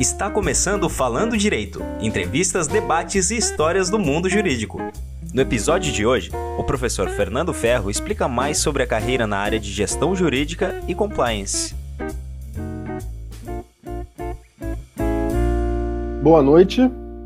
Está 0.00 0.30
começando 0.30 0.88
Falando 0.88 1.36
Direito 1.36 1.82
entrevistas, 2.00 2.66
debates 2.66 3.30
e 3.30 3.36
histórias 3.36 3.90
do 3.90 3.98
mundo 3.98 4.30
jurídico. 4.30 4.78
No 5.34 5.42
episódio 5.42 5.92
de 5.92 6.06
hoje, 6.06 6.30
o 6.58 6.64
professor 6.64 7.10
Fernando 7.10 7.52
Ferro 7.52 7.90
explica 7.90 8.26
mais 8.26 8.56
sobre 8.56 8.82
a 8.82 8.86
carreira 8.86 9.26
na 9.26 9.36
área 9.36 9.60
de 9.60 9.70
gestão 9.70 10.16
jurídica 10.16 10.80
e 10.88 10.94
compliance. 10.94 11.74
Boa 16.22 16.42
noite, 16.42 16.80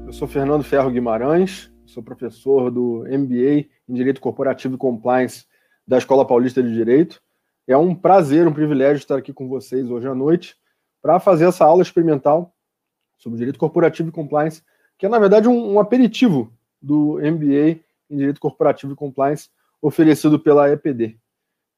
eu 0.04 0.12
sou 0.12 0.26
Fernando 0.26 0.64
Ferro 0.64 0.90
Guimarães, 0.90 1.70
sou 1.86 2.02
professor 2.02 2.72
do 2.72 3.04
MBA 3.08 3.66
em 3.88 3.94
Direito 3.94 4.20
Corporativo 4.20 4.74
e 4.74 4.78
Compliance 4.78 5.44
da 5.86 5.96
Escola 5.96 6.26
Paulista 6.26 6.60
de 6.60 6.74
Direito. 6.74 7.22
É 7.68 7.76
um 7.76 7.94
prazer, 7.94 8.48
um 8.48 8.52
privilégio 8.52 8.96
estar 8.96 9.16
aqui 9.16 9.32
com 9.32 9.48
vocês 9.48 9.88
hoje 9.88 10.08
à 10.08 10.14
noite 10.14 10.56
para 11.00 11.20
fazer 11.20 11.44
essa 11.44 11.64
aula 11.64 11.80
experimental 11.80 12.53
sobre 13.24 13.38
direito 13.38 13.58
corporativo 13.58 14.10
e 14.10 14.12
compliance, 14.12 14.62
que 14.98 15.06
é, 15.06 15.08
na 15.08 15.18
verdade, 15.18 15.48
um, 15.48 15.72
um 15.72 15.80
aperitivo 15.80 16.52
do 16.80 17.14
MBA 17.14 17.80
em 18.10 18.16
direito 18.18 18.38
corporativo 18.38 18.92
e 18.92 18.96
compliance 18.96 19.48
oferecido 19.80 20.38
pela 20.38 20.70
EPD. 20.70 21.16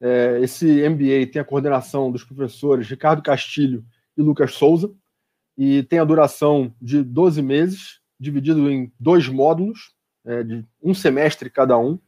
É, 0.00 0.40
esse 0.42 0.66
MBA 0.88 1.30
tem 1.32 1.40
a 1.40 1.44
coordenação 1.44 2.10
dos 2.10 2.24
professores 2.24 2.88
Ricardo 2.88 3.22
Castilho 3.22 3.84
e 4.16 4.22
Lucas 4.22 4.54
Souza, 4.54 4.92
e 5.56 5.84
tem 5.84 5.98
a 5.98 6.04
duração 6.04 6.74
de 6.82 7.02
12 7.02 7.40
meses, 7.40 8.00
dividido 8.18 8.70
em 8.70 8.92
dois 8.98 9.28
módulos, 9.28 9.94
é, 10.24 10.42
de 10.42 10.66
um 10.82 10.92
semestre 10.92 11.48
cada 11.48 11.78
um. 11.78 11.98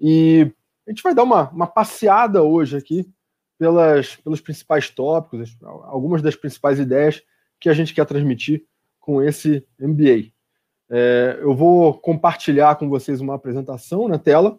E 0.00 0.50
a 0.86 0.90
gente 0.90 1.02
vai 1.02 1.14
dar 1.14 1.24
uma, 1.24 1.50
uma 1.50 1.66
passeada 1.66 2.42
hoje 2.42 2.76
aqui 2.76 3.06
pelas, 3.58 4.16
pelos 4.16 4.40
principais 4.40 4.88
tópicos, 4.88 5.58
algumas 5.62 6.22
das 6.22 6.36
principais 6.36 6.78
ideias 6.78 7.22
que 7.60 7.68
a 7.68 7.74
gente 7.74 7.94
quer 7.94 8.06
transmitir 8.06 8.64
com 8.98 9.22
esse 9.22 9.66
MBA. 9.78 10.32
É, 10.88 11.38
eu 11.40 11.54
vou 11.54 11.98
compartilhar 11.98 12.76
com 12.76 12.88
vocês 12.88 13.20
uma 13.20 13.34
apresentação 13.34 14.08
na 14.08 14.18
tela 14.18 14.58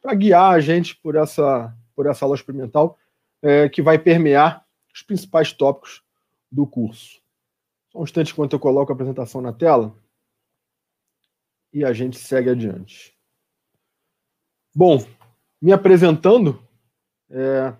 para 0.00 0.14
guiar 0.14 0.52
a 0.52 0.60
gente 0.60 0.96
por 0.96 1.14
essa, 1.14 1.72
por 1.94 2.06
essa 2.06 2.24
aula 2.24 2.34
experimental 2.34 2.98
é, 3.40 3.68
que 3.68 3.80
vai 3.80 3.98
permear 3.98 4.64
os 4.92 5.02
principais 5.02 5.52
tópicos 5.52 6.02
do 6.50 6.66
curso. 6.66 7.20
Só 7.90 8.00
um 8.00 8.04
instante 8.04 8.32
enquanto 8.32 8.54
eu 8.54 8.60
coloco 8.60 8.90
a 8.90 8.94
apresentação 8.94 9.40
na 9.40 9.52
tela 9.52 9.94
e 11.72 11.84
a 11.84 11.92
gente 11.92 12.18
segue 12.18 12.50
adiante. 12.50 13.16
Bom, 14.74 15.04
me 15.60 15.72
apresentando, 15.72 16.66
é, 17.30 17.74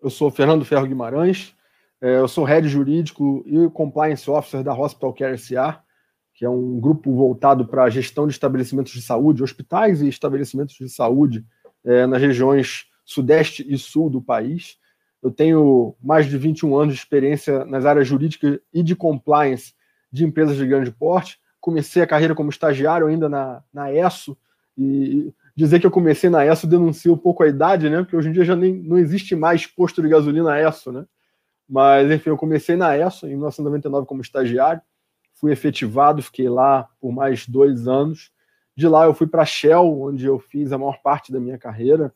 eu 0.00 0.08
sou 0.08 0.30
Fernando 0.30 0.64
Ferro 0.64 0.86
Guimarães, 0.86 1.54
eu 2.00 2.28
sou 2.28 2.44
head 2.44 2.68
jurídico 2.68 3.44
e 3.46 3.68
compliance 3.70 4.30
officer 4.30 4.62
da 4.62 4.74
Hospital 4.74 5.12
Care 5.12 5.38
SA, 5.38 5.82
que 6.34 6.44
é 6.44 6.48
um 6.48 6.80
grupo 6.80 7.14
voltado 7.14 7.66
para 7.66 7.84
a 7.84 7.90
gestão 7.90 8.26
de 8.26 8.32
estabelecimentos 8.32 8.92
de 8.92 9.02
saúde, 9.02 9.42
hospitais 9.42 10.00
e 10.00 10.08
estabelecimentos 10.08 10.74
de 10.74 10.88
saúde 10.88 11.44
é, 11.84 12.06
nas 12.06 12.20
regiões 12.20 12.86
sudeste 13.04 13.66
e 13.68 13.76
sul 13.76 14.08
do 14.08 14.22
país. 14.22 14.78
Eu 15.22 15.30
tenho 15.30 15.94
mais 16.02 16.26
de 16.26 16.38
21 16.38 16.76
anos 16.78 16.94
de 16.94 17.00
experiência 17.00 17.64
nas 17.66 17.84
áreas 17.84 18.08
jurídicas 18.08 18.58
e 18.72 18.82
de 18.82 18.96
compliance 18.96 19.74
de 20.10 20.24
empresas 20.24 20.56
de 20.56 20.66
grande 20.66 20.90
porte. 20.90 21.38
Comecei 21.60 22.02
a 22.02 22.06
carreira 22.06 22.34
como 22.34 22.48
estagiário 22.48 23.06
ainda 23.06 23.28
na, 23.28 23.62
na 23.72 23.88
e 24.78 25.34
dizer 25.54 25.78
que 25.78 25.86
eu 25.86 25.90
comecei 25.90 26.30
na 26.30 26.46
ESSO 26.46 26.66
denuncia 26.66 27.12
um 27.12 27.18
pouco 27.18 27.42
a 27.42 27.48
idade, 27.48 27.90
né? 27.90 27.98
Porque 27.98 28.16
hoje 28.16 28.30
em 28.30 28.32
dia 28.32 28.44
já 28.44 28.56
nem, 28.56 28.74
não 28.74 28.96
existe 28.96 29.36
mais 29.36 29.66
posto 29.66 30.00
de 30.00 30.08
gasolina 30.08 30.58
ESSO, 30.58 30.90
né? 30.90 31.04
Mas, 31.70 32.10
enfim, 32.10 32.30
eu 32.30 32.36
comecei 32.36 32.74
na 32.74 32.98
ESSO 32.98 33.26
em 33.26 33.36
1999 33.36 34.04
como 34.04 34.20
estagiário, 34.20 34.82
fui 35.34 35.52
efetivado, 35.52 36.20
fiquei 36.20 36.48
lá 36.48 36.88
por 37.00 37.12
mais 37.12 37.46
dois 37.46 37.86
anos. 37.86 38.32
De 38.76 38.88
lá 38.88 39.04
eu 39.04 39.14
fui 39.14 39.28
para 39.28 39.42
a 39.42 39.46
Shell, 39.46 40.02
onde 40.02 40.26
eu 40.26 40.40
fiz 40.40 40.72
a 40.72 40.78
maior 40.78 41.00
parte 41.00 41.30
da 41.30 41.38
minha 41.38 41.56
carreira. 41.56 42.12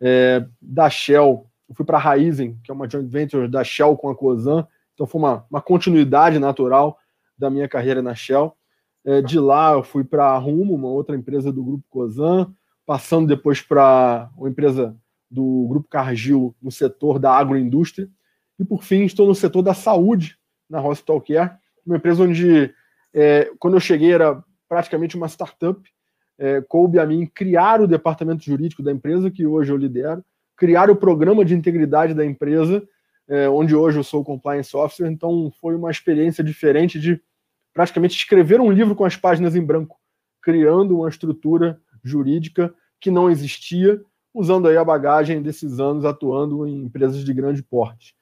É, 0.00 0.46
da 0.60 0.88
Shell, 0.88 1.46
eu 1.68 1.74
fui 1.74 1.84
para 1.84 1.98
a 1.98 2.00
Raizen, 2.00 2.58
que 2.64 2.70
é 2.70 2.74
uma 2.74 2.88
joint 2.88 3.06
venture 3.06 3.46
da 3.46 3.62
Shell 3.62 3.94
com 3.96 4.08
a 4.08 4.14
Cosan, 4.14 4.66
então 4.94 5.06
foi 5.06 5.20
uma, 5.20 5.44
uma 5.50 5.60
continuidade 5.60 6.38
natural 6.38 6.98
da 7.36 7.50
minha 7.50 7.68
carreira 7.68 8.00
na 8.00 8.14
Shell. 8.14 8.56
É, 9.04 9.20
de 9.20 9.38
lá 9.38 9.72
eu 9.72 9.82
fui 9.82 10.02
para 10.02 10.28
a 10.28 10.38
Rumo, 10.38 10.74
uma 10.74 10.88
outra 10.88 11.14
empresa 11.14 11.52
do 11.52 11.62
grupo 11.62 11.84
Cosan, 11.90 12.54
passando 12.86 13.28
depois 13.28 13.60
para 13.60 14.30
uma 14.36 14.48
empresa 14.48 14.96
do 15.30 15.66
grupo 15.68 15.88
Cargill 15.88 16.54
no 16.62 16.70
setor 16.70 17.18
da 17.18 17.32
agroindústria. 17.32 18.08
E, 18.58 18.64
por 18.64 18.82
fim, 18.82 19.04
estou 19.04 19.26
no 19.26 19.34
setor 19.34 19.62
da 19.62 19.74
saúde, 19.74 20.36
na 20.68 20.82
Hospital 20.82 21.20
Care, 21.20 21.50
uma 21.84 21.96
empresa 21.96 22.22
onde, 22.22 22.72
é, 23.12 23.50
quando 23.58 23.74
eu 23.74 23.80
cheguei, 23.80 24.12
era 24.12 24.42
praticamente 24.68 25.16
uma 25.16 25.28
startup. 25.28 25.80
É, 26.36 26.60
coube 26.62 26.98
a 26.98 27.06
mim 27.06 27.26
criar 27.26 27.80
o 27.80 27.86
departamento 27.86 28.44
jurídico 28.44 28.82
da 28.82 28.90
empresa, 28.90 29.30
que 29.30 29.46
hoje 29.46 29.70
eu 29.70 29.76
lidero, 29.76 30.24
criar 30.56 30.90
o 30.90 30.96
programa 30.96 31.44
de 31.44 31.54
integridade 31.54 32.14
da 32.14 32.24
empresa, 32.24 32.82
é, 33.28 33.48
onde 33.48 33.74
hoje 33.74 33.98
eu 33.98 34.04
sou 34.04 34.24
compliance 34.24 34.76
officer. 34.76 35.06
Então, 35.06 35.52
foi 35.60 35.74
uma 35.74 35.90
experiência 35.90 36.42
diferente 36.42 36.98
de 36.98 37.20
praticamente 37.72 38.16
escrever 38.16 38.60
um 38.60 38.70
livro 38.70 38.94
com 38.94 39.04
as 39.04 39.16
páginas 39.16 39.56
em 39.56 39.64
branco, 39.64 39.96
criando 40.40 40.98
uma 40.98 41.08
estrutura 41.08 41.80
jurídica 42.02 42.74
que 43.00 43.10
não 43.10 43.28
existia, 43.28 44.00
usando 44.32 44.68
aí 44.68 44.76
a 44.76 44.84
bagagem 44.84 45.42
desses 45.42 45.78
anos 45.78 46.04
atuando 46.04 46.66
em 46.66 46.84
empresas 46.84 47.24
de 47.24 47.34
grande 47.34 47.62
porte. 47.62 48.14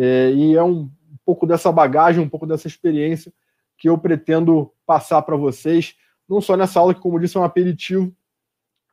É, 0.00 0.30
e 0.30 0.54
é 0.54 0.62
um 0.62 0.88
pouco 1.24 1.44
dessa 1.44 1.72
bagagem, 1.72 2.22
um 2.22 2.28
pouco 2.28 2.46
dessa 2.46 2.68
experiência 2.68 3.32
que 3.76 3.88
eu 3.88 3.98
pretendo 3.98 4.72
passar 4.86 5.22
para 5.22 5.36
vocês, 5.36 5.96
não 6.28 6.40
só 6.40 6.56
nessa 6.56 6.78
aula, 6.78 6.94
que, 6.94 7.00
como 7.00 7.18
disse, 7.18 7.36
é 7.36 7.40
um 7.40 7.44
aperitivo, 7.44 8.14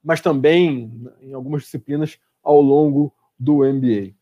mas 0.03 0.19
também 0.19 0.91
em 1.21 1.33
algumas 1.33 1.63
disciplinas 1.63 2.17
ao 2.43 2.59
longo 2.59 3.13
do 3.37 3.57
MBA. 3.57 4.13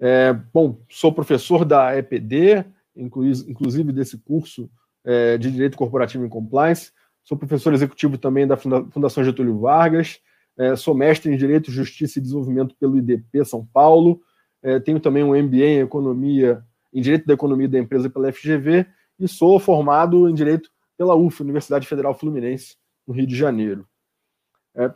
É, 0.00 0.32
bom, 0.52 0.80
sou 0.88 1.12
professor 1.12 1.64
da 1.64 1.96
EPD, 1.96 2.64
inclusive 2.96 3.92
desse 3.92 4.18
curso 4.18 4.68
é, 5.04 5.38
de 5.38 5.50
Direito 5.52 5.76
Corporativo 5.76 6.26
e 6.26 6.28
Compliance, 6.28 6.90
sou 7.22 7.38
professor 7.38 7.72
executivo 7.72 8.18
também 8.18 8.46
da 8.46 8.56
Fundação 8.56 9.22
Getúlio 9.22 9.58
Vargas, 9.60 10.20
é, 10.56 10.74
sou 10.74 10.94
mestre 10.94 11.32
em 11.32 11.36
Direito, 11.36 11.70
Justiça 11.70 12.18
e 12.18 12.22
Desenvolvimento 12.22 12.74
pelo 12.76 12.96
IDP 12.96 13.44
São 13.44 13.64
Paulo, 13.64 14.20
é, 14.64 14.80
tenho 14.80 14.98
também 14.98 15.22
um 15.22 15.40
MBA 15.40 15.66
em 15.66 15.80
Economia, 15.80 16.64
em 16.92 17.02
Direito 17.02 17.26
da 17.26 17.34
Economia 17.34 17.68
da 17.68 17.78
Empresa 17.78 18.08
pela 18.08 18.32
FGV 18.32 18.86
e 19.20 19.28
sou 19.28 19.60
formado 19.60 20.28
em 20.28 20.34
Direito 20.34 20.70
pela 20.96 21.14
UF, 21.14 21.42
Universidade 21.42 21.86
Federal 21.86 22.14
Fluminense, 22.14 22.76
no 23.06 23.12
Rio 23.12 23.26
de 23.26 23.36
Janeiro. 23.36 23.86
É, 24.74 24.90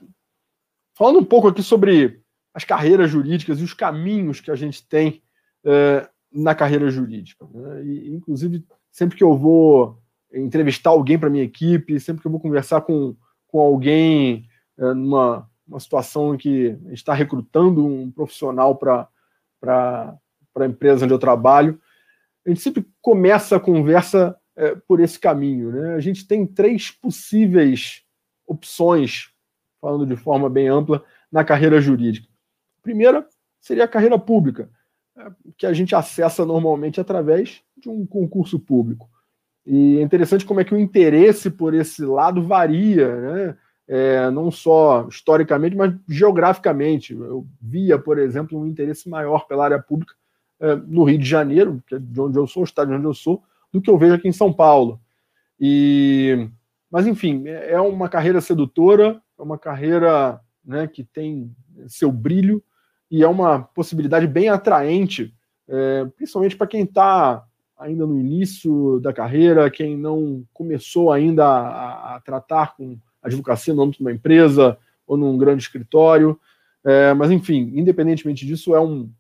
falando 0.95 1.19
um 1.19 1.25
pouco 1.25 1.49
aqui 1.49 1.63
sobre 1.63 2.23
as 2.55 2.65
carreiras 2.65 3.11
jurídicas 3.11 3.61
e 3.61 3.63
os 3.63 3.75
caminhos 3.75 4.41
que 4.41 4.51
a 4.51 4.57
gente 4.57 4.87
tem 4.89 5.23
é, 5.63 6.09
na 6.33 6.55
carreira 6.55 6.91
jurídica. 6.91 7.47
Né? 7.53 7.85
E, 7.85 8.15
inclusive, 8.15 8.65
sempre 8.91 9.19
que 9.19 9.23
eu 9.23 9.37
vou 9.37 10.01
entrevistar 10.33 10.91
alguém 10.91 11.19
para 11.19 11.31
minha 11.31 11.45
equipe, 11.45 12.01
sempre 12.01 12.23
que 12.23 12.27
eu 12.27 12.33
vou 12.33 12.41
conversar 12.41 12.81
com, 12.81 13.15
com 13.47 13.61
alguém 13.61 14.49
é, 14.79 14.95
numa 14.95 15.49
uma 15.67 15.79
situação 15.79 16.35
em 16.35 16.39
que 16.39 16.69
a 16.69 16.89
gente 16.89 16.95
está 16.95 17.13
recrutando 17.13 17.85
um 17.85 18.11
profissional 18.11 18.75
para 18.75 19.07
para 19.61 20.19
a 20.57 20.67
empresa 20.67 21.05
onde 21.05 21.15
eu 21.15 21.19
trabalho, 21.19 21.81
a 22.47 22.51
gente 22.51 22.61
sempre 22.61 22.87
começa 23.01 23.57
a 23.57 23.61
conversa 23.61 24.37
é, 24.57 24.75
por 24.75 25.01
esse 25.01 25.19
caminho. 25.19 25.71
Né? 25.71 25.95
A 25.95 26.01
gente 26.01 26.27
tem 26.27 26.47
três 26.47 26.91
possíveis 26.91 28.03
opções, 28.47 29.31
falando 29.81 30.07
de 30.07 30.17
forma 30.17 30.49
bem 30.49 30.69
ampla, 30.69 31.05
na 31.31 31.45
carreira 31.45 31.81
jurídica. 31.81 32.27
A 32.79 32.83
primeira 32.83 33.27
seria 33.61 33.85
a 33.85 33.89
carreira 33.89 34.19
pública, 34.19 34.71
é, 35.17 35.31
que 35.57 35.67
a 35.67 35.73
gente 35.73 35.95
acessa 35.95 36.45
normalmente 36.45 37.01
através 37.01 37.63
de 37.77 37.89
um 37.89 38.07
concurso 38.07 38.59
público. 38.59 39.09
E 39.67 39.99
é 39.99 40.03
interessante 40.03 40.47
como 40.47 40.61
é 40.61 40.65
que 40.65 40.75
o 40.75 40.79
interesse 40.79 41.51
por 41.51 41.75
esse 41.75 42.03
lado 42.03 42.43
varia, 42.43 43.15
né? 43.17 43.57
É, 43.89 44.31
não 44.31 44.51
só 44.51 45.09
historicamente, 45.09 45.75
mas 45.75 45.95
geograficamente. 46.07 47.15
Eu 47.15 47.47
via, 47.61 47.99
por 47.99 48.19
exemplo, 48.19 48.59
um 48.59 48.67
interesse 48.67 49.09
maior 49.09 49.47
pela 49.47 49.65
área 49.65 49.79
pública 49.79 50.15
é, 50.61 50.75
no 50.75 51.05
Rio 51.05 51.19
de 51.19 51.29
Janeiro, 51.29 51.83
que 51.87 51.95
é 51.95 51.99
de 51.99 52.21
onde 52.21 52.39
eu 52.39 52.47
sou, 52.47 52.63
o 52.63 52.65
estado 52.65 52.89
de 52.89 52.95
onde 52.95 53.07
eu 53.07 53.15
sou, 53.15 53.43
do 53.73 53.81
que 53.81 53.91
eu 53.91 53.97
vejo 53.97 54.15
aqui 54.15 54.29
em 54.29 54.33
São 54.33 54.53
Paulo. 54.53 55.01
E, 55.59 56.49
mas, 56.91 57.07
enfim, 57.07 57.45
é, 57.47 57.73
é 57.73 57.81
uma 57.81 58.09
carreira 58.09 58.41
sedutora, 58.43 59.23
é 59.39 59.43
uma 59.43 59.57
carreira 59.57 60.39
né, 60.63 60.87
que 60.87 61.03
tem 61.03 61.51
seu 61.87 62.13
brilho 62.13 62.63
e 63.11 63.23
é 63.23 63.29
uma 63.29 63.61
possibilidade 63.63 64.27
bem 64.27 64.51
atraente, 64.51 65.35
é, 65.67 66.05
principalmente 66.17 66.57
para 66.57 66.67
quem 66.67 66.83
está 66.83 67.43
ainda 67.79 68.07
no 68.07 68.19
início 68.19 69.01
da 69.01 69.13
carreira, 69.13 69.71
quem 69.71 69.97
não 69.97 70.45
começou 70.53 71.11
ainda 71.11 71.47
a, 71.47 72.17
a 72.17 72.21
tratar 72.21 72.77
com 72.77 72.99
advocacia 73.23 73.75
no 73.75 73.83
âmbito 73.83 73.99
de 73.99 74.05
uma 74.05 74.13
empresa 74.13 74.79
ou 75.07 75.17
num 75.17 75.37
grande 75.39 75.63
escritório. 75.63 76.39
É, 76.85 77.13
mas, 77.15 77.31
enfim, 77.31 77.73
independentemente 77.75 78.47
disso, 78.47 78.75
é 78.75 78.81
um, 78.81 79.11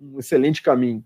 um 0.00 0.18
excelente 0.18 0.62
caminho. 0.62 1.04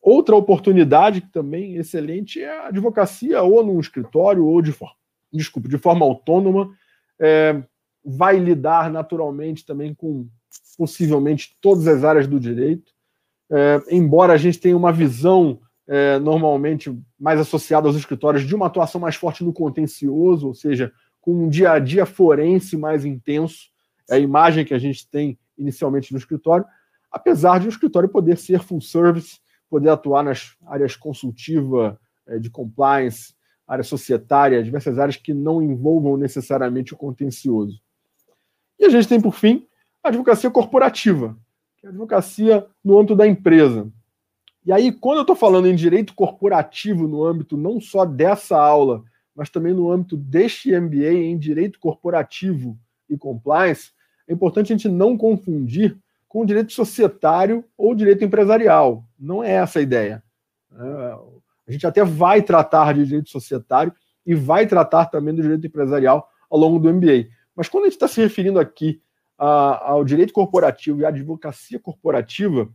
outra 0.00 0.36
oportunidade 0.36 1.20
que 1.20 1.32
também 1.32 1.76
é 1.76 1.80
excelente 1.80 2.40
é 2.40 2.50
a 2.50 2.68
advocacia, 2.68 3.42
ou 3.42 3.64
num 3.64 3.80
escritório, 3.80 4.44
ou 4.44 4.60
de 4.62 4.72
forma, 4.72 4.96
desculpa, 5.32 5.68
de 5.68 5.78
forma 5.78 6.04
autônoma. 6.04 6.72
É, 7.18 7.62
vai 8.04 8.38
lidar 8.38 8.90
naturalmente 8.90 9.66
também 9.66 9.94
com 9.94 10.28
possivelmente 10.76 11.56
todas 11.60 11.86
as 11.88 12.04
áreas 12.04 12.26
do 12.26 12.38
direito. 12.38 12.92
É, 13.50 13.82
embora 13.90 14.32
a 14.32 14.36
gente 14.36 14.60
tenha 14.60 14.76
uma 14.76 14.92
visão 14.92 15.60
é, 15.86 16.18
normalmente 16.18 16.96
mais 17.18 17.40
associada 17.40 17.88
aos 17.88 17.96
escritórios 17.96 18.46
de 18.46 18.54
uma 18.54 18.66
atuação 18.66 19.00
mais 19.00 19.16
forte 19.16 19.42
no 19.42 19.52
contencioso, 19.52 20.46
ou 20.46 20.54
seja, 20.54 20.92
com 21.28 21.44
um 21.44 21.48
dia 21.50 21.72
a 21.72 21.78
dia 21.78 22.06
forense 22.06 22.74
mais 22.74 23.04
intenso, 23.04 23.68
é 24.08 24.14
a 24.14 24.18
imagem 24.18 24.64
que 24.64 24.72
a 24.72 24.78
gente 24.78 25.06
tem 25.10 25.38
inicialmente 25.58 26.10
no 26.10 26.18
escritório, 26.18 26.64
apesar 27.12 27.60
de 27.60 27.66
o 27.66 27.68
escritório 27.68 28.08
poder 28.08 28.38
ser 28.38 28.62
full 28.62 28.80
service, 28.80 29.38
poder 29.68 29.90
atuar 29.90 30.22
nas 30.22 30.56
áreas 30.66 30.96
consultiva, 30.96 32.00
é, 32.26 32.38
de 32.38 32.48
compliance, 32.48 33.34
área 33.66 33.84
societária, 33.84 34.64
diversas 34.64 34.98
áreas 34.98 35.16
que 35.16 35.34
não 35.34 35.60
envolvam 35.60 36.16
necessariamente 36.16 36.94
o 36.94 36.96
contencioso. 36.96 37.78
E 38.78 38.86
a 38.86 38.88
gente 38.88 39.06
tem, 39.06 39.20
por 39.20 39.34
fim, 39.34 39.66
a 40.02 40.08
advocacia 40.08 40.50
corporativa, 40.50 41.36
que 41.76 41.84
é 41.84 41.90
a 41.90 41.92
advocacia 41.92 42.66
no 42.82 42.98
âmbito 42.98 43.14
da 43.14 43.26
empresa. 43.26 43.92
E 44.64 44.72
aí, 44.72 44.90
quando 44.90 45.18
eu 45.18 45.22
estou 45.24 45.36
falando 45.36 45.68
em 45.68 45.74
direito 45.74 46.14
corporativo 46.14 47.06
no 47.06 47.22
âmbito 47.22 47.54
não 47.54 47.78
só 47.78 48.06
dessa 48.06 48.58
aula, 48.58 49.04
mas 49.38 49.48
também 49.48 49.72
no 49.72 49.88
âmbito 49.88 50.16
deste 50.16 50.76
MBA 50.76 51.12
em 51.12 51.38
direito 51.38 51.78
corporativo 51.78 52.76
e 53.08 53.16
compliance, 53.16 53.92
é 54.26 54.32
importante 54.32 54.72
a 54.72 54.76
gente 54.76 54.88
não 54.88 55.16
confundir 55.16 55.96
com 56.26 56.40
o 56.40 56.44
direito 56.44 56.72
societário 56.72 57.64
ou 57.76 57.94
direito 57.94 58.24
empresarial. 58.24 59.04
Não 59.16 59.42
é 59.42 59.52
essa 59.52 59.78
a 59.78 59.82
ideia. 59.82 60.24
É, 60.76 61.18
a 61.68 61.70
gente 61.70 61.86
até 61.86 62.02
vai 62.02 62.42
tratar 62.42 62.92
de 62.94 63.06
direito 63.06 63.30
societário 63.30 63.92
e 64.26 64.34
vai 64.34 64.66
tratar 64.66 65.06
também 65.06 65.32
do 65.32 65.40
direito 65.40 65.68
empresarial 65.68 66.28
ao 66.50 66.58
longo 66.58 66.80
do 66.80 66.92
MBA. 66.92 67.28
Mas 67.54 67.68
quando 67.68 67.84
a 67.84 67.86
gente 67.86 67.94
está 67.94 68.08
se 68.08 68.20
referindo 68.20 68.58
aqui 68.58 69.00
ao 69.38 70.04
direito 70.04 70.32
corporativo 70.32 71.00
e 71.00 71.04
à 71.04 71.10
advocacia 71.10 71.78
corporativa, 71.78 72.68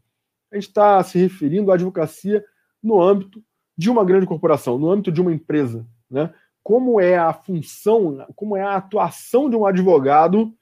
a 0.50 0.56
gente 0.56 0.70
está 0.70 1.04
se 1.04 1.18
referindo 1.18 1.72
à 1.72 1.74
advocacia 1.74 2.42
no 2.82 3.02
âmbito 3.02 3.44
de 3.78 3.90
uma 3.90 4.06
grande 4.06 4.26
corporação, 4.26 4.80
no 4.80 4.90
âmbito 4.90 5.12
de 5.12 5.20
uma 5.20 5.34
empresa. 5.34 5.86
Né? 6.10 6.34
Como 6.64 7.00
é 7.00 7.18
a 7.18 7.34
função, 7.34 8.26
como 8.36 8.56
é 8.56 8.62
a 8.62 8.78
atuação 8.78 9.50
de 9.50 9.56
um 9.56 9.66
advogado 9.66 10.56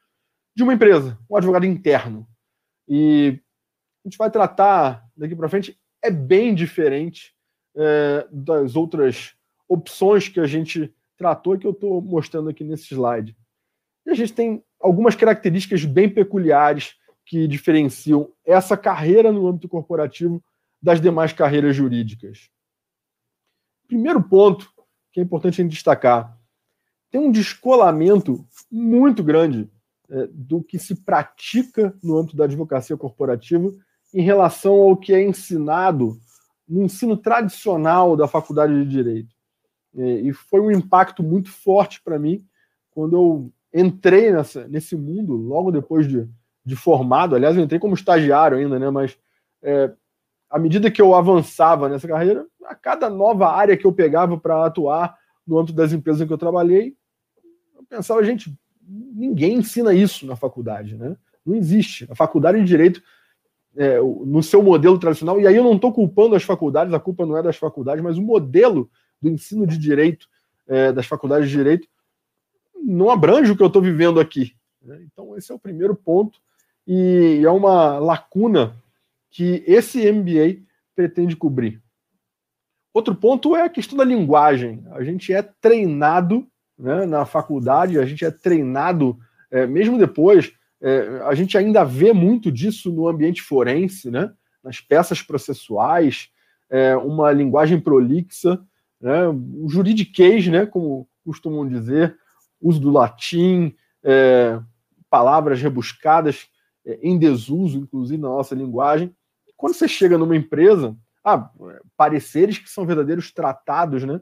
de 0.56 0.64
uma 0.64 0.74
empresa, 0.74 1.18
um 1.30 1.36
advogado 1.36 1.66
interno. 1.66 2.28
E 2.88 3.40
a 4.04 4.08
gente 4.08 4.18
vai 4.18 4.30
tratar 4.30 5.08
daqui 5.16 5.36
para 5.36 5.48
frente, 5.48 5.80
é 6.02 6.10
bem 6.10 6.54
diferente 6.56 7.34
é, 7.76 8.28
das 8.32 8.76
outras 8.76 9.36
opções 9.70 10.28
que 10.28 10.40
a 10.40 10.48
gente 10.48 10.94
tratou 11.16 11.58
que 11.58 11.68
eu 11.68 11.72
estou 11.72 12.02
mostrando 12.02 12.50
aqui 12.50 12.64
nesse 12.64 12.94
slide. 12.94 13.38
E 14.06 14.10
a 14.10 14.14
gente 14.14 14.34
tem 14.34 14.64
algumas 14.80 15.16
características 15.16 15.86
bem 15.86 16.10
peculiares 16.10 16.96
que 17.26 17.48
diferenciam 17.48 18.34
essa 18.44 18.76
carreira 18.76 19.32
no 19.32 19.48
âmbito 19.48 19.70
corporativo 19.70 20.44
das 20.82 21.00
demais 21.00 21.32
carreiras 21.32 21.76
jurídicas. 21.76 22.50
Primeiro 23.88 24.22
ponto 24.24 24.71
que 25.12 25.20
é 25.20 25.24
importante 25.24 25.62
a 25.62 25.64
gente 25.64 25.74
destacar: 25.74 26.38
tem 27.10 27.20
um 27.20 27.32
descolamento 27.32 28.46
muito 28.72 29.24
grande 29.24 29.70
é, 30.10 30.28
do 30.32 30.64
que 30.64 30.78
se 30.78 30.96
pratica 30.96 31.96
no 32.04 32.18
âmbito 32.18 32.36
da 32.36 32.46
advocacia 32.46 32.98
corporativa 32.98 33.72
em 34.14 34.22
relação 34.22 34.74
ao 34.74 34.98
que 34.98 35.14
é 35.14 35.24
ensinado 35.24 36.18
no 36.68 36.84
ensino 36.84 37.18
tradicional 37.18 38.16
da 38.16 38.28
faculdade 38.28 38.74
de 38.74 38.90
direito. 38.90 39.36
É, 39.96 40.22
e 40.22 40.34
foi 40.34 40.62
um 40.62 40.72
impacto 40.72 41.22
muito 41.22 41.50
forte 41.50 42.02
para 42.02 42.18
mim 42.18 42.46
quando 42.92 43.16
eu 43.16 43.54
entrei 43.74 44.32
nessa, 44.32 44.68
nesse 44.68 44.96
mundo 44.96 45.34
logo 45.34 45.72
depois 45.72 46.08
de, 46.08 46.28
de 46.64 46.76
formado. 46.76 47.36
Aliás, 47.36 47.56
eu 47.56 47.64
entrei 47.64 47.80
como 47.80 47.94
estagiário 47.94 48.58
ainda, 48.58 48.78
né? 48.80 48.90
Mas 48.90 49.18
é, 49.62 49.94
à 50.52 50.60
medida 50.60 50.92
que 50.92 51.02
eu 51.02 51.16
avançava 51.16 51.88
nessa 51.88 52.08
carreira, 52.08 52.46
a 52.66 52.76
cada 52.76 53.10
nova 53.10 53.50
área 53.50 53.78
que 53.78 53.86
eu 53.86 53.94
pegava 53.94 54.38
para 54.38 54.66
atuar 54.66 55.18
no 55.48 55.58
âmbito 55.58 55.74
das 55.74 55.94
empresas 55.94 56.22
em 56.22 56.28
que 56.28 56.34
eu 56.34 56.38
trabalhei, 56.38 56.94
eu 57.76 57.84
pensava, 57.90 58.24
gente, 58.24 58.54
ninguém 58.86 59.56
ensina 59.56 59.94
isso 59.94 60.26
na 60.26 60.36
faculdade, 60.36 60.96
né? 60.96 61.16
Não 61.46 61.56
existe. 61.56 62.06
A 62.12 62.16
faculdade 62.16 62.60
de 62.60 62.66
direito, 62.66 63.02
é, 63.76 64.00
no 64.00 64.44
seu 64.44 64.62
modelo 64.62 65.00
tradicional, 65.00 65.40
e 65.40 65.48
aí 65.48 65.56
eu 65.56 65.64
não 65.64 65.76
estou 65.76 65.94
culpando 65.94 66.36
as 66.36 66.44
faculdades, 66.44 66.94
a 66.94 67.00
culpa 67.00 67.26
não 67.26 67.38
é 67.38 67.42
das 67.42 67.56
faculdades, 67.56 68.04
mas 68.04 68.18
o 68.18 68.22
modelo 68.22 68.90
do 69.22 69.30
ensino 69.30 69.66
de 69.66 69.78
direito 69.78 70.28
é, 70.68 70.92
das 70.92 71.06
faculdades 71.06 71.50
de 71.50 71.56
direito 71.56 71.88
não 72.76 73.10
abrange 73.10 73.52
o 73.52 73.56
que 73.56 73.64
eu 73.64 73.68
estou 73.68 73.82
vivendo 73.82 74.20
aqui. 74.20 74.54
Né? 74.82 75.02
Então, 75.12 75.38
esse 75.38 75.52
é 75.52 75.56
o 75.56 75.60
primeiro 75.60 75.96
ponto, 75.96 76.40
e 76.86 77.42
é 77.44 77.50
uma 77.50 78.00
lacuna 78.00 78.76
que 79.32 79.64
esse 79.66 80.12
MBA 80.12 80.62
pretende 80.96 81.36
cobrir. 81.36 81.82
Outro 82.94 83.16
ponto 83.16 83.56
é 83.56 83.64
a 83.64 83.70
questão 83.70 83.98
da 83.98 84.04
linguagem. 84.04 84.84
A 84.92 85.04
gente 85.04 85.34
é 85.34 85.42
treinado 85.42 86.46
né, 86.78 87.06
na 87.06 87.26
faculdade, 87.26 87.98
a 87.98 88.06
gente 88.06 88.26
é 88.26 88.32
treinado, 88.32 89.18
é, 89.50 89.66
mesmo 89.66 89.98
depois, 89.98 90.52
é, 90.82 91.22
a 91.26 91.34
gente 91.36 91.58
ainda 91.58 91.84
vê 91.84 92.12
muito 92.12 92.52
disso 92.52 92.92
no 92.92 93.08
ambiente 93.08 93.42
forense, 93.42 94.10
né, 94.10 94.34
nas 94.64 94.82
peças 94.82 95.22
processuais, 95.22 96.30
é, 96.70 96.96
uma 96.98 97.32
linguagem 97.32 97.80
prolixa, 97.80 98.60
né, 99.00 99.28
o 99.28 99.70
juridiquês, 99.70 100.48
né, 100.48 100.66
como 100.66 101.08
costumam 101.24 101.68
dizer, 101.68 102.18
uso 102.60 102.80
do 102.80 102.92
latim, 102.92 103.76
é, 104.04 104.60
palavras 105.10 105.62
rebuscadas 105.62 106.48
é, 106.86 107.00
em 107.02 107.18
desuso, 107.18 107.78
inclusive 107.78 108.22
na 108.22 108.30
nossa 108.30 108.56
linguagem. 108.56 109.16
Quando 109.62 109.76
você 109.76 109.88
chega 109.88 110.18
numa 110.18 110.36
empresa, 110.36 110.98
ah, 111.24 111.52
pareceres 111.96 112.58
que 112.58 112.68
são 112.68 112.84
verdadeiros 112.84 113.32
tratados, 113.32 114.04
né? 114.04 114.20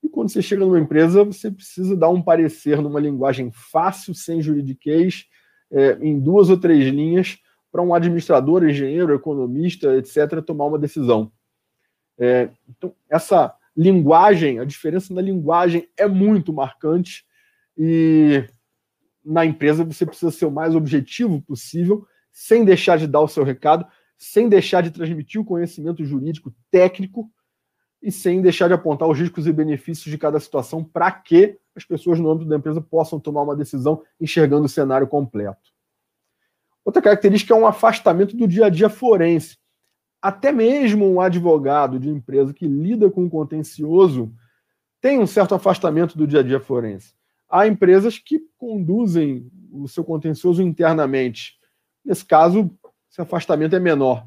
E 0.00 0.08
quando 0.08 0.28
você 0.30 0.40
chega 0.40 0.64
numa 0.64 0.78
empresa, 0.78 1.24
você 1.24 1.50
precisa 1.50 1.96
dar 1.96 2.08
um 2.08 2.22
parecer 2.22 2.80
numa 2.80 3.00
linguagem 3.00 3.50
fácil, 3.50 4.14
sem 4.14 4.40
juridiquês, 4.40 5.24
é, 5.72 5.98
em 6.00 6.20
duas 6.20 6.50
ou 6.50 6.56
três 6.56 6.86
linhas, 6.86 7.36
para 7.72 7.82
um 7.82 7.92
administrador, 7.92 8.62
engenheiro, 8.62 9.12
economista, 9.12 9.96
etc., 9.96 10.40
tomar 10.40 10.66
uma 10.66 10.78
decisão. 10.78 11.32
É, 12.16 12.50
então, 12.68 12.94
essa 13.10 13.52
linguagem, 13.76 14.60
a 14.60 14.64
diferença 14.64 15.12
na 15.12 15.20
linguagem 15.20 15.88
é 15.96 16.06
muito 16.06 16.52
marcante 16.52 17.26
e 17.76 18.44
na 19.24 19.44
empresa 19.44 19.82
você 19.82 20.06
precisa 20.06 20.30
ser 20.30 20.46
o 20.46 20.52
mais 20.52 20.76
objetivo 20.76 21.42
possível, 21.42 22.06
sem 22.30 22.64
deixar 22.64 22.98
de 22.98 23.08
dar 23.08 23.22
o 23.22 23.28
seu 23.28 23.42
recado, 23.42 23.84
sem 24.16 24.48
deixar 24.48 24.82
de 24.82 24.90
transmitir 24.90 25.40
o 25.40 25.44
conhecimento 25.44 26.04
jurídico 26.04 26.52
técnico 26.70 27.30
e 28.02 28.10
sem 28.10 28.40
deixar 28.40 28.68
de 28.68 28.74
apontar 28.74 29.08
os 29.08 29.18
riscos 29.18 29.46
e 29.46 29.52
benefícios 29.52 30.10
de 30.10 30.18
cada 30.18 30.38
situação 30.38 30.82
para 30.82 31.10
que 31.10 31.58
as 31.74 31.84
pessoas 31.84 32.18
no 32.18 32.30
âmbito 32.30 32.48
da 32.48 32.56
empresa 32.56 32.80
possam 32.80 33.20
tomar 33.20 33.42
uma 33.42 33.56
decisão 33.56 34.02
enxergando 34.20 34.66
o 34.66 34.68
cenário 34.68 35.06
completo. 35.06 35.74
Outra 36.84 37.02
característica 37.02 37.52
é 37.52 37.56
um 37.56 37.66
afastamento 37.66 38.36
do 38.36 38.46
dia 38.46 38.66
a 38.66 38.70
dia 38.70 38.88
forense. 38.88 39.58
Até 40.22 40.52
mesmo 40.52 41.06
um 41.06 41.20
advogado 41.20 41.98
de 41.98 42.08
empresa 42.08 42.54
que 42.54 42.66
lida 42.66 43.10
com 43.10 43.24
o 43.24 43.30
contencioso 43.30 44.32
tem 45.00 45.18
um 45.18 45.26
certo 45.26 45.54
afastamento 45.54 46.16
do 46.16 46.26
dia 46.26 46.40
a 46.40 46.42
dia 46.42 46.60
forense 46.60 47.16
há 47.48 47.66
empresas 47.66 48.18
que 48.18 48.40
conduzem 48.58 49.50
o 49.70 49.88
seu 49.88 50.04
contencioso 50.04 50.62
internamente. 50.62 51.58
Nesse 52.04 52.24
caso, 52.24 52.70
esse 53.16 53.22
afastamento 53.22 53.74
é 53.74 53.80
menor. 53.80 54.26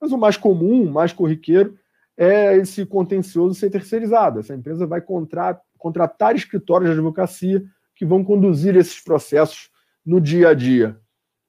Mas 0.00 0.12
o 0.12 0.18
mais 0.18 0.36
comum, 0.36 0.88
mais 0.88 1.12
corriqueiro, 1.12 1.76
é 2.16 2.56
esse 2.56 2.86
contencioso 2.86 3.58
ser 3.58 3.70
terceirizado. 3.70 4.38
Essa 4.38 4.54
empresa 4.54 4.86
vai 4.86 5.00
contratar 5.00 6.36
escritórios 6.36 6.90
de 6.90 6.96
advocacia 6.96 7.64
que 7.96 8.06
vão 8.06 8.22
conduzir 8.22 8.76
esses 8.76 9.00
processos 9.00 9.68
no 10.06 10.20
dia 10.20 10.50
a 10.50 10.54
dia. 10.54 10.96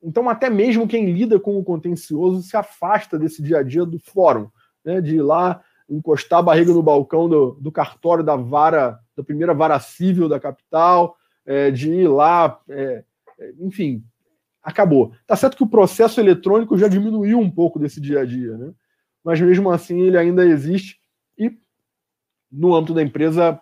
Então, 0.02 0.28
até 0.28 0.50
mesmo 0.50 0.88
quem 0.88 1.12
lida 1.12 1.40
com 1.40 1.58
o 1.60 1.64
contencioso 1.64 2.42
se 2.42 2.58
afasta 2.58 3.20
desse 3.20 3.44
dia 3.44 3.60
a 3.60 3.64
dia 3.64 3.86
do 3.86 4.00
fórum, 4.00 4.50
né, 4.84 5.00
de 5.00 5.18
ir 5.18 5.22
lá 5.22 5.62
encostar 5.88 6.40
a 6.40 6.44
barriga 6.44 6.74
no 6.74 6.82
balcão 6.82 7.30
do, 7.30 7.52
do 7.62 7.72
cartório 7.72 8.24
da 8.24 8.36
vara, 8.36 9.00
da 9.16 9.24
primeira 9.24 9.54
vara 9.54 9.80
civil 9.80 10.28
da 10.28 10.40
capital, 10.40 11.16
é, 11.46 11.70
de 11.70 11.92
ir 11.92 12.08
lá, 12.08 12.60
é, 12.68 13.04
é, 13.40 13.54
enfim, 13.60 14.04
acabou. 14.63 15.13
Tá 15.25 15.36
certo 15.36 15.58
que 15.58 15.63
o 15.63 15.70
processo 15.70 16.20
eletrônico 16.20 16.77
já 16.77 16.88
diminuiu 16.88 17.39
um 17.39 17.50
pouco 17.50 17.80
desse 17.80 18.00
dia 18.00 18.22
a 18.22 18.25
dia, 18.25 18.58
né? 18.58 18.74
Mas 19.24 19.39
mesmo 19.39 19.70
assim 19.72 20.01
ele 20.01 20.18
ainda 20.18 20.46
existe 20.46 21.00
e 21.38 21.58
no 22.51 22.75
âmbito 22.75 22.94
da 22.94 23.01
empresa 23.01 23.60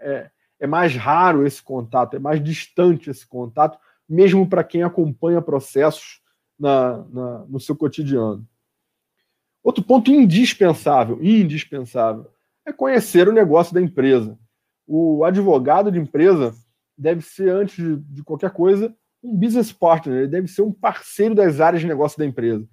é, 0.00 0.30
é 0.60 0.66
mais 0.66 0.94
raro 0.94 1.46
esse 1.46 1.62
contato, 1.62 2.16
é 2.16 2.18
mais 2.18 2.42
distante 2.42 3.10
esse 3.10 3.26
contato, 3.26 3.78
mesmo 4.08 4.48
para 4.48 4.64
quem 4.64 4.82
acompanha 4.82 5.42
processos 5.42 6.20
na, 6.58 7.04
na, 7.08 7.38
no 7.46 7.60
seu 7.60 7.76
cotidiano. 7.76 8.46
Outro 9.62 9.82
ponto 9.82 10.10
indispensável, 10.10 11.18
indispensável, 11.22 12.30
é 12.64 12.72
conhecer 12.72 13.28
o 13.28 13.32
negócio 13.32 13.74
da 13.74 13.80
empresa. 13.80 14.38
O 14.86 15.24
advogado 15.24 15.90
de 15.90 15.98
empresa 15.98 16.54
deve 16.96 17.20
ser, 17.22 17.50
antes 17.50 17.74
de, 17.76 17.96
de 17.96 18.22
qualquer 18.22 18.50
coisa, 18.50 18.94
um 19.26 19.36
business 19.36 19.72
partner, 19.72 20.18
ele 20.18 20.28
deve 20.28 20.48
ser 20.48 20.62
um 20.62 20.72
parceiro 20.72 21.34
das 21.34 21.60
áreas 21.60 21.82
de 21.82 21.88
negócio 21.88 22.18
da 22.18 22.24
empresa. 22.24 22.66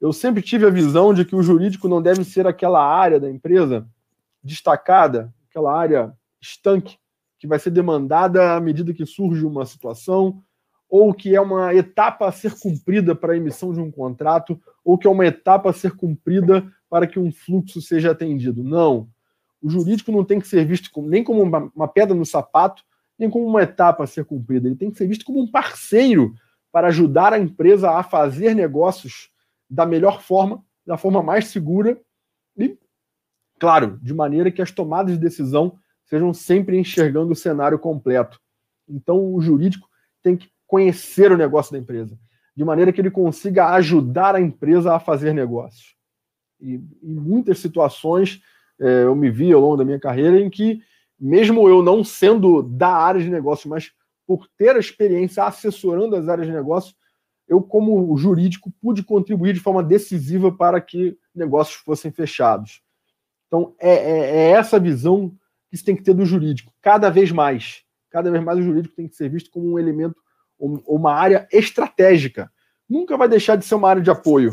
Eu 0.00 0.12
sempre 0.12 0.42
tive 0.42 0.66
a 0.66 0.70
visão 0.70 1.14
de 1.14 1.24
que 1.24 1.36
o 1.36 1.42
jurídico 1.42 1.86
não 1.86 2.02
deve 2.02 2.24
ser 2.24 2.46
aquela 2.46 2.84
área 2.84 3.20
da 3.20 3.30
empresa 3.30 3.86
destacada, 4.42 5.32
aquela 5.48 5.76
área 5.76 6.12
estanque, 6.40 6.98
que 7.38 7.46
vai 7.46 7.58
ser 7.58 7.70
demandada 7.70 8.54
à 8.54 8.60
medida 8.60 8.92
que 8.92 9.06
surge 9.06 9.44
uma 9.44 9.64
situação, 9.64 10.42
ou 10.88 11.14
que 11.14 11.36
é 11.36 11.40
uma 11.40 11.72
etapa 11.74 12.26
a 12.26 12.32
ser 12.32 12.58
cumprida 12.58 13.14
para 13.14 13.34
a 13.34 13.36
emissão 13.36 13.72
de 13.72 13.80
um 13.80 13.90
contrato, 13.90 14.60
ou 14.84 14.98
que 14.98 15.06
é 15.06 15.10
uma 15.10 15.26
etapa 15.26 15.70
a 15.70 15.72
ser 15.72 15.92
cumprida 15.92 16.66
para 16.88 17.06
que 17.06 17.18
um 17.18 17.30
fluxo 17.30 17.80
seja 17.80 18.10
atendido. 18.10 18.64
Não. 18.64 19.08
O 19.62 19.70
jurídico 19.70 20.10
não 20.10 20.24
tem 20.24 20.40
que 20.40 20.48
ser 20.48 20.64
visto 20.64 20.90
nem 21.02 21.22
como 21.22 21.42
uma 21.42 21.88
pedra 21.88 22.14
no 22.14 22.26
sapato, 22.26 22.82
nem 23.20 23.28
como 23.28 23.46
uma 23.46 23.62
etapa 23.62 24.02
a 24.02 24.06
ser 24.06 24.24
cumprida. 24.24 24.66
Ele 24.66 24.76
tem 24.76 24.90
que 24.90 24.96
ser 24.96 25.06
visto 25.06 25.26
como 25.26 25.42
um 25.42 25.46
parceiro 25.46 26.34
para 26.72 26.88
ajudar 26.88 27.34
a 27.34 27.38
empresa 27.38 27.90
a 27.90 28.02
fazer 28.02 28.54
negócios 28.54 29.30
da 29.68 29.84
melhor 29.84 30.22
forma, 30.22 30.64
da 30.86 30.96
forma 30.96 31.22
mais 31.22 31.48
segura 31.48 32.00
e, 32.56 32.78
claro, 33.58 33.98
de 34.02 34.14
maneira 34.14 34.50
que 34.50 34.62
as 34.62 34.70
tomadas 34.70 35.12
de 35.12 35.20
decisão 35.20 35.78
sejam 36.06 36.32
sempre 36.32 36.78
enxergando 36.78 37.32
o 37.32 37.36
cenário 37.36 37.78
completo. 37.78 38.40
Então, 38.88 39.34
o 39.34 39.40
jurídico 39.42 39.86
tem 40.22 40.34
que 40.34 40.50
conhecer 40.66 41.30
o 41.30 41.36
negócio 41.36 41.72
da 41.72 41.78
empresa, 41.78 42.18
de 42.56 42.64
maneira 42.64 42.90
que 42.90 43.02
ele 43.02 43.10
consiga 43.10 43.68
ajudar 43.74 44.34
a 44.34 44.40
empresa 44.40 44.94
a 44.94 44.98
fazer 44.98 45.34
negócios. 45.34 45.94
E 46.58 46.74
em 47.02 47.14
muitas 47.14 47.58
situações 47.58 48.40
é, 48.80 49.04
eu 49.04 49.14
me 49.14 49.30
vi 49.30 49.52
ao 49.52 49.60
longo 49.60 49.76
da 49.76 49.84
minha 49.84 50.00
carreira 50.00 50.40
em 50.40 50.48
que, 50.48 50.82
mesmo 51.20 51.68
eu 51.68 51.82
não 51.82 52.02
sendo 52.02 52.62
da 52.62 52.88
área 52.88 53.20
de 53.20 53.28
negócio, 53.28 53.68
mas 53.68 53.92
por 54.26 54.48
ter 54.56 54.76
a 54.76 54.78
experiência 54.78 55.44
assessorando 55.44 56.16
as 56.16 56.28
áreas 56.28 56.46
de 56.46 56.52
negócio, 56.52 56.94
eu, 57.46 57.60
como 57.60 58.16
jurídico, 58.16 58.72
pude 58.80 59.02
contribuir 59.02 59.52
de 59.52 59.60
forma 59.60 59.82
decisiva 59.82 60.52
para 60.52 60.80
que 60.80 61.18
negócios 61.34 61.80
fossem 61.82 62.12
fechados. 62.12 62.80
Então, 63.48 63.74
é, 63.80 63.92
é, 63.92 64.18
é 64.18 64.50
essa 64.50 64.78
visão 64.78 65.34
que 65.68 65.76
se 65.76 65.84
tem 65.84 65.96
que 65.96 66.02
ter 66.02 66.14
do 66.14 66.24
jurídico, 66.24 66.72
cada 66.80 67.10
vez 67.10 67.32
mais. 67.32 67.82
Cada 68.08 68.30
vez 68.30 68.42
mais 68.42 68.58
o 68.58 68.62
jurídico 68.62 68.94
tem 68.94 69.08
que 69.08 69.16
ser 69.16 69.28
visto 69.28 69.50
como 69.50 69.72
um 69.72 69.78
elemento, 69.78 70.16
uma 70.58 71.12
área 71.12 71.48
estratégica. 71.52 72.50
Nunca 72.88 73.16
vai 73.16 73.28
deixar 73.28 73.56
de 73.56 73.64
ser 73.64 73.74
uma 73.74 73.88
área 73.88 74.02
de 74.02 74.10
apoio. 74.10 74.52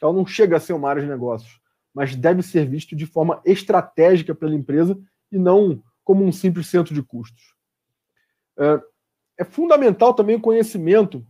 Ela 0.00 0.12
não 0.12 0.24
chega 0.24 0.56
a 0.56 0.60
ser 0.60 0.72
uma 0.72 0.88
área 0.88 1.02
de 1.02 1.08
negócios, 1.08 1.60
mas 1.92 2.14
deve 2.14 2.42
ser 2.42 2.66
visto 2.66 2.94
de 2.96 3.06
forma 3.06 3.40
estratégica 3.44 4.34
pela 4.34 4.54
empresa 4.54 4.98
e 5.30 5.38
não 5.38 5.82
como 6.04 6.24
um 6.24 6.32
simples 6.32 6.66
centro 6.66 6.94
de 6.94 7.02
custos. 7.02 7.54
É, 8.58 8.80
é 9.38 9.44
fundamental 9.44 10.14
também 10.14 10.36
o 10.36 10.40
conhecimento, 10.40 11.26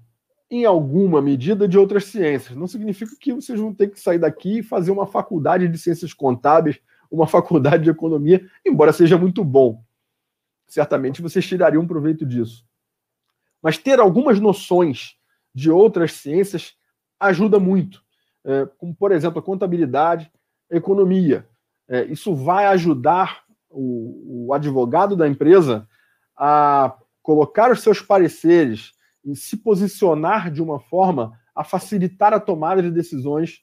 em 0.50 0.64
alguma 0.64 1.22
medida, 1.22 1.68
de 1.68 1.78
outras 1.78 2.06
ciências. 2.06 2.56
Não 2.56 2.66
significa 2.66 3.12
que 3.18 3.32
vocês 3.32 3.58
vão 3.58 3.72
ter 3.72 3.88
que 3.88 4.00
sair 4.00 4.18
daqui 4.18 4.58
e 4.58 4.62
fazer 4.62 4.90
uma 4.90 5.06
faculdade 5.06 5.68
de 5.68 5.78
ciências 5.78 6.12
contábeis 6.12 6.80
uma 7.10 7.26
faculdade 7.28 7.84
de 7.84 7.90
economia, 7.90 8.48
embora 8.64 8.92
seja 8.92 9.18
muito 9.18 9.44
bom. 9.44 9.82
Certamente 10.66 11.20
vocês 11.20 11.46
tirariam 11.46 11.86
proveito 11.86 12.24
disso. 12.24 12.64
Mas 13.60 13.76
ter 13.76 13.98
algumas 13.98 14.38
noções 14.38 15.16
de 15.54 15.70
outras 15.70 16.12
ciências 16.12 16.76
ajuda 17.18 17.58
muito, 17.58 18.02
é, 18.44 18.66
como, 18.78 18.94
por 18.94 19.12
exemplo, 19.12 19.40
a 19.40 19.42
contabilidade, 19.42 20.30
a 20.70 20.76
economia. 20.76 21.46
É, 21.88 22.04
isso 22.04 22.34
vai 22.34 22.66
ajudar 22.66 23.44
o, 23.70 24.46
o 24.48 24.54
advogado 24.54 25.16
da 25.16 25.28
empresa 25.28 25.88
a 26.36 26.96
colocar 27.22 27.70
os 27.70 27.82
seus 27.82 28.00
pareceres 28.00 28.92
e 29.24 29.36
se 29.36 29.56
posicionar 29.56 30.50
de 30.50 30.62
uma 30.62 30.80
forma 30.80 31.38
a 31.54 31.62
facilitar 31.62 32.32
a 32.32 32.40
tomada 32.40 32.82
de 32.82 32.90
decisões 32.90 33.60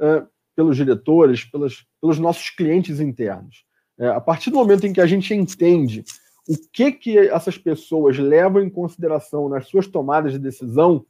é, 0.00 0.24
pelos 0.54 0.76
diretores, 0.76 1.44
pelos, 1.44 1.86
pelos 2.00 2.18
nossos 2.18 2.50
clientes 2.50 3.00
internos. 3.00 3.64
É, 3.98 4.08
a 4.08 4.20
partir 4.20 4.50
do 4.50 4.56
momento 4.56 4.86
em 4.86 4.92
que 4.92 5.00
a 5.00 5.06
gente 5.06 5.34
entende 5.34 6.04
o 6.48 6.56
que, 6.72 6.92
que 6.92 7.18
essas 7.18 7.58
pessoas 7.58 8.18
levam 8.18 8.62
em 8.62 8.70
consideração 8.70 9.48
nas 9.48 9.68
suas 9.68 9.86
tomadas 9.86 10.32
de 10.32 10.38
decisão, 10.38 11.04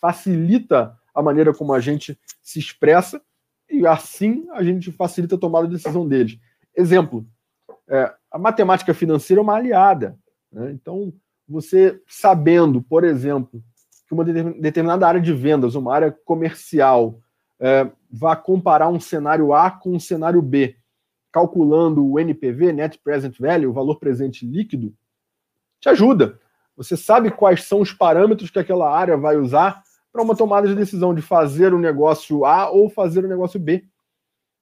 facilita 0.00 0.96
a 1.14 1.22
maneira 1.22 1.54
como 1.54 1.72
a 1.72 1.80
gente 1.80 2.18
se 2.42 2.58
expressa 2.58 3.22
e 3.70 3.86
assim 3.86 4.46
a 4.52 4.62
gente 4.62 4.92
facilita 4.92 5.36
a 5.36 5.38
tomada 5.38 5.66
de 5.66 5.74
decisão 5.74 6.06
deles. 6.06 6.38
Exemplo, 6.76 7.26
é, 7.88 8.12
a 8.30 8.38
matemática 8.38 8.94
financeira 8.94 9.40
é 9.40 9.42
uma 9.42 9.54
aliada. 9.54 10.18
Né? 10.50 10.72
Então, 10.72 11.12
você 11.48 12.00
sabendo, 12.06 12.82
por 12.82 13.04
exemplo, 13.04 13.62
que 14.06 14.14
uma 14.14 14.24
determinada 14.24 15.06
área 15.06 15.20
de 15.20 15.32
vendas, 15.32 15.74
uma 15.74 15.94
área 15.94 16.10
comercial, 16.24 17.20
é, 17.60 17.90
vá 18.10 18.34
comparar 18.36 18.88
um 18.88 19.00
cenário 19.00 19.52
A 19.52 19.70
com 19.70 19.92
um 19.92 20.00
cenário 20.00 20.40
B, 20.42 20.76
calculando 21.32 22.06
o 22.06 22.18
NPV, 22.18 22.72
Net 22.72 22.98
Present 22.98 23.38
Value, 23.38 23.66
o 23.66 23.72
valor 23.72 23.98
presente 23.98 24.46
líquido, 24.46 24.94
te 25.80 25.88
ajuda. 25.88 26.38
Você 26.76 26.96
sabe 26.96 27.30
quais 27.30 27.64
são 27.64 27.80
os 27.80 27.92
parâmetros 27.92 28.50
que 28.50 28.58
aquela 28.58 28.90
área 28.90 29.16
vai 29.16 29.36
usar 29.36 29.82
para 30.12 30.22
uma 30.22 30.36
tomada 30.36 30.68
de 30.68 30.74
decisão 30.74 31.14
de 31.14 31.22
fazer 31.22 31.74
o 31.74 31.78
negócio 31.78 32.44
A 32.44 32.70
ou 32.70 32.88
fazer 32.88 33.24
o 33.24 33.28
negócio 33.28 33.58
B. 33.58 33.84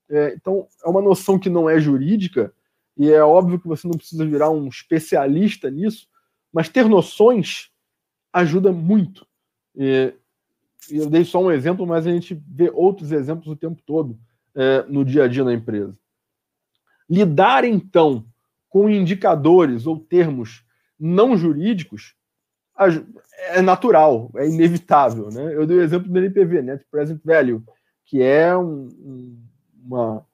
É, 0.08 0.34
então, 0.34 0.66
é 0.84 0.88
uma 0.88 1.00
noção 1.00 1.38
que 1.38 1.50
não 1.50 1.68
é 1.68 1.78
jurídica, 1.78 2.52
e 2.96 3.10
é 3.10 3.22
óbvio 3.22 3.58
que 3.58 3.68
você 3.68 3.86
não 3.86 3.96
precisa 3.96 4.26
virar 4.26 4.50
um 4.50 4.68
especialista 4.68 5.70
nisso, 5.70 6.06
mas 6.52 6.68
ter 6.68 6.86
noções 6.86 7.70
ajuda 8.32 8.72
muito. 8.72 9.26
E 9.74 10.14
eu 10.90 11.08
dei 11.08 11.24
só 11.24 11.42
um 11.42 11.50
exemplo, 11.50 11.86
mas 11.86 12.06
a 12.06 12.10
gente 12.10 12.40
vê 12.46 12.70
outros 12.72 13.12
exemplos 13.12 13.48
o 13.48 13.56
tempo 13.56 13.80
todo 13.86 14.18
é, 14.54 14.84
no 14.88 15.04
dia 15.04 15.24
a 15.24 15.28
dia 15.28 15.44
na 15.44 15.52
empresa. 15.52 15.96
Lidar, 17.08 17.64
então, 17.64 18.24
com 18.68 18.88
indicadores 18.88 19.86
ou 19.86 19.98
termos 19.98 20.64
não 20.98 21.36
jurídicos 21.36 22.14
é 23.50 23.60
natural, 23.60 24.30
é 24.36 24.48
inevitável. 24.48 25.28
Né? 25.30 25.54
Eu 25.54 25.66
dei 25.66 25.78
o 25.78 25.82
exemplo 25.82 26.08
do 26.10 26.18
NPV, 26.18 26.62
Net 26.62 26.84
Present 26.90 27.20
Value, 27.24 27.62
que 28.06 28.22
é 28.22 28.56
um, 28.56 28.88
uma, 29.84 30.26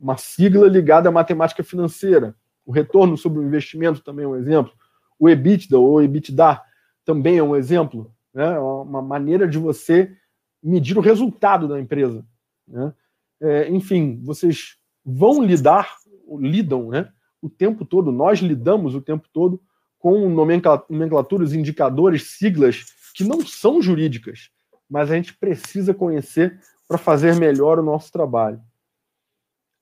uma 0.00 0.16
sigla 0.16 0.68
ligada 0.68 1.08
à 1.08 1.12
matemática 1.12 1.62
financeira. 1.64 2.34
O 2.64 2.72
retorno 2.72 3.16
sobre 3.16 3.40
o 3.40 3.44
investimento 3.44 4.02
também 4.02 4.24
é 4.24 4.28
um 4.28 4.36
exemplo. 4.36 4.72
O 5.18 5.28
EBITDA 5.28 5.78
ou 5.78 6.02
EBITDA 6.02 6.60
também 7.04 7.38
é 7.38 7.42
um 7.42 7.56
exemplo 7.56 8.12
né? 8.36 8.52
É 8.54 8.58
uma 8.58 9.00
maneira 9.00 9.48
de 9.48 9.56
você 9.56 10.14
medir 10.62 10.98
o 10.98 11.00
resultado 11.00 11.66
da 11.66 11.80
empresa. 11.80 12.22
Né? 12.68 12.92
É, 13.40 13.70
enfim, 13.70 14.20
vocês 14.22 14.76
vão 15.02 15.42
lidar, 15.42 15.96
lidam 16.38 16.90
né, 16.90 17.10
o 17.40 17.48
tempo 17.48 17.86
todo, 17.86 18.12
nós 18.12 18.40
lidamos 18.40 18.94
o 18.94 19.00
tempo 19.00 19.26
todo 19.32 19.58
com 19.98 20.28
nomenclaturas, 20.28 21.54
indicadores, 21.54 22.24
siglas 22.36 22.84
que 23.14 23.24
não 23.24 23.40
são 23.40 23.80
jurídicas, 23.80 24.50
mas 24.88 25.10
a 25.10 25.16
gente 25.16 25.34
precisa 25.34 25.94
conhecer 25.94 26.60
para 26.86 26.98
fazer 26.98 27.36
melhor 27.36 27.78
o 27.78 27.82
nosso 27.82 28.12
trabalho. 28.12 28.60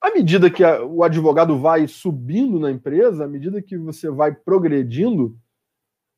À 0.05 0.11
medida 0.13 0.51
que 0.51 0.63
a, 0.63 0.85
o 0.85 1.01
advogado 1.01 1.57
vai 1.57 1.87
subindo 1.87 2.59
na 2.59 2.69
empresa, 2.69 3.25
à 3.25 3.27
medida 3.27 3.59
que 3.59 3.75
você 3.75 4.07
vai 4.07 4.35
progredindo, 4.35 5.35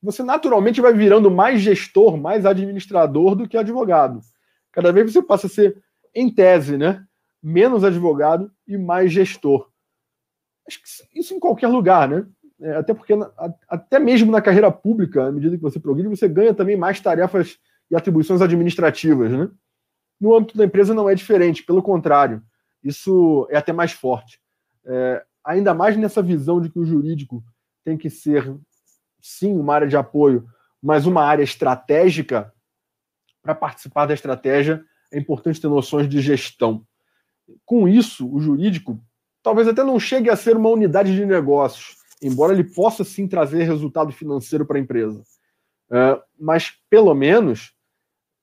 você 0.03 0.21
naturalmente 0.21 0.81
vai 0.81 0.91
virando 0.91 1.31
mais 1.31 1.61
gestor, 1.61 2.17
mais 2.17 2.45
administrador 2.45 3.33
do 3.33 3.47
que 3.47 3.55
advogado. 3.57 4.19
Cada 4.73 4.91
vez 4.91 5.13
você 5.13 5.21
passa 5.21 5.47
a 5.47 5.49
ser, 5.49 5.81
em 6.13 6.29
tese, 6.29 6.77
né, 6.77 7.01
menos 7.41 7.85
advogado 7.85 8.51
e 8.67 8.77
mais 8.77 9.09
gestor. 9.09 9.69
Acho 10.67 10.81
que 10.81 11.17
isso 11.17 11.33
em 11.33 11.39
qualquer 11.39 11.69
lugar, 11.69 12.09
né? 12.09 12.27
É, 12.59 12.75
até 12.75 12.93
porque, 12.93 13.13
até 13.69 13.99
mesmo 13.99 14.33
na 14.33 14.41
carreira 14.41 14.69
pública, 14.69 15.27
à 15.27 15.31
medida 15.31 15.55
que 15.55 15.63
você 15.63 15.79
progride, 15.79 16.09
você 16.09 16.27
ganha 16.27 16.53
também 16.53 16.75
mais 16.75 16.99
tarefas 16.99 17.57
e 17.89 17.95
atribuições 17.95 18.41
administrativas, 18.41 19.31
né? 19.31 19.49
No 20.19 20.35
âmbito 20.35 20.57
da 20.57 20.65
empresa 20.65 20.93
não 20.93 21.07
é 21.07 21.15
diferente, 21.15 21.63
pelo 21.63 21.81
contrário, 21.81 22.43
isso 22.87 23.47
é 23.49 23.57
até 23.57 23.73
mais 23.73 23.91
forte. 23.91 24.39
É, 24.85 25.23
ainda 25.43 25.73
mais 25.73 25.97
nessa 25.97 26.21
visão 26.21 26.61
de 26.61 26.69
que 26.69 26.79
o 26.79 26.85
jurídico 26.85 27.43
tem 27.83 27.97
que 27.97 28.09
ser 28.09 28.55
sim, 29.21 29.55
uma 29.55 29.75
área 29.75 29.87
de 29.87 29.97
apoio, 29.97 30.47
mas 30.81 31.05
uma 31.05 31.23
área 31.23 31.43
estratégica, 31.43 32.53
para 33.41 33.55
participar 33.55 34.05
da 34.05 34.13
estratégia 34.13 34.83
é 35.11 35.17
importante 35.17 35.61
ter 35.61 35.67
noções 35.67 36.07
de 36.07 36.19
gestão. 36.19 36.85
Com 37.65 37.87
isso, 37.87 38.29
o 38.33 38.39
jurídico 38.39 38.99
talvez 39.41 39.67
até 39.67 39.83
não 39.83 39.99
chegue 39.99 40.29
a 40.29 40.35
ser 40.35 40.57
uma 40.57 40.69
unidade 40.69 41.15
de 41.15 41.25
negócios, 41.25 41.95
embora 42.21 42.51
ele 42.51 42.63
possa 42.63 43.03
sim 43.03 43.27
trazer 43.27 43.63
resultado 43.63 44.11
financeiro 44.11 44.65
para 44.65 44.77
a 44.77 44.81
empresa. 44.81 45.23
É, 45.89 46.21
mas, 46.37 46.73
pelo 46.89 47.13
menos, 47.13 47.73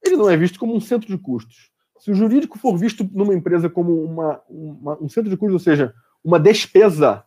ele 0.03 0.17
não 0.17 0.31
é 0.31 0.37
visto 0.37 0.59
como 0.59 0.75
um 0.75 0.81
centro 0.81 1.09
de 1.09 1.19
custos. 1.19 1.71
Se 2.05 2.11
o 2.11 2.15
jurídico 2.15 2.59
for 2.59 2.77
visto 2.77 3.09
numa 3.15 3.33
empresa 3.33 3.71
como 3.71 4.05
uma, 4.05 4.39
uma 4.47 5.03
um 5.03 5.09
centro 5.09 5.31
de 5.31 5.39
custos, 5.39 5.55
ou 5.55 5.59
seja, 5.59 5.95
uma 6.23 6.39
despesa, 6.39 7.25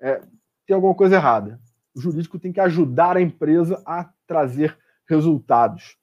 é, 0.00 0.22
tem 0.64 0.72
alguma 0.72 0.94
coisa 0.94 1.16
errada. 1.16 1.60
O 1.92 2.00
jurídico 2.00 2.38
tem 2.38 2.52
que 2.52 2.60
ajudar 2.60 3.16
a 3.16 3.20
empresa 3.20 3.82
a 3.84 4.08
trazer 4.24 4.78
resultados. 5.08 5.96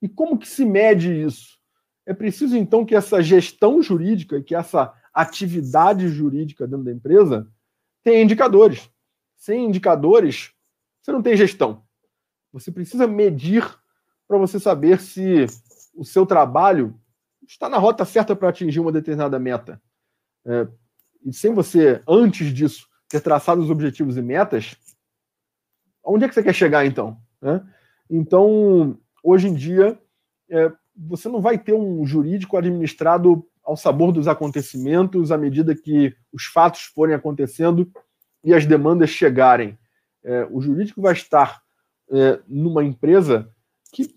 E 0.00 0.08
como 0.08 0.38
que 0.38 0.48
se 0.48 0.64
mede 0.64 1.12
isso? 1.20 1.58
É 2.06 2.14
preciso, 2.14 2.56
então, 2.56 2.86
que 2.86 2.94
essa 2.94 3.20
gestão 3.20 3.82
jurídica, 3.82 4.40
que 4.40 4.54
essa 4.54 4.94
atividade 5.12 6.06
jurídica 6.06 6.64
dentro 6.64 6.84
da 6.84 6.92
empresa 6.92 7.48
tenha 8.04 8.22
indicadores. 8.22 8.88
Sem 9.36 9.66
indicadores, 9.66 10.52
você 11.02 11.10
não 11.10 11.20
tem 11.20 11.36
gestão. 11.36 11.82
Você 12.52 12.70
precisa 12.70 13.08
medir 13.08 13.68
para 14.28 14.38
você 14.38 14.60
saber 14.60 15.00
se 15.00 15.46
o 15.92 16.04
seu 16.04 16.24
trabalho 16.24 17.01
está 17.46 17.68
na 17.68 17.78
rota 17.78 18.04
certa 18.04 18.34
para 18.34 18.48
atingir 18.48 18.80
uma 18.80 18.92
determinada 18.92 19.38
meta. 19.38 19.80
É, 20.44 20.66
e 21.24 21.32
sem 21.32 21.54
você, 21.54 22.00
antes 22.08 22.52
disso, 22.52 22.88
ter 23.08 23.20
traçado 23.20 23.60
os 23.60 23.70
objetivos 23.70 24.16
e 24.16 24.22
metas, 24.22 24.76
onde 26.04 26.24
é 26.24 26.28
que 26.28 26.34
você 26.34 26.42
quer 26.42 26.54
chegar 26.54 26.86
então? 26.86 27.16
Né? 27.40 27.64
Então, 28.10 28.98
hoje 29.22 29.48
em 29.48 29.54
dia, 29.54 29.98
é, 30.50 30.72
você 30.96 31.28
não 31.28 31.40
vai 31.40 31.58
ter 31.58 31.72
um 31.72 32.04
jurídico 32.04 32.56
administrado 32.56 33.46
ao 33.62 33.76
sabor 33.76 34.12
dos 34.12 34.26
acontecimentos 34.26 35.30
à 35.30 35.38
medida 35.38 35.74
que 35.74 36.14
os 36.32 36.44
fatos 36.44 36.82
forem 36.82 37.14
acontecendo 37.14 37.90
e 38.42 38.52
as 38.52 38.66
demandas 38.66 39.10
chegarem. 39.10 39.78
É, 40.24 40.46
o 40.50 40.60
jurídico 40.60 41.00
vai 41.00 41.12
estar 41.12 41.62
é, 42.10 42.40
numa 42.46 42.84
empresa 42.84 43.50
que 43.92 44.16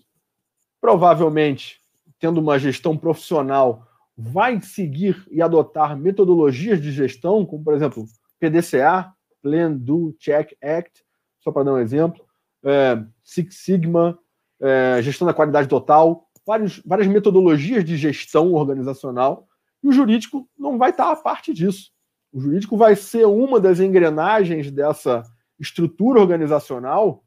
provavelmente, 0.80 1.80
tendo 2.18 2.40
uma 2.40 2.58
gestão 2.58 2.96
profissional, 2.96 3.86
vai 4.16 4.60
seguir 4.60 5.26
e 5.30 5.42
adotar 5.42 5.96
metodologias 5.96 6.80
de 6.80 6.90
gestão, 6.90 7.44
como 7.44 7.62
por 7.62 7.74
exemplo 7.74 8.06
PDCA, 8.40 9.12
Plan, 9.42 9.72
Do, 9.72 10.14
Check, 10.18 10.56
Act, 10.62 11.04
só 11.40 11.52
para 11.52 11.64
dar 11.64 11.74
um 11.74 11.78
exemplo, 11.78 12.24
é, 12.64 13.02
Six 13.22 13.56
Sigma, 13.56 14.18
é, 14.60 15.00
gestão 15.02 15.26
da 15.26 15.34
qualidade 15.34 15.68
total, 15.68 16.28
vários, 16.46 16.80
várias 16.84 17.06
metodologias 17.06 17.84
de 17.84 17.96
gestão 17.96 18.52
organizacional, 18.52 19.46
e 19.82 19.88
o 19.88 19.92
jurídico 19.92 20.48
não 20.58 20.78
vai 20.78 20.90
estar 20.90 21.10
a 21.10 21.16
parte 21.16 21.52
disso. 21.52 21.92
O 22.32 22.40
jurídico 22.40 22.76
vai 22.76 22.96
ser 22.96 23.26
uma 23.26 23.60
das 23.60 23.80
engrenagens 23.80 24.70
dessa 24.70 25.22
estrutura 25.58 26.20
organizacional 26.20 27.22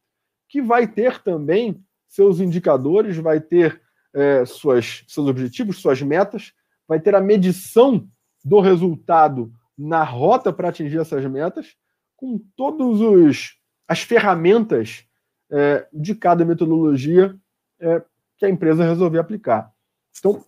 que 0.48 0.62
vai 0.62 0.88
ter 0.88 1.22
também 1.22 1.84
seus 2.08 2.40
indicadores, 2.40 3.18
vai 3.18 3.40
ter 3.40 3.82
é, 4.14 4.46
suas, 4.46 5.04
seus 5.08 5.28
objetivos, 5.28 5.78
suas 5.78 6.02
metas, 6.02 6.54
vai 6.88 7.00
ter 7.00 7.14
a 7.16 7.22
medição 7.22 8.08
do 8.44 8.60
resultado 8.60 9.54
na 9.78 10.04
rota 10.04 10.52
para 10.52 10.70
atingir 10.70 11.00
essas 11.00 11.26
metas, 11.26 11.76
com 12.16 12.40
todas 12.56 13.56
as 13.88 14.02
ferramentas 14.02 15.06
é, 15.52 15.88
de 15.94 16.14
cada 16.16 16.44
metodologia 16.44 17.36
é, 17.80 18.02
que 18.38 18.46
a 18.46 18.50
empresa 18.50 18.84
resolver 18.84 19.20
aplicar. 19.20 19.72
Então, 20.18 20.44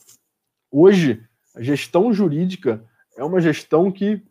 hoje, 0.69 1.23
a 1.55 1.61
gestão 1.61 2.13
jurídica 2.13 2.83
é 3.15 3.23
uma 3.23 3.39
gestão 3.39 3.91
que 3.91 4.21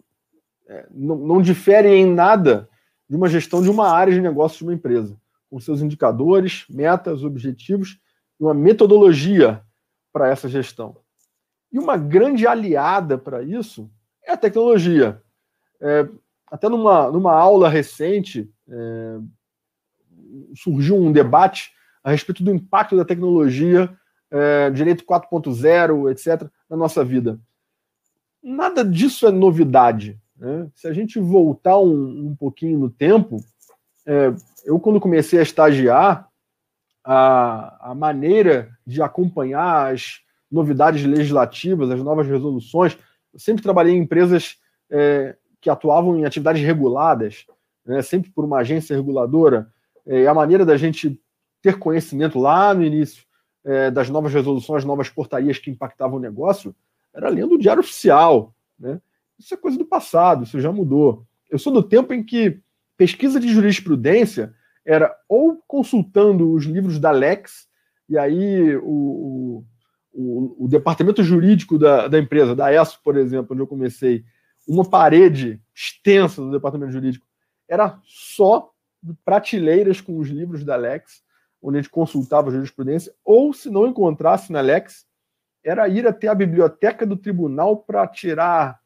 é, 0.68 0.86
não, 0.90 1.16
não 1.16 1.42
difere 1.42 1.88
em 1.88 2.06
nada 2.06 2.68
de 3.08 3.16
uma 3.16 3.28
gestão 3.28 3.62
de 3.62 3.70
uma 3.70 3.88
área 3.90 4.12
de 4.12 4.20
negócio 4.20 4.58
de 4.58 4.64
uma 4.64 4.74
empresa, 4.74 5.18
com 5.48 5.58
seus 5.58 5.80
indicadores, 5.80 6.64
metas, 6.68 7.24
objetivos 7.24 7.98
uma 8.40 8.54
metodologia 8.54 9.62
para 10.12 10.28
essa 10.28 10.48
gestão. 10.48 10.96
E 11.72 11.78
uma 11.78 11.96
grande 11.96 12.46
aliada 12.46 13.16
para 13.18 13.42
isso 13.42 13.90
é 14.24 14.32
a 14.32 14.36
tecnologia. 14.36 15.22
É, 15.80 16.08
até 16.50 16.68
numa, 16.68 17.10
numa 17.10 17.32
aula 17.32 17.68
recente, 17.68 18.50
é, 18.68 19.18
surgiu 20.54 20.96
um 20.96 21.12
debate 21.12 21.72
a 22.02 22.10
respeito 22.10 22.42
do 22.42 22.50
impacto 22.50 22.96
da 22.96 23.04
tecnologia, 23.04 23.94
é, 24.30 24.70
direito 24.70 25.04
4.0, 25.04 26.10
etc., 26.10 26.48
na 26.68 26.76
nossa 26.76 27.04
vida. 27.04 27.38
Nada 28.42 28.84
disso 28.84 29.26
é 29.26 29.30
novidade. 29.30 30.18
Né? 30.36 30.68
Se 30.74 30.88
a 30.88 30.92
gente 30.92 31.20
voltar 31.20 31.78
um, 31.78 32.28
um 32.28 32.36
pouquinho 32.36 32.78
no 32.78 32.90
tempo, 32.90 33.44
é, 34.06 34.32
eu, 34.64 34.80
quando 34.80 34.98
comecei 34.98 35.38
a 35.38 35.42
estagiar, 35.42 36.29
a, 37.12 37.90
a 37.90 37.92
maneira 37.92 38.70
de 38.86 39.02
acompanhar 39.02 39.92
as 39.92 40.20
novidades 40.48 41.04
legislativas, 41.04 41.90
as 41.90 42.00
novas 42.00 42.24
resoluções, 42.28 42.96
eu 43.34 43.40
sempre 43.40 43.64
trabalhei 43.64 43.96
em 43.96 44.02
empresas 44.02 44.58
é, 44.88 45.34
que 45.60 45.68
atuavam 45.68 46.16
em 46.16 46.24
atividades 46.24 46.62
reguladas, 46.62 47.46
né, 47.84 48.00
sempre 48.00 48.30
por 48.30 48.44
uma 48.44 48.58
agência 48.58 48.94
reguladora. 48.94 49.72
É, 50.06 50.28
a 50.28 50.32
maneira 50.32 50.64
da 50.64 50.76
gente 50.76 51.20
ter 51.60 51.80
conhecimento 51.80 52.38
lá 52.38 52.72
no 52.72 52.84
início 52.84 53.24
é, 53.64 53.90
das 53.90 54.08
novas 54.08 54.32
resoluções, 54.32 54.84
novas 54.84 55.08
portarias 55.08 55.58
que 55.58 55.68
impactavam 55.68 56.16
o 56.16 56.22
negócio, 56.22 56.72
era 57.12 57.28
lendo 57.28 57.56
o 57.56 57.58
Diário 57.58 57.80
Oficial. 57.80 58.54
Né? 58.78 59.00
Isso 59.36 59.52
é 59.52 59.56
coisa 59.56 59.76
do 59.76 59.84
passado, 59.84 60.44
isso 60.44 60.60
já 60.60 60.70
mudou. 60.70 61.26
Eu 61.50 61.58
sou 61.58 61.72
do 61.72 61.82
tempo 61.82 62.14
em 62.14 62.22
que 62.22 62.60
pesquisa 62.96 63.40
de 63.40 63.48
jurisprudência 63.48 64.54
era 64.90 65.16
ou 65.28 65.62
consultando 65.68 66.52
os 66.52 66.64
livros 66.64 66.98
da 66.98 67.12
Lex, 67.12 67.68
e 68.08 68.18
aí 68.18 68.76
o, 68.78 69.64
o, 70.12 70.64
o 70.64 70.68
departamento 70.68 71.22
jurídico 71.22 71.78
da, 71.78 72.08
da 72.08 72.18
empresa, 72.18 72.56
da 72.56 72.74
ESO, 72.74 72.98
por 73.04 73.16
exemplo, 73.16 73.52
onde 73.52 73.62
eu 73.62 73.68
comecei, 73.68 74.24
uma 74.66 74.84
parede 74.84 75.62
extensa 75.72 76.42
do 76.42 76.50
departamento 76.50 76.90
jurídico, 76.90 77.24
era 77.68 78.00
só 78.02 78.68
prateleiras 79.24 80.00
com 80.00 80.18
os 80.18 80.28
livros 80.28 80.64
da 80.64 80.74
Lex, 80.74 81.22
onde 81.62 81.78
a 81.78 81.82
gente 81.82 81.90
consultava 81.90 82.48
a 82.48 82.52
jurisprudência, 82.52 83.14
ou 83.24 83.52
se 83.52 83.70
não 83.70 83.86
encontrasse 83.86 84.50
na 84.50 84.60
Lex, 84.60 85.06
era 85.62 85.86
ir 85.86 86.04
até 86.04 86.26
a 86.26 86.34
biblioteca 86.34 87.06
do 87.06 87.16
tribunal 87.16 87.76
para 87.76 88.08
tirar 88.08 88.80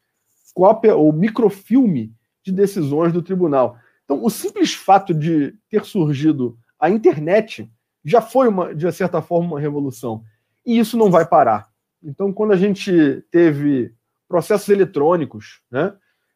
cópia 0.53 0.95
ou 0.95 1.11
microfilme 1.11 2.13
de 2.43 2.51
decisões 2.51 3.11
do 3.11 3.23
tribunal. 3.23 3.79
Então, 4.05 4.23
o 4.23 4.29
simples 4.29 4.73
fato 4.73 5.13
de 5.13 5.53
ter 5.69 5.83
surgido 5.83 6.57
a 6.79 6.89
internet 6.89 7.69
já 8.03 8.21
foi, 8.21 8.47
uma, 8.47 8.73
de 8.73 8.89
certa 8.91 9.21
forma, 9.21 9.49
uma 9.49 9.59
revolução. 9.59 10.23
E 10.65 10.77
isso 10.77 10.95
não 10.95 11.09
vai 11.09 11.25
parar. 11.25 11.67
Então, 12.03 12.31
quando 12.31 12.53
a 12.53 12.57
gente 12.57 13.23
teve 13.31 13.93
processos 14.27 14.69
eletrônicos, 14.69 15.61
né? 15.71 15.93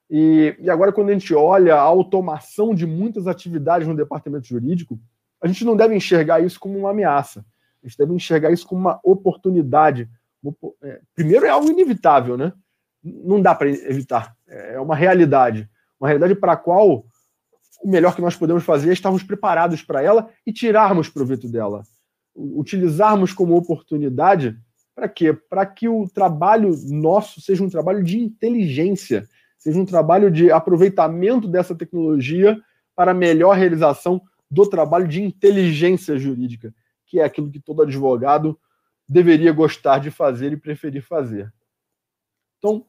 E, 0.10 0.56
e 0.60 0.70
agora, 0.70 0.92
quando 0.92 1.10
a 1.10 1.14
gente 1.14 1.36
olha 1.36 1.76
a 1.76 1.82
automação 1.82 2.74
de 2.74 2.88
muitas 2.88 3.28
atividades 3.28 3.88
no 3.88 3.96
departamento 3.96 4.48
jurídico, 4.48 5.00
a 5.42 5.48
gente 5.48 5.64
não 5.64 5.78
deve 5.78 5.96
enxergar 5.96 6.40
isso 6.40 6.60
como 6.60 6.78
uma 6.80 6.90
ameaça. 6.90 7.46
A 7.84 7.88
gente 7.88 7.98
deve 7.98 8.14
enxergar 8.14 8.52
isso 8.52 8.68
como 8.68 8.82
uma 8.82 9.00
oportunidade. 9.04 10.10
É, 10.82 11.00
primeiro, 11.14 11.46
é 11.46 11.50
algo 11.50 11.70
inevitável, 11.70 12.36
né? 12.36 12.52
Não 13.04 13.40
dá 13.40 13.54
para 13.54 13.70
evitar. 13.70 14.36
É 14.48 14.80
uma 14.80 14.96
realidade. 14.96 15.70
Uma 16.00 16.08
realidade 16.08 16.34
para 16.36 16.54
a 16.54 16.58
qual 16.58 17.06
o 17.82 17.90
melhor 17.90 18.16
que 18.16 18.22
nós 18.22 18.36
podemos 18.36 18.64
fazer 18.64 18.90
é 18.90 18.94
estarmos 18.94 19.24
preparados 19.24 19.82
para 19.82 20.02
ela 20.02 20.30
e 20.46 20.52
tirarmos 20.52 21.10
proveito 21.10 21.48
dela. 21.48 21.84
Utilizarmos 22.36 23.34
como 23.34 23.56
oportunidade 23.56 24.58
para 25.00 25.08
quê? 25.08 25.32
Para 25.34 25.66
que 25.66 25.88
o 25.88 26.10
trabalho 26.10 26.76
nosso 26.88 27.40
seja 27.40 27.64
um 27.64 27.70
trabalho 27.70 28.04
de 28.04 28.20
inteligência, 28.20 29.28
seja 29.58 29.80
um 29.80 29.86
trabalho 29.86 30.30
de 30.30 30.52
aproveitamento 30.52 31.48
dessa 31.48 31.74
tecnologia 31.74 32.62
para 32.94 33.14
melhor 33.14 33.56
realização 33.56 34.22
do 34.52 34.68
trabalho 34.68 35.08
de 35.08 35.22
inteligência 35.22 36.18
jurídica, 36.18 36.74
que 37.06 37.20
é 37.20 37.24
aquilo 37.24 37.50
que 37.50 37.62
todo 37.62 37.82
advogado 37.82 38.60
deveria 39.08 39.54
gostar 39.54 40.00
de 40.00 40.12
fazer 40.12 40.52
e 40.52 40.58
preferir 40.58 41.02
fazer. 41.02 41.52
Então, 42.58 42.86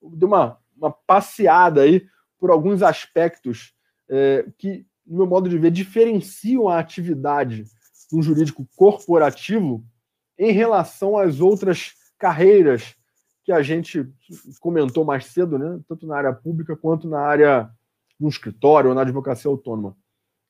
deu 0.00 0.28
uma, 0.28 0.58
uma 0.76 0.92
passeada 0.92 1.80
aí 1.80 2.06
por 2.38 2.50
alguns 2.50 2.84
aspectos 2.84 3.74
é, 4.08 4.46
que, 4.56 4.86
no 5.06 5.18
meu 5.18 5.26
modo 5.26 5.48
de 5.48 5.58
ver, 5.58 5.70
diferenciam 5.70 6.68
a 6.68 6.78
atividade 6.78 7.64
do 8.10 8.22
jurídico 8.22 8.66
corporativo 8.76 9.84
em 10.38 10.52
relação 10.52 11.18
às 11.18 11.40
outras 11.40 11.92
carreiras 12.18 12.94
que 13.44 13.52
a 13.52 13.62
gente 13.62 14.06
comentou 14.60 15.04
mais 15.04 15.26
cedo, 15.26 15.58
né? 15.58 15.80
tanto 15.88 16.06
na 16.06 16.16
área 16.16 16.32
pública 16.32 16.76
quanto 16.76 17.08
na 17.08 17.20
área 17.20 17.70
no 18.18 18.28
escritório 18.28 18.90
ou 18.90 18.94
na 18.94 19.02
advocacia 19.02 19.50
autônoma. 19.50 19.96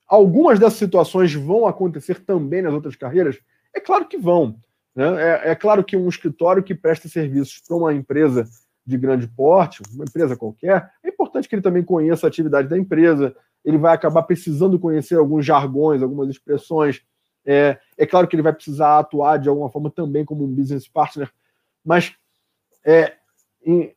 Algumas 0.06 0.58
dessas 0.58 0.78
situações 0.78 1.34
vão 1.34 1.66
acontecer 1.66 2.24
também 2.24 2.62
nas 2.62 2.72
outras 2.72 2.96
carreiras? 2.96 3.38
É 3.74 3.80
claro 3.80 4.08
que 4.08 4.16
vão. 4.16 4.58
Né? 4.96 5.04
É, 5.22 5.50
é 5.50 5.54
claro 5.54 5.84
que 5.84 5.96
um 5.96 6.08
escritório 6.08 6.62
que 6.62 6.74
presta 6.74 7.08
serviços 7.08 7.60
para 7.66 7.76
uma 7.76 7.94
empresa 7.94 8.48
de 8.84 8.96
grande 8.96 9.28
porte, 9.28 9.82
uma 9.94 10.04
empresa 10.04 10.36
qualquer, 10.36 10.90
é 11.04 11.08
importante 11.08 11.48
que 11.48 11.54
ele 11.54 11.62
também 11.62 11.84
conheça 11.84 12.26
a 12.26 12.28
atividade 12.28 12.68
da 12.68 12.78
empresa, 12.78 13.36
ele 13.68 13.78
vai 13.78 13.94
acabar 13.94 14.22
precisando 14.22 14.78
conhecer 14.78 15.16
alguns 15.16 15.44
jargões, 15.44 16.02
algumas 16.02 16.28
expressões. 16.28 17.02
É, 17.44 17.78
é 17.96 18.06
claro 18.06 18.26
que 18.26 18.34
ele 18.34 18.42
vai 18.42 18.52
precisar 18.52 18.98
atuar 18.98 19.38
de 19.38 19.48
alguma 19.48 19.70
forma 19.70 19.90
também 19.90 20.24
como 20.24 20.44
um 20.44 20.54
business 20.54 20.88
partner 20.88 21.30
mas 21.88 22.14
é, 22.84 23.16
em, 23.64 23.94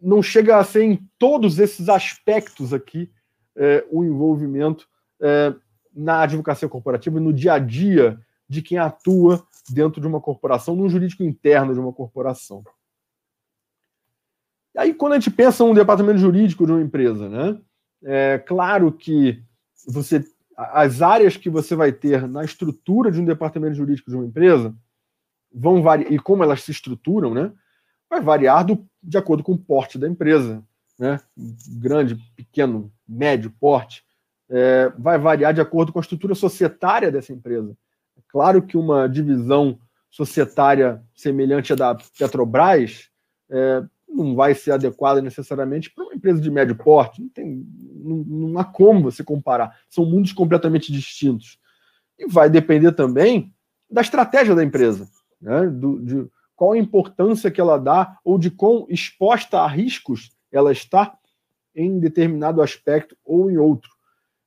não 0.00 0.20
chega 0.20 0.58
a 0.58 0.64
ser 0.64 0.82
em 0.82 1.08
todos 1.16 1.60
esses 1.60 1.88
aspectos 1.88 2.74
aqui 2.74 3.10
é, 3.56 3.86
o 3.92 4.04
envolvimento 4.04 4.88
é, 5.20 5.54
na 5.94 6.22
advocacia 6.22 6.68
corporativa 6.68 7.16
e 7.16 7.22
no 7.22 7.32
dia 7.32 7.52
a 7.54 7.58
dia 7.60 8.20
de 8.48 8.60
quem 8.60 8.76
atua 8.76 9.46
dentro 9.70 10.00
de 10.00 10.06
uma 10.06 10.20
corporação, 10.20 10.74
no 10.74 10.88
jurídico 10.88 11.22
interno 11.22 11.74
de 11.74 11.78
uma 11.78 11.92
corporação. 11.92 12.64
E 14.74 14.80
aí, 14.80 14.94
quando 14.94 15.12
a 15.12 15.20
gente 15.20 15.30
pensa 15.30 15.62
um 15.62 15.74
departamento 15.74 16.18
jurídico 16.18 16.66
de 16.66 16.72
uma 16.72 16.80
empresa, 16.80 17.28
né? 17.28 17.60
É 18.02 18.38
claro 18.38 18.92
que 18.92 19.42
você 19.86 20.24
as 20.58 21.02
áreas 21.02 21.36
que 21.36 21.48
você 21.48 21.76
vai 21.76 21.92
ter 21.92 22.26
na 22.26 22.44
estrutura 22.44 23.12
de 23.12 23.20
um 23.20 23.24
departamento 23.24 23.76
jurídico 23.76 24.10
de 24.10 24.16
uma 24.16 24.26
empresa 24.26 24.74
vão 25.54 25.80
variar, 25.80 26.12
e 26.12 26.18
como 26.18 26.42
elas 26.42 26.62
se 26.62 26.72
estruturam, 26.72 27.32
né? 27.32 27.52
Vai 28.10 28.20
variar 28.20 28.64
do, 28.64 28.84
de 29.00 29.16
acordo 29.16 29.44
com 29.44 29.52
o 29.52 29.58
porte 29.58 29.96
da 29.96 30.08
empresa, 30.08 30.64
né? 30.98 31.20
Grande, 31.78 32.16
pequeno, 32.34 32.92
médio 33.06 33.52
porte, 33.60 34.04
é, 34.50 34.92
vai 34.98 35.16
variar 35.16 35.54
de 35.54 35.60
acordo 35.60 35.92
com 35.92 36.00
a 36.00 36.02
estrutura 36.02 36.34
societária 36.34 37.12
dessa 37.12 37.32
empresa. 37.32 37.76
É 38.16 38.20
claro 38.26 38.60
que 38.60 38.76
uma 38.76 39.08
divisão 39.08 39.78
societária 40.10 41.00
semelhante 41.14 41.72
à 41.72 41.76
da 41.76 41.94
Petrobras 42.18 43.08
é, 43.48 43.84
não 44.18 44.34
vai 44.34 44.54
ser 44.54 44.72
adequada 44.72 45.22
necessariamente 45.22 45.90
para 45.90 46.04
uma 46.04 46.14
empresa 46.14 46.40
de 46.40 46.50
médio 46.50 46.76
porte. 46.76 47.22
Não, 47.22 47.28
tem, 47.28 47.66
não, 47.94 48.16
não 48.16 48.58
há 48.58 48.64
como 48.64 49.02
você 49.02 49.24
comparar. 49.24 49.78
São 49.88 50.04
mundos 50.04 50.32
completamente 50.32 50.92
distintos. 50.92 51.58
E 52.18 52.26
vai 52.26 52.50
depender 52.50 52.92
também 52.92 53.52
da 53.90 54.00
estratégia 54.00 54.54
da 54.54 54.64
empresa, 54.64 55.08
né? 55.40 55.66
Do, 55.66 56.00
de 56.00 56.28
qual 56.54 56.72
a 56.72 56.78
importância 56.78 57.50
que 57.50 57.60
ela 57.60 57.78
dá 57.78 58.18
ou 58.24 58.36
de 58.36 58.50
quão 58.50 58.86
exposta 58.88 59.60
a 59.60 59.68
riscos 59.68 60.32
ela 60.50 60.72
está 60.72 61.16
em 61.74 62.00
determinado 62.00 62.60
aspecto 62.60 63.16
ou 63.24 63.50
em 63.50 63.56
outro. 63.56 63.90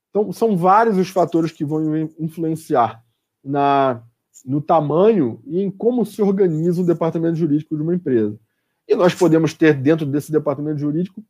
Então, 0.10 0.32
são 0.34 0.58
vários 0.58 0.98
os 0.98 1.10
fatores 1.10 1.54
que 1.54 1.64
vão 1.64 1.96
influenciar 2.20 3.02
na, 3.42 4.04
no 4.46 4.62
tamanho 4.62 5.42
e 5.46 5.62
em 5.62 5.72
como 5.72 6.06
se 6.06 6.22
organiza 6.22 6.82
o 6.82 6.86
departamento 6.86 7.38
jurídico 7.38 7.78
de 7.78 7.82
uma 7.82 7.96
empresa. 7.96 8.38
E 8.88 8.96
nós 8.96 9.13
podemos 9.15 9.54
ter 9.54 9.74
dentro 9.74 10.06
desse 10.06 10.32
departamento 10.32 10.80
jurídico 10.80 11.24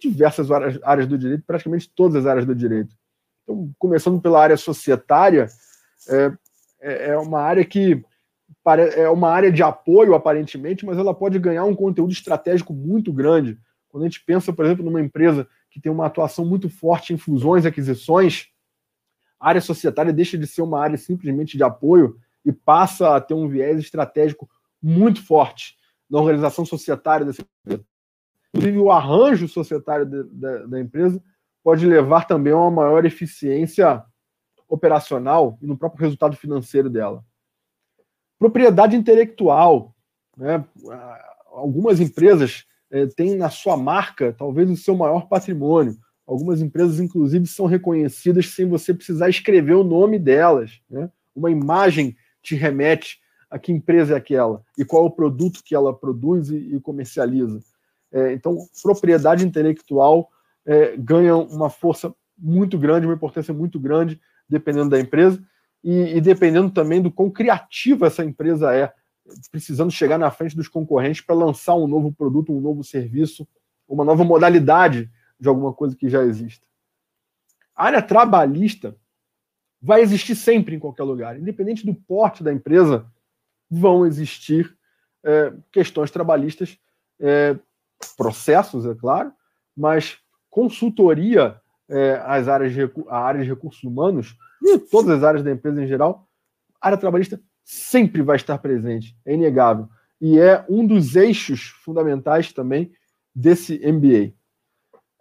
diversas 0.00 0.50
áreas, 0.50 0.78
áreas 0.82 1.06
do 1.06 1.16
direito, 1.16 1.44
praticamente 1.46 1.90
todas 1.94 2.16
as 2.16 2.26
áreas 2.26 2.44
do 2.44 2.54
direito. 2.54 2.94
Então, 3.42 3.72
começando 3.78 4.20
pela 4.20 4.42
área 4.42 4.56
societária, 4.56 5.48
é, 6.08 6.32
é, 6.80 7.08
é 7.10 7.18
uma 7.18 7.40
área 7.40 7.64
que 7.64 8.04
é 8.96 9.08
uma 9.08 9.30
área 9.30 9.50
de 9.50 9.62
apoio, 9.62 10.14
aparentemente, 10.14 10.84
mas 10.86 10.96
ela 10.96 11.14
pode 11.14 11.38
ganhar 11.38 11.64
um 11.64 11.74
conteúdo 11.74 12.12
estratégico 12.12 12.72
muito 12.72 13.12
grande. 13.12 13.58
Quando 13.88 14.04
a 14.04 14.06
gente 14.06 14.24
pensa, 14.24 14.52
por 14.52 14.64
exemplo, 14.64 14.84
numa 14.84 15.00
empresa 15.00 15.48
que 15.70 15.80
tem 15.80 15.90
uma 15.90 16.06
atuação 16.06 16.44
muito 16.44 16.68
forte 16.68 17.12
em 17.12 17.16
fusões 17.16 17.64
e 17.64 17.68
aquisições, 17.68 18.48
a 19.40 19.48
área 19.48 19.60
societária 19.60 20.12
deixa 20.12 20.38
de 20.38 20.46
ser 20.46 20.62
uma 20.62 20.80
área 20.80 20.96
simplesmente 20.96 21.56
de 21.56 21.64
apoio 21.64 22.16
e 22.44 22.52
passa 22.52 23.16
a 23.16 23.20
ter 23.20 23.34
um 23.34 23.48
viés 23.48 23.80
estratégico 23.80 24.48
muito 24.80 25.24
forte 25.24 25.76
na 26.12 26.18
organização 26.18 26.66
societária 26.66 27.24
dessa 27.24 27.40
empresa. 27.40 27.84
Inclusive, 28.52 28.78
o 28.78 28.92
arranjo 28.92 29.48
societário 29.48 30.04
de, 30.04 30.24
de, 30.24 30.66
da 30.66 30.78
empresa 30.78 31.22
pode 31.64 31.86
levar 31.86 32.26
também 32.26 32.52
a 32.52 32.58
uma 32.58 32.70
maior 32.70 33.06
eficiência 33.06 34.04
operacional 34.68 35.58
e 35.62 35.66
no 35.66 35.76
próprio 35.76 36.02
resultado 36.02 36.36
financeiro 36.36 36.90
dela. 36.90 37.24
Propriedade 38.38 38.94
intelectual. 38.94 39.94
Né? 40.36 40.62
Algumas 41.46 41.98
empresas 41.98 42.66
é, 42.90 43.06
têm 43.06 43.34
na 43.34 43.48
sua 43.48 43.76
marca 43.76 44.34
talvez 44.36 44.68
o 44.70 44.76
seu 44.76 44.94
maior 44.94 45.28
patrimônio. 45.28 45.96
Algumas 46.26 46.60
empresas, 46.60 47.00
inclusive, 47.00 47.46
são 47.46 47.64
reconhecidas 47.64 48.48
sem 48.48 48.68
você 48.68 48.92
precisar 48.92 49.30
escrever 49.30 49.74
o 49.74 49.84
nome 49.84 50.18
delas. 50.18 50.78
Né? 50.90 51.10
Uma 51.34 51.50
imagem 51.50 52.14
te 52.42 52.54
remete 52.54 53.21
a 53.52 53.58
que 53.58 53.70
empresa 53.70 54.14
é 54.14 54.16
aquela 54.16 54.64
e 54.78 54.84
qual 54.84 55.04
é 55.04 55.06
o 55.06 55.10
produto 55.10 55.62
que 55.62 55.74
ela 55.74 55.94
produz 55.94 56.48
e, 56.48 56.56
e 56.56 56.80
comercializa. 56.80 57.60
É, 58.10 58.32
então, 58.32 58.56
propriedade 58.82 59.46
intelectual 59.46 60.30
é, 60.64 60.96
ganha 60.96 61.36
uma 61.36 61.68
força 61.68 62.14
muito 62.36 62.78
grande, 62.78 63.06
uma 63.06 63.14
importância 63.14 63.52
muito 63.52 63.78
grande, 63.78 64.18
dependendo 64.48 64.88
da 64.88 64.98
empresa 64.98 65.42
e, 65.84 66.16
e, 66.16 66.20
dependendo 66.20 66.70
também 66.70 67.02
do 67.02 67.10
quão 67.10 67.30
criativa 67.30 68.06
essa 68.06 68.24
empresa 68.24 68.74
é, 68.74 68.90
precisando 69.50 69.90
chegar 69.90 70.16
na 70.16 70.30
frente 70.30 70.56
dos 70.56 70.66
concorrentes 70.66 71.20
para 71.20 71.34
lançar 71.34 71.74
um 71.74 71.86
novo 71.86 72.10
produto, 72.10 72.56
um 72.56 72.60
novo 72.60 72.82
serviço, 72.82 73.46
uma 73.86 74.04
nova 74.04 74.24
modalidade 74.24 75.10
de 75.38 75.48
alguma 75.48 75.74
coisa 75.74 75.94
que 75.94 76.08
já 76.08 76.24
exista. 76.24 76.66
A 77.76 77.84
área 77.84 78.00
trabalhista 78.00 78.96
vai 79.80 80.00
existir 80.00 80.36
sempre 80.36 80.74
em 80.74 80.78
qualquer 80.78 81.02
lugar, 81.02 81.38
independente 81.38 81.84
do 81.84 81.94
porte 81.94 82.42
da 82.42 82.52
empresa, 82.52 83.06
vão 83.72 84.04
existir 84.04 84.76
é, 85.24 85.50
questões 85.72 86.10
trabalhistas, 86.10 86.78
é, 87.18 87.56
processos, 88.18 88.84
é 88.84 88.94
claro, 88.94 89.32
mas 89.74 90.18
consultoria 90.50 91.58
é, 91.88 92.22
às 92.26 92.48
áreas 92.48 92.74
de, 92.74 92.82
a 93.08 93.18
áreas 93.18 93.44
de 93.44 93.50
recursos 93.50 93.82
humanos 93.82 94.36
e 94.62 94.78
todas 94.78 95.18
as 95.18 95.24
áreas 95.24 95.42
da 95.42 95.50
empresa 95.50 95.82
em 95.82 95.86
geral, 95.86 96.28
a 96.80 96.88
área 96.88 96.98
trabalhista 96.98 97.40
sempre 97.64 98.20
vai 98.20 98.36
estar 98.36 98.58
presente, 98.58 99.16
é 99.24 99.32
inegável. 99.32 99.88
E 100.20 100.38
é 100.38 100.64
um 100.68 100.86
dos 100.86 101.16
eixos 101.16 101.68
fundamentais 101.82 102.52
também 102.52 102.92
desse 103.34 103.78
MBA. 103.78 104.34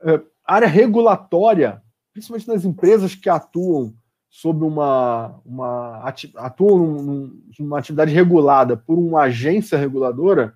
É, 0.04 0.22
área 0.44 0.68
regulatória, 0.68 1.82
principalmente 2.12 2.48
nas 2.48 2.66
empresas 2.66 3.16
que 3.16 3.30
atuam 3.30 3.96
sob 4.32 4.63
uma, 4.63 5.41
uma 5.46 6.08
atuam 6.38 7.36
numa 7.60 7.78
atividade 7.78 8.13
regulada 8.13 8.78
por 8.78 8.98
uma 8.98 9.24
agência 9.24 9.78
reguladora, 9.78 10.54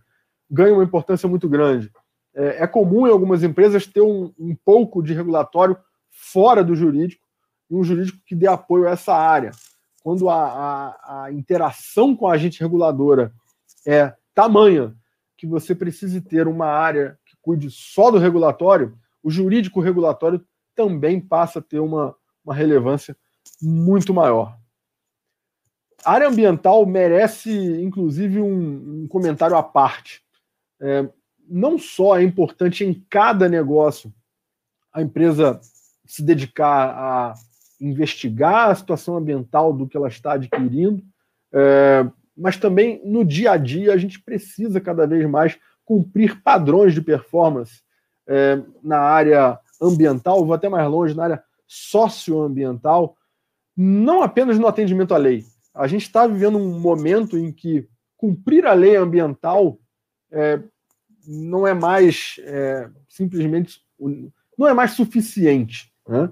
ganha 0.49 0.73
uma 0.73 0.83
importância 0.83 1.27
muito 1.27 1.49
grande. 1.49 1.91
É, 2.33 2.63
é 2.63 2.67
comum 2.67 3.05
em 3.05 3.11
algumas 3.11 3.43
empresas 3.43 3.85
ter 3.85 3.99
um, 3.99 4.33
um, 4.39 4.55
pouco 4.55 5.03
de 5.03 5.13
regulatório 5.13 5.77
fora 6.09 6.63
do 6.63 6.73
jurídico 6.73 7.25
e 7.69 7.75
um 7.75 7.83
jurídico 7.83 8.17
que 8.25 8.33
dê 8.33 8.47
apoio 8.47 8.87
a 8.87 8.91
essa 8.91 9.13
área. 9.13 9.51
Quando 10.01 10.29
a, 10.29 10.45
a, 10.45 11.23
a 11.25 11.31
interação 11.33 12.15
com 12.15 12.27
a 12.27 12.33
agente 12.33 12.61
reguladora 12.61 13.33
é 13.85 14.15
tamanha 14.33 14.95
que 15.37 15.45
você 15.45 15.75
precise 15.75 16.21
ter 16.21 16.47
uma 16.47 16.67
área 16.67 17.19
que 17.25 17.35
cuide 17.41 17.69
só 17.69 18.09
do 18.09 18.19
regulatório, 18.19 18.97
o 19.21 19.29
jurídico 19.29 19.81
regulatório 19.81 20.41
também 20.73 21.19
passa 21.19 21.59
a 21.59 21.61
ter 21.61 21.79
uma, 21.79 22.15
uma 22.45 22.55
relevância 22.55 23.17
muito 23.61 24.13
maior. 24.13 24.57
A 26.03 26.11
área 26.11 26.27
ambiental 26.27 26.85
merece, 26.85 27.51
inclusive, 27.81 28.39
um, 28.39 29.03
um 29.03 29.07
comentário 29.07 29.55
à 29.55 29.63
parte. 29.63 30.21
É, 30.79 31.07
não 31.47 31.77
só 31.77 32.17
é 32.17 32.23
importante 32.23 32.83
em 32.83 33.05
cada 33.09 33.47
negócio 33.49 34.13
a 34.93 35.01
empresa 35.01 35.59
se 36.05 36.21
dedicar 36.21 36.89
a 36.89 37.33
investigar 37.81 38.69
a 38.69 38.75
situação 38.75 39.17
ambiental 39.17 39.73
do 39.73 39.87
que 39.87 39.97
ela 39.97 40.07
está 40.07 40.33
adquirindo, 40.33 41.03
é, 41.51 42.07
mas 42.35 42.57
também 42.57 43.01
no 43.05 43.25
dia 43.25 43.51
a 43.51 43.57
dia 43.57 43.93
a 43.93 43.97
gente 43.97 44.21
precisa 44.21 44.79
cada 44.79 45.05
vez 45.05 45.27
mais 45.29 45.57
cumprir 45.83 46.41
padrões 46.41 46.93
de 46.93 47.01
performance 47.01 47.81
é, 48.27 48.61
na 48.81 48.99
área 48.99 49.59
ambiental, 49.81 50.45
vou 50.45 50.53
até 50.53 50.69
mais 50.69 50.89
longe, 50.89 51.13
na 51.13 51.23
área 51.23 51.43
socioambiental, 51.67 53.17
não 53.75 54.21
apenas 54.21 54.57
no 54.57 54.67
atendimento 54.67 55.13
à 55.13 55.17
lei. 55.17 55.43
A 55.73 55.87
gente 55.87 56.03
está 56.03 56.25
vivendo 56.25 56.57
um 56.57 56.79
momento 56.79 57.37
em 57.37 57.51
que 57.51 57.87
cumprir 58.15 58.65
a 58.65 58.73
lei 58.73 58.95
ambiental 58.95 59.77
é, 60.31 60.61
não 61.27 61.67
é 61.67 61.73
mais 61.73 62.39
é, 62.43 62.89
simplesmente 63.09 63.81
não 64.57 64.67
é 64.67 64.73
mais 64.73 64.91
suficiente. 64.91 65.91
Né? 66.07 66.29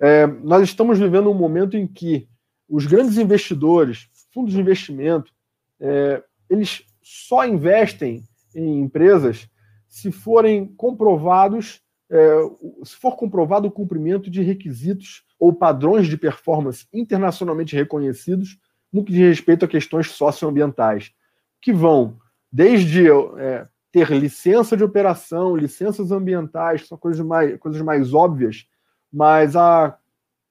É, 0.00 0.26
nós 0.26 0.62
estamos 0.62 0.98
vivendo 0.98 1.30
um 1.30 1.34
momento 1.34 1.76
em 1.76 1.86
que 1.86 2.28
os 2.68 2.86
grandes 2.86 3.18
investidores, 3.18 4.08
fundos 4.32 4.52
de 4.52 4.60
investimento, 4.60 5.32
é, 5.80 6.22
eles 6.48 6.84
só 7.02 7.46
investem 7.46 8.22
em 8.54 8.80
empresas 8.80 9.48
se 9.88 10.12
forem 10.12 10.66
comprovados, 10.66 11.80
é, 12.10 12.36
se 12.84 12.94
for 12.96 13.16
comprovado 13.16 13.68
o 13.68 13.72
cumprimento 13.72 14.30
de 14.30 14.42
requisitos 14.42 15.24
ou 15.38 15.52
padrões 15.52 16.06
de 16.06 16.16
performance 16.16 16.86
internacionalmente 16.92 17.76
reconhecidos 17.76 18.58
no 18.92 19.04
que 19.04 19.12
diz 19.12 19.20
respeito 19.20 19.64
a 19.64 19.68
questões 19.68 20.10
socioambientais, 20.10 21.12
que 21.60 21.72
vão 21.72 22.18
desde 22.50 23.10
é, 23.10 23.66
ter 23.92 24.10
licença 24.10 24.76
de 24.76 24.84
operação, 24.84 25.56
licenças 25.56 26.10
ambientais, 26.10 26.86
são 26.86 26.96
coisas 26.96 27.24
mais, 27.24 27.58
coisas 27.58 27.80
mais 27.82 28.14
óbvias, 28.14 28.66
mas 29.12 29.56
a 29.56 29.96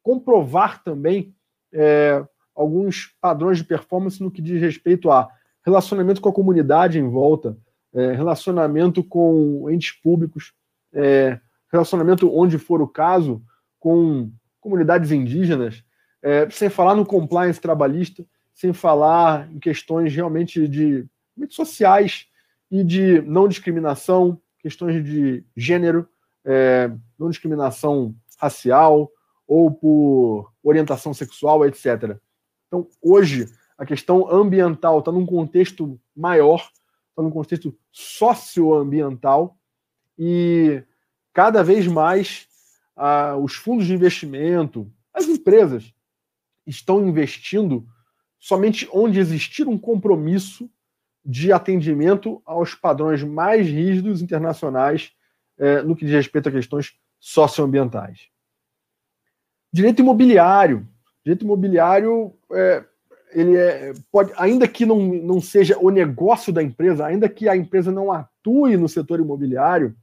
comprovar 0.04 0.84
também 0.84 1.36
é, 1.74 2.24
alguns 2.56 3.16
padrões 3.20 3.58
de 3.58 3.64
performance 3.64 4.22
no 4.22 4.32
que 4.32 4.42
diz 4.42 4.62
respeito 4.62 5.12
a 5.12 5.30
relacionamento 5.66 6.22
com 6.22 6.30
a 6.30 6.34
comunidade 6.34 6.98
em 6.98 7.10
volta, 7.10 7.58
é, 7.94 8.14
relacionamento 8.14 9.04
com 9.04 9.70
entes 9.70 9.92
públicos, 9.92 10.54
é, 10.94 11.40
relacionamento, 11.72 12.34
onde 12.34 12.58
for 12.58 12.82
o 12.82 12.88
caso, 12.88 13.42
com 13.80 14.32
comunidades 14.60 15.12
indígenas, 15.12 15.84
é, 16.22 16.50
sem 16.50 16.70
falar 16.70 16.96
no 16.96 17.06
compliance 17.06 17.60
trabalhista, 17.60 18.26
sem 18.54 18.74
falar 18.74 19.52
em 19.52 19.60
questões 19.60 20.14
realmente 20.14 20.68
de 20.68 21.06
sociais 21.50 22.26
e 22.72 22.84
de 22.84 23.22
não 23.22 23.48
discriminação, 23.48 24.42
questões 24.60 25.04
de 25.04 25.44
gênero, 25.56 26.08
é, 26.44 26.92
não 27.18 27.30
discriminação 27.30 28.16
racial 28.38 29.12
ou 29.48 29.72
por 29.72 30.52
orientação 30.64 31.14
sexual, 31.14 31.66
etc. 31.66 32.18
Então, 32.68 32.88
hoje, 33.02 33.48
a 33.78 33.86
questão 33.86 34.30
ambiental 34.30 35.00
está 35.00 35.12
num 35.12 35.26
contexto 35.26 36.00
maior, 36.16 36.70
está 37.10 37.22
num 37.22 37.30
contexto 37.30 37.78
socioambiental 37.92 39.58
e 40.18 40.84
cada 41.32 41.64
vez 41.64 41.88
mais 41.88 42.48
ah, 42.98 43.38
os 43.38 43.54
fundos 43.54 43.86
de 43.86 43.94
investimento, 43.94 44.92
as 45.14 45.26
empresas 45.26 45.94
estão 46.66 47.08
investindo 47.08 47.88
somente 48.40 48.90
onde 48.92 49.20
existir 49.20 49.68
um 49.68 49.78
compromisso 49.78 50.70
de 51.24 51.52
atendimento 51.52 52.42
aos 52.46 52.74
padrões 52.74 53.24
mais 53.24 53.68
rígidos 53.68 54.22
internacionais 54.22 55.12
eh, 55.58 55.82
no 55.82 55.96
que 55.96 56.06
diz 56.06 56.14
respeito 56.14 56.50
a 56.50 56.52
questões 56.52 56.94
socioambientais. 57.20 58.28
Direito 59.72 60.02
imobiliário. 60.02 60.88
Direito 61.24 61.44
imobiliário 61.44 62.34
é, 62.52 62.84
ele 63.32 63.58
é, 63.58 63.94
pode, 64.12 64.32
ainda 64.38 64.68
que 64.68 64.86
não, 64.86 65.00
não 65.00 65.42
seja 65.42 65.78
o 65.80 65.90
negócio 65.90 66.54
da 66.54 66.64
empresa, 66.64 67.06
ainda 67.06 67.28
que 67.28 67.50
a 67.50 67.56
empresa 67.56 67.92
não 67.92 68.12
atue 68.12 68.78
no 68.78 68.88
setor 68.88 69.20
imobiliário, 69.20 69.96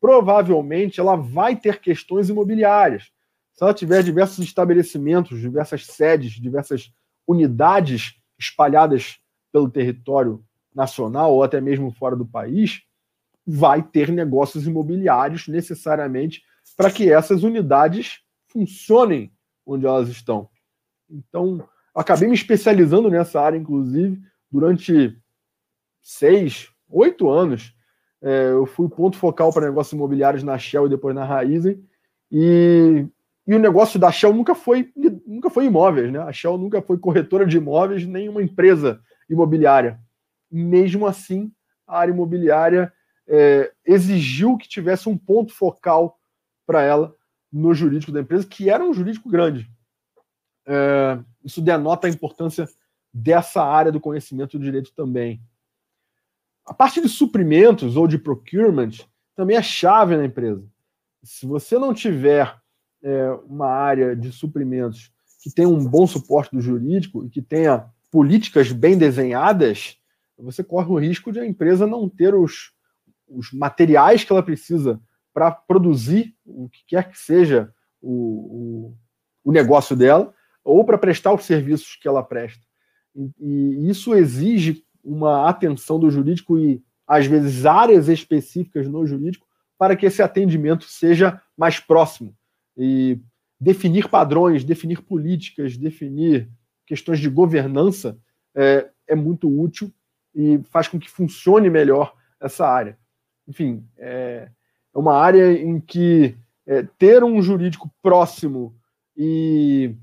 provavelmente 0.00 0.98
ela 0.98 1.16
vai 1.16 1.54
ter 1.56 1.80
questões 1.80 2.28
imobiliárias. 2.28 3.10
Se 3.52 3.62
ela 3.62 3.74
tiver 3.74 4.02
diversos 4.02 4.38
estabelecimentos, 4.44 5.40
diversas 5.40 5.86
sedes, 5.86 6.32
diversas 6.32 6.92
unidades 7.26 8.14
espalhadas 8.38 9.18
pelo 9.52 9.68
território 9.68 10.42
nacional 10.74 11.34
ou 11.34 11.42
até 11.42 11.60
mesmo 11.60 11.92
fora 11.92 12.16
do 12.16 12.24
país, 12.24 12.82
vai 13.46 13.82
ter 13.82 14.10
negócios 14.10 14.66
imobiliários 14.66 15.48
necessariamente 15.48 16.42
para 16.76 16.90
que 16.90 17.12
essas 17.12 17.42
unidades 17.42 18.20
funcionem 18.46 19.32
onde 19.66 19.86
elas 19.86 20.08
estão. 20.08 20.48
Então, 21.08 21.68
acabei 21.94 22.28
me 22.28 22.34
especializando 22.34 23.10
nessa 23.10 23.40
área, 23.40 23.58
inclusive, 23.58 24.20
durante 24.50 25.16
seis, 26.00 26.68
oito 26.88 27.28
anos. 27.28 27.74
É, 28.22 28.50
eu 28.50 28.66
fui 28.66 28.88
ponto 28.88 29.16
focal 29.16 29.52
para 29.52 29.66
negócios 29.66 29.92
imobiliários 29.92 30.42
na 30.42 30.58
Shell 30.58 30.86
e 30.86 30.90
depois 30.90 31.14
na 31.14 31.24
Raizen. 31.24 31.82
E, 32.30 33.06
e 33.46 33.54
o 33.54 33.58
negócio 33.58 33.98
da 33.98 34.12
Shell 34.12 34.32
nunca 34.32 34.54
foi, 34.54 34.92
nunca 35.26 35.48
foi 35.50 35.66
imóveis, 35.66 36.12
né? 36.12 36.18
A 36.18 36.32
Shell 36.32 36.58
nunca 36.58 36.82
foi 36.82 36.98
corretora 36.98 37.46
de 37.46 37.56
imóveis, 37.56 38.06
nem 38.06 38.28
uma 38.28 38.42
empresa 38.42 39.00
imobiliária. 39.28 39.98
Mesmo 40.50 41.06
assim, 41.06 41.50
a 41.86 41.98
área 41.98 42.12
imobiliária 42.12 42.92
é, 43.26 43.72
exigiu 43.84 44.56
que 44.56 44.68
tivesse 44.68 45.08
um 45.08 45.16
ponto 45.16 45.52
focal 45.52 46.18
para 46.66 46.82
ela 46.82 47.14
no 47.52 47.74
jurídico 47.74 48.12
da 48.12 48.20
empresa, 48.20 48.46
que 48.46 48.68
era 48.68 48.84
um 48.84 48.92
jurídico 48.92 49.28
grande. 49.28 49.68
É, 50.66 51.18
isso 51.44 51.60
denota 51.60 52.06
a 52.06 52.10
importância 52.10 52.68
dessa 53.12 53.62
área 53.62 53.90
do 53.90 54.00
conhecimento 54.00 54.58
do 54.58 54.64
direito 54.64 54.92
também. 54.94 55.40
A 56.70 56.72
parte 56.72 57.00
de 57.00 57.08
suprimentos 57.08 57.96
ou 57.96 58.06
de 58.06 58.16
procurement 58.16 58.92
também 59.34 59.56
é 59.56 59.62
chave 59.62 60.16
na 60.16 60.24
empresa. 60.24 60.64
Se 61.20 61.44
você 61.44 61.76
não 61.76 61.92
tiver 61.92 62.56
é, 63.02 63.32
uma 63.44 63.66
área 63.66 64.14
de 64.14 64.30
suprimentos 64.30 65.10
que 65.42 65.50
tenha 65.50 65.68
um 65.68 65.84
bom 65.84 66.06
suporte 66.06 66.54
do 66.54 66.60
jurídico 66.60 67.26
e 67.26 67.28
que 67.28 67.42
tenha 67.42 67.90
políticas 68.08 68.70
bem 68.70 68.96
desenhadas, 68.96 69.96
você 70.38 70.62
corre 70.62 70.92
o 70.92 71.00
risco 71.00 71.32
de 71.32 71.40
a 71.40 71.44
empresa 71.44 71.88
não 71.88 72.08
ter 72.08 72.36
os, 72.36 72.72
os 73.26 73.52
materiais 73.52 74.22
que 74.22 74.30
ela 74.32 74.40
precisa 74.40 75.00
para 75.34 75.50
produzir 75.50 76.36
o 76.46 76.68
que 76.68 76.84
quer 76.86 77.10
que 77.10 77.18
seja 77.18 77.74
o, 78.00 78.92
o, 78.92 78.94
o 79.42 79.50
negócio 79.50 79.96
dela 79.96 80.32
ou 80.62 80.84
para 80.84 80.96
prestar 80.96 81.34
os 81.34 81.44
serviços 81.44 81.96
que 81.96 82.06
ela 82.06 82.22
presta. 82.22 82.64
E, 83.12 83.32
e 83.40 83.90
isso 83.90 84.14
exige 84.14 84.84
uma 85.02 85.48
atenção 85.48 85.98
do 85.98 86.10
jurídico 86.10 86.58
e, 86.58 86.82
às 87.06 87.26
vezes, 87.26 87.66
áreas 87.66 88.08
específicas 88.08 88.88
no 88.88 89.06
jurídico 89.06 89.46
para 89.78 89.96
que 89.96 90.06
esse 90.06 90.22
atendimento 90.22 90.84
seja 90.84 91.40
mais 91.56 91.80
próximo. 91.80 92.34
E 92.76 93.18
definir 93.60 94.08
padrões, 94.08 94.64
definir 94.64 95.02
políticas, 95.02 95.76
definir 95.76 96.48
questões 96.86 97.18
de 97.18 97.28
governança 97.28 98.18
é, 98.54 98.90
é 99.06 99.14
muito 99.14 99.48
útil 99.48 99.92
e 100.34 100.60
faz 100.70 100.88
com 100.88 100.98
que 100.98 101.10
funcione 101.10 101.70
melhor 101.70 102.14
essa 102.40 102.66
área. 102.66 102.98
Enfim, 103.46 103.84
é, 103.98 104.48
é 104.94 104.98
uma 104.98 105.16
área 105.16 105.52
em 105.52 105.80
que 105.80 106.36
é, 106.66 106.82
ter 106.98 107.24
um 107.24 107.40
jurídico 107.42 107.90
próximo 108.02 108.74
e 109.16 109.94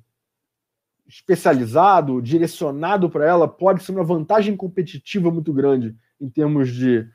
especializado, 1.08 2.22
direcionado 2.22 3.10
para 3.10 3.26
ela, 3.26 3.48
pode 3.48 3.84
ser 3.84 3.91
uma 3.91 4.04
vantagem 4.04 4.56
competitiva 4.56 5.32
muito 5.32 5.54
grande 5.54 5.96
em 6.20 6.30
termos 6.30 6.70
de 6.70 7.08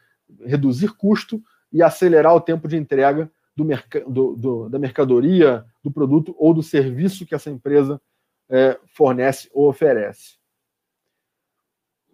reduzir 0.45 0.97
custo 0.97 1.43
e 1.73 1.83
acelerar 1.83 2.35
o 2.35 2.41
tempo 2.41 2.67
de 2.67 2.77
entrega 2.77 3.31
do, 3.55 3.65
do, 4.09 4.37
do 4.37 4.69
da 4.69 4.79
mercadoria, 4.79 5.65
do 5.83 5.91
produto 5.91 6.35
ou 6.39 6.55
do 6.55 6.63
serviço 6.63 7.27
que 7.27 7.35
essa 7.35 7.51
empresa 7.51 8.01
é, 8.49 8.79
fornece 8.87 9.51
ou 9.53 9.69
oferece. 9.69 10.37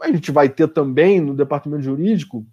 A 0.00 0.10
gente 0.10 0.30
vai 0.30 0.48
ter 0.48 0.68
também 0.68 1.20
no 1.20 1.34
departamento 1.34 1.82
jurídico 1.82 2.46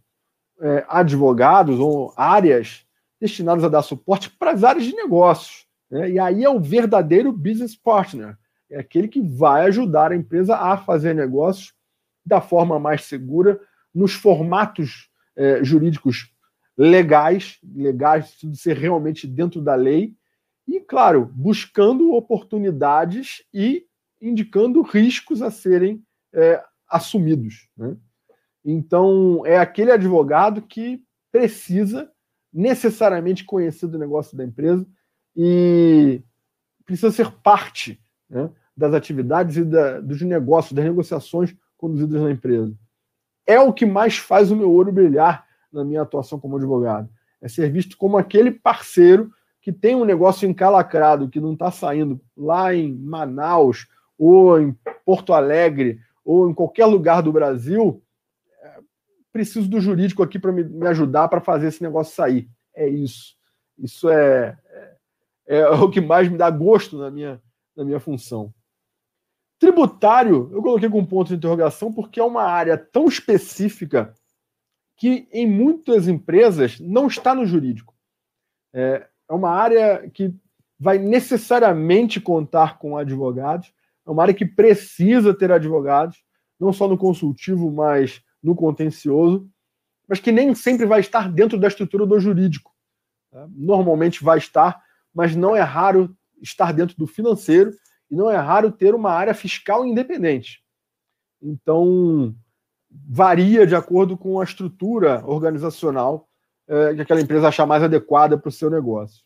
é, 0.59 0.85
advogados 0.87 1.79
ou 1.79 2.13
áreas 2.15 2.85
destinadas 3.19 3.63
a 3.63 3.69
dar 3.69 3.81
suporte 3.81 4.29
para 4.29 4.51
as 4.51 4.63
áreas 4.63 4.85
de 4.85 4.95
negócios. 4.95 5.67
Né? 5.89 6.11
E 6.11 6.19
aí 6.19 6.43
é 6.43 6.49
o 6.49 6.59
verdadeiro 6.59 7.31
business 7.31 7.75
partner 7.75 8.37
é 8.69 8.79
aquele 8.79 9.07
que 9.07 9.21
vai 9.21 9.65
ajudar 9.65 10.11
a 10.11 10.15
empresa 10.15 10.55
a 10.55 10.77
fazer 10.77 11.13
negócios 11.13 11.73
da 12.25 12.41
forma 12.41 12.79
mais 12.79 13.03
segura, 13.03 13.59
nos 13.93 14.13
formatos 14.13 15.09
é, 15.35 15.63
jurídicos 15.63 16.31
legais, 16.77 17.59
legais, 17.63 18.35
de 18.41 18.57
ser 18.57 18.77
realmente 18.77 19.27
dentro 19.27 19.61
da 19.61 19.75
lei, 19.75 20.15
e, 20.67 20.79
claro, 20.81 21.31
buscando 21.33 22.13
oportunidades 22.13 23.43
e 23.53 23.85
indicando 24.19 24.81
riscos 24.81 25.41
a 25.41 25.51
serem 25.51 26.03
é, 26.33 26.61
assumidos. 26.89 27.69
Né? 27.77 27.95
Então, 28.63 29.43
é 29.45 29.57
aquele 29.57 29.91
advogado 29.91 30.61
que 30.61 31.03
precisa 31.31 32.11
necessariamente 32.51 33.43
conhecer 33.43 33.87
do 33.87 33.99
negócio 33.99 34.35
da 34.35 34.43
empresa 34.43 34.87
e 35.35 36.23
precisa 36.85 37.11
ser 37.11 37.31
parte 37.43 38.01
né, 38.29 38.49
das 38.75 38.93
atividades 38.93 39.57
e 39.57 39.63
da, 39.63 39.99
dos 39.99 40.21
negócios, 40.21 40.73
das 40.73 40.85
negociações 40.85 41.55
conduzidas 41.77 42.21
na 42.21 42.31
empresa. 42.31 42.73
É 43.45 43.59
o 43.59 43.73
que 43.73 43.85
mais 43.85 44.17
faz 44.17 44.51
o 44.51 44.55
meu 44.55 44.71
olho 44.71 44.91
brilhar 44.91 45.45
na 45.71 45.83
minha 45.83 46.01
atuação 46.01 46.39
como 46.39 46.57
advogado. 46.57 47.09
É 47.41 47.47
ser 47.47 47.71
visto 47.71 47.97
como 47.97 48.17
aquele 48.17 48.51
parceiro 48.51 49.31
que 49.61 49.71
tem 49.71 49.95
um 49.95 50.05
negócio 50.05 50.47
encalacrado, 50.47 51.29
que 51.29 51.39
não 51.39 51.53
está 51.53 51.71
saindo 51.71 52.21
lá 52.35 52.73
em 52.73 52.93
Manaus, 52.93 53.87
ou 54.17 54.59
em 54.59 54.77
Porto 55.03 55.33
Alegre, 55.33 55.99
ou 56.23 56.49
em 56.49 56.53
qualquer 56.53 56.85
lugar 56.85 57.21
do 57.21 57.31
Brasil, 57.31 58.01
é, 58.61 58.79
preciso 59.31 59.69
do 59.69 59.79
jurídico 59.79 60.23
aqui 60.23 60.39
para 60.39 60.51
me, 60.51 60.87
ajudar 60.87 61.27
para 61.27 61.41
fazer 61.41 61.67
esse 61.67 61.81
negócio 61.81 62.15
sair. 62.15 62.49
É 62.75 62.87
isso. 62.87 63.35
Isso 63.77 64.09
é, 64.09 64.57
é, 64.69 65.59
é, 65.59 65.69
o 65.69 65.89
que 65.89 65.99
mais 66.01 66.29
me 66.29 66.37
dá 66.37 66.49
gosto 66.49 66.97
na 66.97 67.11
minha, 67.11 67.41
na 67.75 67.83
minha 67.83 67.99
função. 67.99 68.53
Tributário, 69.59 70.49
eu 70.51 70.61
coloquei 70.61 70.89
com 70.89 71.05
ponto 71.05 71.29
de 71.29 71.35
interrogação 71.35 71.91
porque 71.91 72.19
é 72.19 72.23
uma 72.23 72.43
área 72.43 72.77
tão 72.77 73.05
específica 73.05 74.13
que 74.97 75.27
em 75.31 75.47
muitas 75.47 76.07
empresas 76.07 76.79
não 76.79 77.07
está 77.07 77.33
no 77.33 77.45
jurídico. 77.45 77.93
É, 78.73 79.07
é 79.29 79.33
uma 79.33 79.49
área 79.49 80.09
que 80.09 80.33
vai 80.79 80.97
necessariamente 80.97 82.19
contar 82.19 82.77
com 82.77 82.97
advogados, 82.97 83.73
é 84.05 84.11
uma 84.11 84.23
área 84.23 84.33
que 84.33 84.45
precisa 84.45 85.33
ter 85.33 85.51
advogados, 85.51 86.23
não 86.59 86.71
só 86.71 86.87
no 86.87 86.97
consultivo, 86.97 87.71
mas 87.71 88.21
no 88.43 88.55
contencioso, 88.55 89.49
mas 90.07 90.19
que 90.19 90.31
nem 90.31 90.53
sempre 90.53 90.85
vai 90.85 90.99
estar 90.99 91.31
dentro 91.31 91.57
da 91.57 91.67
estrutura 91.67 92.05
do 92.05 92.19
jurídico. 92.19 92.73
Tá? 93.31 93.47
Normalmente 93.51 94.23
vai 94.23 94.37
estar, 94.37 94.81
mas 95.13 95.35
não 95.35 95.55
é 95.55 95.61
raro 95.61 96.15
estar 96.41 96.71
dentro 96.71 96.95
do 96.97 97.07
financeiro 97.07 97.71
e 98.09 98.15
não 98.15 98.29
é 98.29 98.37
raro 98.37 98.71
ter 98.71 98.93
uma 98.93 99.11
área 99.11 99.33
fiscal 99.33 99.85
independente. 99.85 100.63
Então, 101.41 102.35
varia 102.89 103.65
de 103.67 103.75
acordo 103.75 104.17
com 104.17 104.39
a 104.39 104.43
estrutura 104.43 105.23
organizacional 105.25 106.27
é, 106.67 106.95
que 106.95 107.01
aquela 107.01 107.21
empresa 107.21 107.47
achar 107.47 107.65
mais 107.65 107.83
adequada 107.83 108.37
para 108.37 108.49
o 108.49 108.51
seu 108.51 108.69
negócio. 108.69 109.23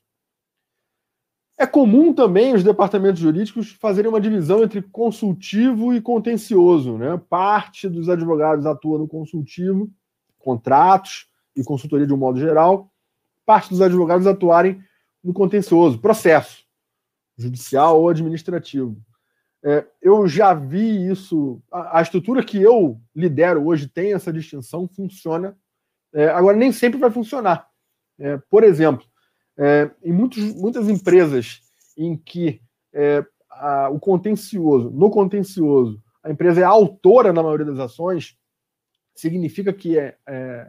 É 1.58 1.68
comum 1.68 2.14
também 2.14 2.54
os 2.54 2.64
departamentos 2.64 3.20
jurídicos 3.20 3.72
fazerem 3.72 4.10
uma 4.10 4.22
divisão 4.22 4.64
entre 4.64 4.82
consultivo 4.82 5.94
e 5.94 6.02
contencioso. 6.02 6.98
Né? 6.98 7.20
Parte 7.30 7.90
dos 7.90 8.08
advogados 8.08 8.66
atua 8.66 8.98
no 8.98 9.08
consultivo, 9.08 9.90
contratos 10.38 11.28
e 11.56 11.64
consultoria 11.64 12.08
de 12.08 12.14
um 12.14 12.18
modo 12.18 12.40
geral, 12.40 12.90
parte 13.46 13.70
dos 13.70 13.82
advogados 13.82 14.26
atuarem 14.26 14.82
no 15.22 15.34
contencioso, 15.34 16.00
processo 16.00 16.69
judicial 17.40 18.00
ou 18.00 18.10
administrativo. 18.10 18.98
É, 19.64 19.86
eu 20.02 20.28
já 20.28 20.54
vi 20.54 21.10
isso. 21.10 21.62
A, 21.72 22.00
a, 22.00 22.02
estrutura 22.02 22.44
que 22.44 22.62
eu 22.62 23.00
lidero 23.16 23.66
hoje 23.66 23.88
tem 23.88 24.14
essa 24.14 24.32
distinção, 24.32 24.88
funciona. 24.88 25.58
É, 26.14 26.28
agora, 26.30 26.58
nem 26.58 26.72
sempre 26.72 27.00
vai 27.00 27.10
funcionar. 27.10 27.68
É, 28.20 28.38
por 28.50 28.64
exemplo, 28.64 29.06
é, 29.58 29.90
em 30.04 30.12
muitos, 30.12 30.54
muitas 30.56 30.88
empresas 30.90 31.62
em 31.98 32.16
que 32.16 32.62
é, 32.94 33.26
a, 33.50 33.90
o 33.90 34.00
contencioso, 34.00 34.90
no 34.90 35.10
contencioso, 35.10 36.02
a 36.24 36.30
empresa 36.30 36.62
é 36.62 36.64
autora 36.64 37.32
na 37.32 37.44
maioria 37.44 37.66
das 37.66 37.80
ações, 37.80 38.38
significa 39.16 39.74
que 39.74 39.98
é, 39.98 40.16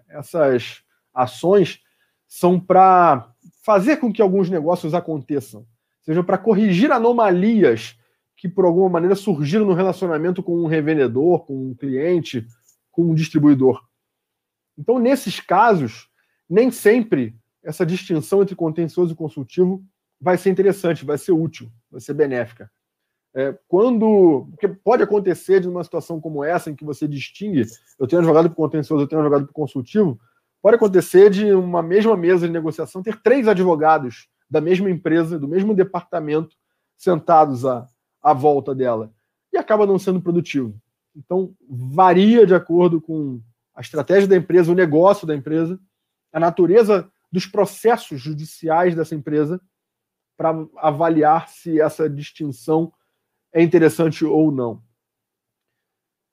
essas 0.09 0.83
ações 1.15 1.81
são 2.27 2.59
para 2.59 3.33
fazer 3.63 3.97
com 3.97 4.13
que 4.13 4.23
alguns 4.23 4.49
negócios 4.49 4.95
aconteçam, 4.95 5.67
seja 6.11 6.25
para 6.25 6.37
corrigir 6.37 6.91
anomalias 6.91 7.97
que 8.37 8.49
por 8.49 8.65
alguma 8.65 8.89
maneira 8.89 9.15
surgiram 9.15 9.65
no 9.65 9.75
relacionamento 9.75 10.43
com 10.43 10.59
um 10.59 10.67
revendedor, 10.67 11.45
com 11.45 11.71
um 11.71 11.75
cliente, 11.75 12.45
com 12.91 13.05
um 13.05 13.15
distribuidor. 13.15 13.81
Então, 14.77 14.99
nesses 14.99 15.39
casos, 15.39 16.09
nem 16.49 16.71
sempre 16.71 17.37
essa 17.63 17.87
distinção 17.87 18.43
entre 18.43 18.57
contencioso 18.57 19.13
e 19.13 19.17
consultivo 19.17 19.85
vai 20.21 20.37
ser 20.37 20.51
interessante, 20.51 21.05
vai 21.05 21.17
ser 21.17 21.31
útil, 21.31 21.71
vai 21.89 22.01
ser 22.01 22.15
benéfica. 22.15 22.69
É, 23.33 23.57
quando. 23.69 24.49
Porque 24.51 24.67
pode 24.67 25.05
acontecer 25.05 25.61
de 25.61 25.69
uma 25.69 25.85
situação 25.85 26.21
como 26.21 26.43
essa, 26.43 26.71
em 26.71 26.75
que 26.75 26.85
você 26.85 27.07
distingue, 27.07 27.67
eu 28.01 28.09
tenho 28.09 28.19
advogado 28.19 28.49
para 28.49 28.57
contencioso, 28.57 29.05
eu 29.05 29.07
tenho 29.07 29.21
advogado 29.21 29.45
para 29.45 29.55
consultivo, 29.55 30.19
pode 30.61 30.75
acontecer 30.75 31.31
de 31.31 31.53
uma 31.53 31.83
mesma 31.83 32.17
mesa 32.17 32.49
de 32.49 32.53
negociação 32.53 33.01
ter 33.01 33.23
três 33.23 33.47
advogados 33.47 34.30
da 34.51 34.61
mesma 34.61 34.91
empresa, 34.91 35.39
do 35.39 35.47
mesmo 35.49 35.75
departamento, 35.75 36.57
sentados 36.97 37.65
a 37.65 37.87
à 38.23 38.33
volta 38.33 38.75
dela 38.75 39.13
e 39.53 39.59
acaba 39.59 39.87
não 39.87 39.99
sendo 39.99 40.21
produtivo. 40.21 40.81
Então, 41.17 41.55
varia 41.69 42.47
de 42.47 42.55
acordo 42.55 43.01
com 43.01 43.41
a 43.75 43.81
estratégia 43.81 44.29
da 44.29 44.37
empresa, 44.37 44.71
o 44.71 44.77
negócio 44.77 45.27
da 45.27 45.35
empresa, 45.35 45.81
a 46.33 46.39
natureza 46.39 47.11
dos 47.33 47.47
processos 47.47 48.21
judiciais 48.21 48.95
dessa 48.95 49.15
empresa, 49.15 49.61
para 50.37 50.67
avaliar 50.77 51.49
se 51.49 51.81
essa 51.81 52.09
distinção 52.09 52.93
é 53.53 53.63
interessante 53.63 54.25
ou 54.25 54.51
não. 54.51 54.83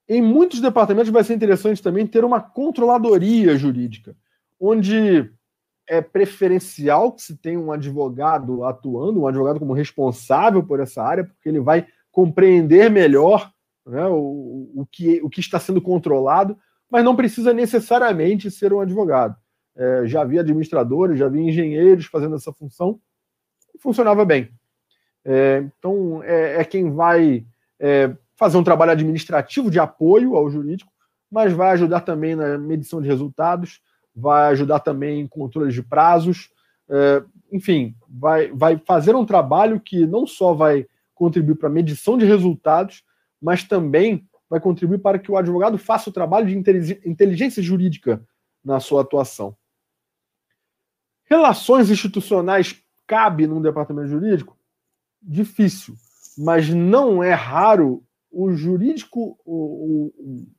Em 0.08 0.22
muitos 0.22 0.60
departamentos 0.60 1.10
vai 1.10 1.22
ser 1.22 1.34
interessante 1.34 1.82
também 1.82 2.06
ter 2.06 2.24
uma 2.24 2.40
controladoria 2.40 3.56
jurídica, 3.56 4.16
onde 4.58 5.30
é 5.88 6.00
preferencial 6.00 7.12
que 7.12 7.22
se 7.22 7.36
tenha 7.36 7.58
um 7.58 7.72
advogado 7.72 8.64
atuando, 8.64 9.20
um 9.20 9.26
advogado 9.26 9.58
como 9.58 9.72
responsável 9.72 10.62
por 10.62 10.80
essa 10.80 11.02
área, 11.02 11.24
porque 11.24 11.48
ele 11.48 11.60
vai 11.60 11.86
compreender 12.10 12.90
melhor 12.90 13.50
né, 13.86 14.06
o, 14.06 14.70
o, 14.74 14.86
que, 14.90 15.20
o 15.22 15.30
que 15.30 15.40
está 15.40 15.58
sendo 15.58 15.80
controlado, 15.80 16.56
mas 16.90 17.04
não 17.04 17.16
precisa 17.16 17.52
necessariamente 17.52 18.50
ser 18.50 18.72
um 18.72 18.80
advogado. 18.80 19.36
É, 19.76 20.06
já 20.06 20.24
vi 20.24 20.38
administradores, 20.38 21.18
já 21.18 21.28
vi 21.28 21.40
engenheiros 21.40 22.06
fazendo 22.06 22.34
essa 22.34 22.52
função 22.52 23.00
e 23.74 23.78
funcionava 23.78 24.24
bem. 24.24 24.50
É, 25.24 25.64
então, 25.78 26.22
é, 26.22 26.60
é, 26.60 26.64
quem 26.64 26.90
vai 26.90 27.46
é, 27.78 28.14
fazer 28.36 28.56
um 28.56 28.64
trabalho 28.64 28.92
administrativo 28.92 29.70
de 29.70 29.78
apoio 29.78 30.34
ao 30.34 30.50
jurídico, 30.50 30.92
mas 31.30 31.52
vai 31.52 31.70
ajudar 31.72 32.00
também 32.00 32.34
na 32.34 32.58
medição 32.58 33.00
de 33.00 33.08
resultados, 33.08 33.80
vai 34.18 34.50
ajudar 34.50 34.80
também 34.80 35.20
em 35.20 35.26
controle 35.26 35.72
de 35.72 35.82
prazos, 35.82 36.50
é, 36.88 37.22
enfim, 37.52 37.94
vai, 38.08 38.50
vai 38.52 38.78
fazer 38.78 39.14
um 39.14 39.24
trabalho 39.24 39.80
que 39.80 40.06
não 40.06 40.26
só 40.26 40.52
vai 40.52 40.86
contribuir 41.14 41.56
para 41.56 41.68
a 41.68 41.72
medição 41.72 42.18
de 42.18 42.24
resultados, 42.24 43.02
mas 43.40 43.62
também 43.64 44.26
vai 44.48 44.60
contribuir 44.60 44.98
para 44.98 45.18
que 45.18 45.30
o 45.30 45.36
advogado 45.36 45.78
faça 45.78 46.10
o 46.10 46.12
trabalho 46.12 46.46
de 46.46 46.56
inteligência 47.06 47.62
jurídica 47.62 48.22
na 48.64 48.80
sua 48.80 49.02
atuação. 49.02 49.56
Relações 51.24 51.90
institucionais 51.90 52.82
cabe 53.06 53.46
num 53.46 53.60
departamento 53.60 54.08
jurídico? 54.08 54.56
Difícil, 55.20 55.94
mas 56.36 56.68
não 56.68 57.22
é 57.22 57.32
raro 57.34 58.02
o 58.30 58.52
jurídico, 58.52 59.38
o, 59.44 60.12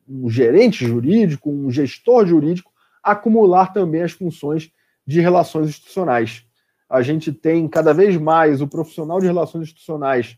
o, 0.08 0.26
o 0.26 0.30
gerente 0.30 0.86
jurídico, 0.86 1.50
um 1.50 1.72
gestor 1.72 2.26
jurídico 2.26 2.72
acumular 3.12 3.74
também 3.74 4.02
as 4.02 4.12
funções 4.12 4.72
de 5.06 5.20
relações 5.20 5.70
institucionais. 5.70 6.46
A 6.90 7.02
gente 7.02 7.32
tem 7.32 7.68
cada 7.68 7.94
vez 7.94 8.18
mais 8.18 8.62
o 8.62 8.68
profissional 8.68 9.20
de 9.20 9.26
relações 9.26 9.64
institucionais 9.64 10.38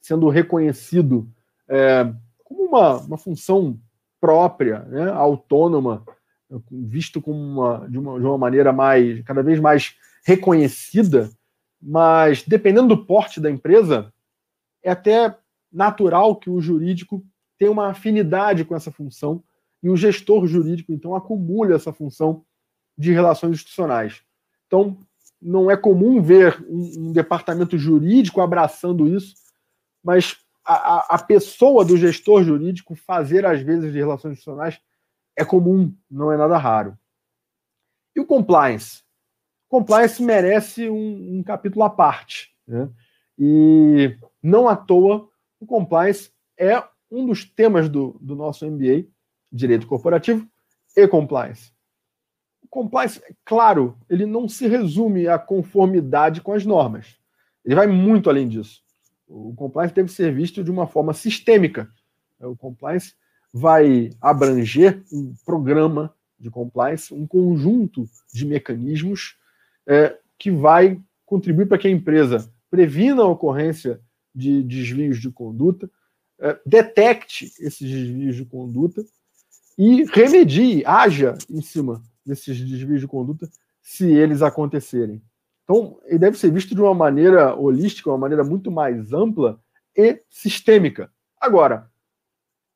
sendo 0.00 0.28
reconhecido 0.28 1.28
é, 1.68 2.10
como 2.44 2.64
uma, 2.64 2.96
uma 2.98 3.18
função 3.18 3.78
própria, 4.20 4.80
né, 4.80 5.10
autônoma, 5.10 6.04
visto 6.70 7.20
como 7.20 7.38
uma 7.38 7.88
de, 7.88 7.98
uma 7.98 8.18
de 8.18 8.26
uma 8.26 8.38
maneira 8.38 8.72
mais 8.72 9.22
cada 9.22 9.42
vez 9.42 9.60
mais 9.60 9.94
reconhecida, 10.24 11.30
mas 11.80 12.42
dependendo 12.42 12.88
do 12.88 13.06
porte 13.06 13.40
da 13.40 13.50
empresa, 13.50 14.12
é 14.82 14.90
até 14.90 15.36
natural 15.72 16.36
que 16.36 16.50
o 16.50 16.60
jurídico 16.60 17.24
tenha 17.58 17.70
uma 17.70 17.88
afinidade 17.88 18.64
com 18.64 18.74
essa 18.74 18.90
função 18.90 19.42
e 19.82 19.88
o 19.88 19.96
gestor 19.96 20.46
jurídico, 20.46 20.92
então, 20.92 21.14
acumula 21.14 21.74
essa 21.74 21.92
função 21.92 22.44
de 22.96 23.12
relações 23.12 23.52
institucionais. 23.52 24.22
Então, 24.66 24.98
não 25.40 25.70
é 25.70 25.76
comum 25.76 26.20
ver 26.20 26.62
um, 26.68 27.08
um 27.08 27.12
departamento 27.12 27.78
jurídico 27.78 28.40
abraçando 28.40 29.08
isso, 29.08 29.34
mas 30.04 30.36
a, 30.64 31.14
a, 31.14 31.18
pessoa 31.18 31.84
do 31.84 31.96
gestor 31.96 32.44
jurídico 32.44 32.94
fazer, 32.94 33.46
às 33.46 33.60
vezes, 33.62 33.92
de 33.92 33.98
relações 33.98 34.32
institucionais 34.32 34.80
é 35.36 35.44
comum, 35.44 35.94
não 36.10 36.30
é 36.30 36.36
nada 36.36 36.58
raro. 36.58 36.98
E 38.14 38.20
o 38.20 38.26
compliance? 38.26 39.02
Compliance 39.68 40.22
merece 40.22 40.90
um, 40.90 41.38
um 41.38 41.42
capítulo 41.42 41.84
à 41.84 41.90
parte. 41.90 42.54
Né? 42.66 42.90
E 43.38 44.16
não 44.42 44.68
à 44.68 44.76
toa, 44.76 45.28
o 45.58 45.66
compliance 45.66 46.30
é 46.58 46.82
um 47.10 47.26
dos 47.26 47.44
temas 47.44 47.88
do, 47.88 48.18
do 48.20 48.36
nosso 48.36 48.66
MBA 48.66 49.06
direito 49.52 49.86
corporativo 49.86 50.46
e 50.96 51.06
compliance. 51.06 51.72
O 52.62 52.68
compliance, 52.68 53.20
claro, 53.44 53.96
ele 54.08 54.26
não 54.26 54.48
se 54.48 54.66
resume 54.68 55.26
à 55.28 55.38
conformidade 55.38 56.40
com 56.40 56.52
as 56.52 56.64
normas. 56.64 57.16
Ele 57.64 57.74
vai 57.74 57.86
muito 57.86 58.30
além 58.30 58.48
disso. 58.48 58.82
O 59.26 59.54
compliance 59.54 59.94
deve 59.94 60.10
ser 60.10 60.32
visto 60.34 60.62
de 60.62 60.70
uma 60.70 60.86
forma 60.86 61.12
sistêmica. 61.12 61.88
O 62.40 62.56
compliance 62.56 63.14
vai 63.52 64.10
abranger 64.20 65.02
um 65.12 65.34
programa 65.44 66.14
de 66.38 66.50
compliance, 66.50 67.12
um 67.12 67.26
conjunto 67.26 68.08
de 68.32 68.46
mecanismos 68.46 69.36
é, 69.86 70.16
que 70.38 70.50
vai 70.50 71.00
contribuir 71.26 71.66
para 71.66 71.78
que 71.78 71.86
a 71.86 71.90
empresa 71.90 72.50
previna 72.70 73.22
a 73.22 73.28
ocorrência 73.28 74.00
de 74.34 74.62
desvios 74.62 75.20
de 75.20 75.30
conduta, 75.30 75.90
é, 76.38 76.58
detecte 76.64 77.52
esses 77.58 77.80
desvios 77.80 78.36
de 78.36 78.44
conduta 78.44 79.04
e 79.82 80.04
remedie, 80.04 80.84
haja 80.84 81.38
em 81.48 81.62
cima 81.62 82.02
desses 82.26 82.60
desvios 82.60 83.00
de 83.00 83.08
conduta 83.08 83.48
se 83.80 84.12
eles 84.12 84.42
acontecerem. 84.42 85.22
Então, 85.64 85.98
ele 86.04 86.18
deve 86.18 86.36
ser 86.36 86.52
visto 86.52 86.74
de 86.74 86.82
uma 86.82 86.92
maneira 86.92 87.54
holística, 87.54 88.10
uma 88.10 88.18
maneira 88.18 88.44
muito 88.44 88.70
mais 88.70 89.14
ampla 89.14 89.58
e 89.96 90.20
sistêmica. 90.28 91.10
Agora, 91.40 91.90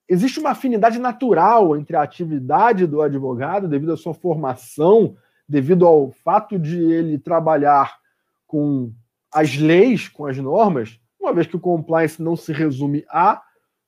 existe 0.09 0.40
uma 0.40 0.52
afinidade 0.52 0.98
natural 0.98 1.76
entre 1.76 1.94
a 1.94 2.02
atividade 2.02 2.86
do 2.86 3.02
advogado, 3.02 3.68
devido 3.68 3.92
à 3.92 3.98
sua 3.98 4.14
formação, 4.14 5.14
devido 5.46 5.86
ao 5.86 6.11
fato 6.11 6.59
de 6.59 6.80
ele 6.80 7.18
trabalhar 7.18 7.98
com 8.46 8.90
as 9.30 9.59
leis, 9.59 10.09
com 10.09 10.24
as 10.24 10.38
normas, 10.38 10.98
uma 11.20 11.34
vez 11.34 11.46
que 11.46 11.57
o 11.57 11.61
compliance 11.61 12.22
não 12.22 12.34
se 12.34 12.50
resume 12.50 13.05
a, 13.11 13.42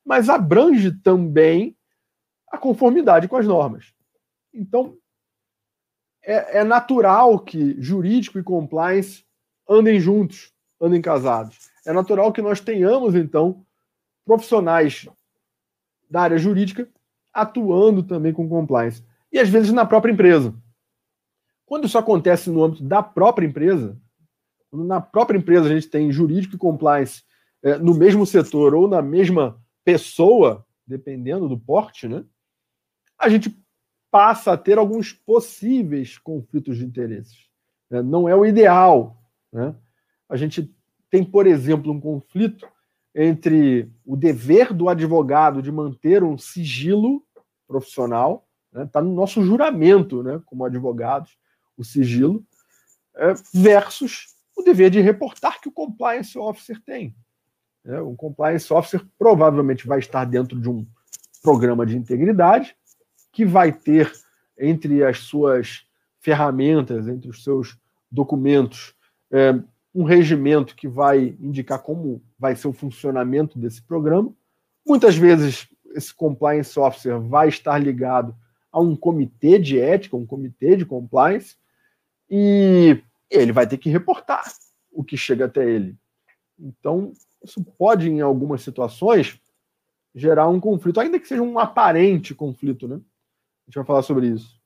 mas 0.04 0.28
abrange 0.28 0.92
também 0.92 1.75
a 2.50 2.58
conformidade 2.58 3.28
com 3.28 3.36
as 3.36 3.46
normas. 3.46 3.92
Então, 4.52 4.96
é, 6.22 6.58
é 6.58 6.64
natural 6.64 7.38
que 7.38 7.80
jurídico 7.80 8.38
e 8.38 8.42
compliance 8.42 9.24
andem 9.68 10.00
juntos, 10.00 10.52
andem 10.80 11.00
casados. 11.00 11.70
É 11.84 11.92
natural 11.92 12.32
que 12.32 12.42
nós 12.42 12.60
tenhamos, 12.60 13.14
então, 13.14 13.64
profissionais 14.24 15.08
da 16.10 16.22
área 16.22 16.38
jurídica 16.38 16.88
atuando 17.32 18.02
também 18.02 18.32
com 18.32 18.48
compliance. 18.48 19.04
E 19.30 19.38
às 19.38 19.48
vezes 19.48 19.72
na 19.72 19.84
própria 19.84 20.12
empresa. 20.12 20.54
Quando 21.66 21.86
isso 21.86 21.98
acontece 21.98 22.48
no 22.48 22.64
âmbito 22.64 22.82
da 22.82 23.02
própria 23.02 23.46
empresa, 23.46 24.00
quando 24.70 24.84
na 24.84 25.00
própria 25.00 25.36
empresa 25.36 25.66
a 25.66 25.74
gente 25.74 25.88
tem 25.88 26.10
jurídico 26.10 26.54
e 26.54 26.58
compliance 26.58 27.22
é, 27.62 27.76
no 27.76 27.94
mesmo 27.94 28.24
setor 28.24 28.74
ou 28.74 28.88
na 28.88 29.02
mesma 29.02 29.60
pessoa, 29.84 30.64
dependendo 30.86 31.48
do 31.48 31.58
porte, 31.58 32.08
né, 32.08 32.24
a 33.18 33.28
gente 33.28 33.56
passa 34.10 34.52
a 34.52 34.56
ter 34.56 34.78
alguns 34.78 35.12
possíveis 35.12 36.18
conflitos 36.18 36.78
de 36.78 36.84
interesses. 36.84 37.46
Né? 37.90 38.02
Não 38.02 38.28
é 38.28 38.34
o 38.34 38.46
ideal. 38.46 39.22
Né? 39.52 39.74
A 40.28 40.36
gente 40.36 40.74
tem, 41.10 41.24
por 41.24 41.46
exemplo, 41.46 41.92
um 41.92 42.00
conflito 42.00 42.66
entre 43.14 43.90
o 44.04 44.16
dever 44.16 44.74
do 44.74 44.88
advogado 44.88 45.62
de 45.62 45.72
manter 45.72 46.22
um 46.22 46.36
sigilo 46.36 47.24
profissional, 47.66 48.46
está 48.68 48.80
né? 48.80 48.90
Tá 48.92 49.02
no 49.02 49.14
nosso 49.14 49.42
juramento 49.42 50.22
né, 50.22 50.40
como 50.44 50.64
advogados, 50.64 51.36
o 51.76 51.84
sigilo, 51.84 52.44
é, 53.16 53.32
versus 53.54 54.34
o 54.54 54.62
dever 54.62 54.90
de 54.90 55.00
reportar 55.00 55.60
que 55.60 55.68
o 55.68 55.72
compliance 55.72 56.38
officer 56.38 56.80
tem. 56.84 57.14
É, 57.84 58.00
o 58.00 58.14
compliance 58.14 58.72
officer 58.72 59.02
provavelmente 59.18 59.86
vai 59.86 59.98
estar 59.98 60.24
dentro 60.24 60.60
de 60.60 60.68
um 60.68 60.86
programa 61.42 61.86
de 61.86 61.96
integridade, 61.96 62.76
que 63.36 63.44
vai 63.44 63.70
ter 63.70 64.10
entre 64.58 65.04
as 65.04 65.18
suas 65.18 65.86
ferramentas, 66.20 67.06
entre 67.06 67.28
os 67.28 67.44
seus 67.44 67.76
documentos, 68.10 68.94
é, 69.30 69.54
um 69.94 70.04
regimento 70.04 70.74
que 70.74 70.88
vai 70.88 71.36
indicar 71.38 71.82
como 71.82 72.22
vai 72.38 72.56
ser 72.56 72.66
o 72.66 72.72
funcionamento 72.72 73.58
desse 73.58 73.82
programa. 73.82 74.34
Muitas 74.86 75.18
vezes, 75.18 75.68
esse 75.94 76.14
compliance 76.14 76.78
officer 76.80 77.20
vai 77.20 77.50
estar 77.50 77.76
ligado 77.76 78.34
a 78.72 78.80
um 78.80 78.96
comitê 78.96 79.58
de 79.58 79.78
ética, 79.78 80.16
um 80.16 80.24
comitê 80.24 80.74
de 80.74 80.86
compliance, 80.86 81.56
e 82.30 83.02
ele 83.30 83.52
vai 83.52 83.66
ter 83.66 83.76
que 83.76 83.90
reportar 83.90 84.44
o 84.90 85.04
que 85.04 85.18
chega 85.18 85.44
até 85.44 85.62
ele. 85.70 85.94
Então, 86.58 87.12
isso 87.44 87.62
pode, 87.62 88.08
em 88.08 88.22
algumas 88.22 88.62
situações, 88.62 89.38
gerar 90.14 90.48
um 90.48 90.58
conflito, 90.58 91.00
ainda 91.00 91.20
que 91.20 91.28
seja 91.28 91.42
um 91.42 91.58
aparente 91.58 92.34
conflito, 92.34 92.88
né? 92.88 92.98
A 93.66 93.70
gente 93.70 93.76
vai 93.76 93.84
falar 93.84 94.02
sobre 94.02 94.28
isso. 94.28 94.60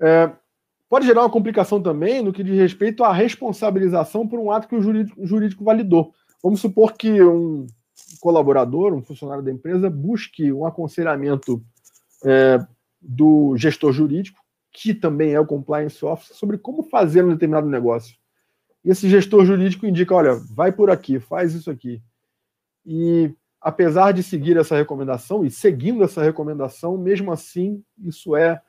É, 0.00 0.32
pode 0.88 1.06
gerar 1.06 1.22
uma 1.22 1.30
complicação 1.30 1.82
também 1.82 2.22
no 2.22 2.32
que 2.32 2.42
diz 2.42 2.56
respeito 2.56 3.04
à 3.04 3.12
responsabilização 3.12 4.26
por 4.26 4.38
um 4.38 4.50
ato 4.50 4.68
que 4.68 4.74
o 4.74 4.82
jurídico, 4.82 5.20
o 5.22 5.26
jurídico 5.26 5.62
validou. 5.62 6.14
Vamos 6.42 6.60
supor 6.60 6.94
que 6.94 7.22
um 7.22 7.66
colaborador, 8.20 8.94
um 8.94 9.02
funcionário 9.02 9.44
da 9.44 9.52
empresa, 9.52 9.90
busque 9.90 10.50
um 10.52 10.64
aconselhamento 10.64 11.62
é, 12.24 12.58
do 13.00 13.54
gestor 13.56 13.92
jurídico, 13.92 14.40
que 14.72 14.94
também 14.94 15.32
é 15.32 15.40
o 15.40 15.46
compliance 15.46 16.02
officer, 16.04 16.34
sobre 16.34 16.56
como 16.56 16.82
fazer 16.82 17.24
um 17.24 17.30
determinado 17.30 17.68
negócio. 17.68 18.16
E 18.84 18.90
esse 18.90 19.08
gestor 19.08 19.44
jurídico 19.44 19.86
indica: 19.86 20.14
olha, 20.14 20.34
vai 20.34 20.72
por 20.72 20.90
aqui, 20.90 21.20
faz 21.20 21.54
isso 21.54 21.70
aqui. 21.70 22.02
E 22.84 23.34
apesar 23.60 24.12
de 24.12 24.22
seguir 24.22 24.56
essa 24.56 24.74
recomendação 24.74 25.44
e 25.44 25.50
seguindo 25.50 26.02
essa 26.02 26.22
recomendação, 26.22 26.96
mesmo 26.96 27.30
assim, 27.30 27.82
isso 28.02 28.34
é, 28.34 28.60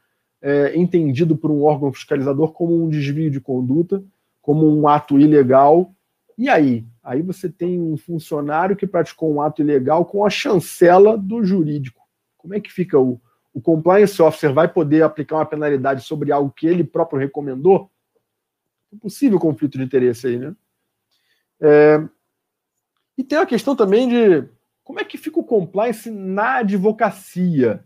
é, 0.41 0.75
entendido 0.75 1.37
por 1.37 1.49
um 1.49 1.63
órgão 1.63 1.93
fiscalizador 1.93 2.51
como 2.51 2.83
um 2.83 2.89
desvio 2.89 3.31
de 3.31 3.39
conduta, 3.39 4.03
como 4.41 4.67
um 4.67 4.87
ato 4.87 5.17
ilegal. 5.17 5.93
E 6.37 6.49
aí? 6.49 6.85
Aí 7.01 7.21
você 7.21 7.49
tem 7.49 7.81
um 7.81 7.95
funcionário 7.95 8.75
que 8.75 8.85
praticou 8.85 9.33
um 9.33 9.41
ato 9.41 9.61
ilegal 9.61 10.03
com 10.05 10.25
a 10.25 10.29
chancela 10.29 11.17
do 11.17 11.43
jurídico. 11.43 12.01
Como 12.37 12.53
é 12.53 12.59
que 12.59 12.71
fica 12.71 12.99
o, 12.99 13.21
o 13.53 13.61
compliance 13.61 14.21
officer? 14.21 14.53
Vai 14.53 14.67
poder 14.67 15.03
aplicar 15.03 15.37
uma 15.37 15.45
penalidade 15.45 16.01
sobre 16.03 16.31
algo 16.31 16.51
que 16.51 16.67
ele 16.67 16.83
próprio 16.83 17.19
recomendou? 17.19 17.89
É 18.93 18.97
possível 18.97 19.39
conflito 19.39 19.77
de 19.77 19.83
interesse 19.83 20.27
aí, 20.27 20.37
né? 20.37 20.55
É, 21.61 22.03
e 23.17 23.23
tem 23.23 23.37
a 23.37 23.45
questão 23.45 23.75
também 23.75 24.09
de 24.09 24.49
como 24.91 24.99
é 24.99 25.05
que 25.05 25.17
fica 25.17 25.39
o 25.39 25.43
compliance 25.45 26.11
na 26.11 26.57
advocacia? 26.57 27.81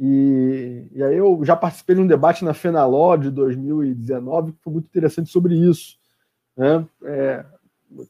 E, 0.00 0.88
e 0.92 1.02
aí 1.02 1.14
eu 1.14 1.44
já 1.44 1.54
participei 1.54 1.94
de 1.94 2.00
um 2.00 2.06
debate 2.06 2.42
na 2.42 2.54
Fenaló 2.54 3.16
de 3.16 3.30
2019 3.30 4.52
que 4.52 4.62
foi 4.62 4.72
muito 4.72 4.86
interessante 4.86 5.28
sobre 5.28 5.54
isso. 5.54 5.98
Né? 6.56 6.86
É, 7.04 7.44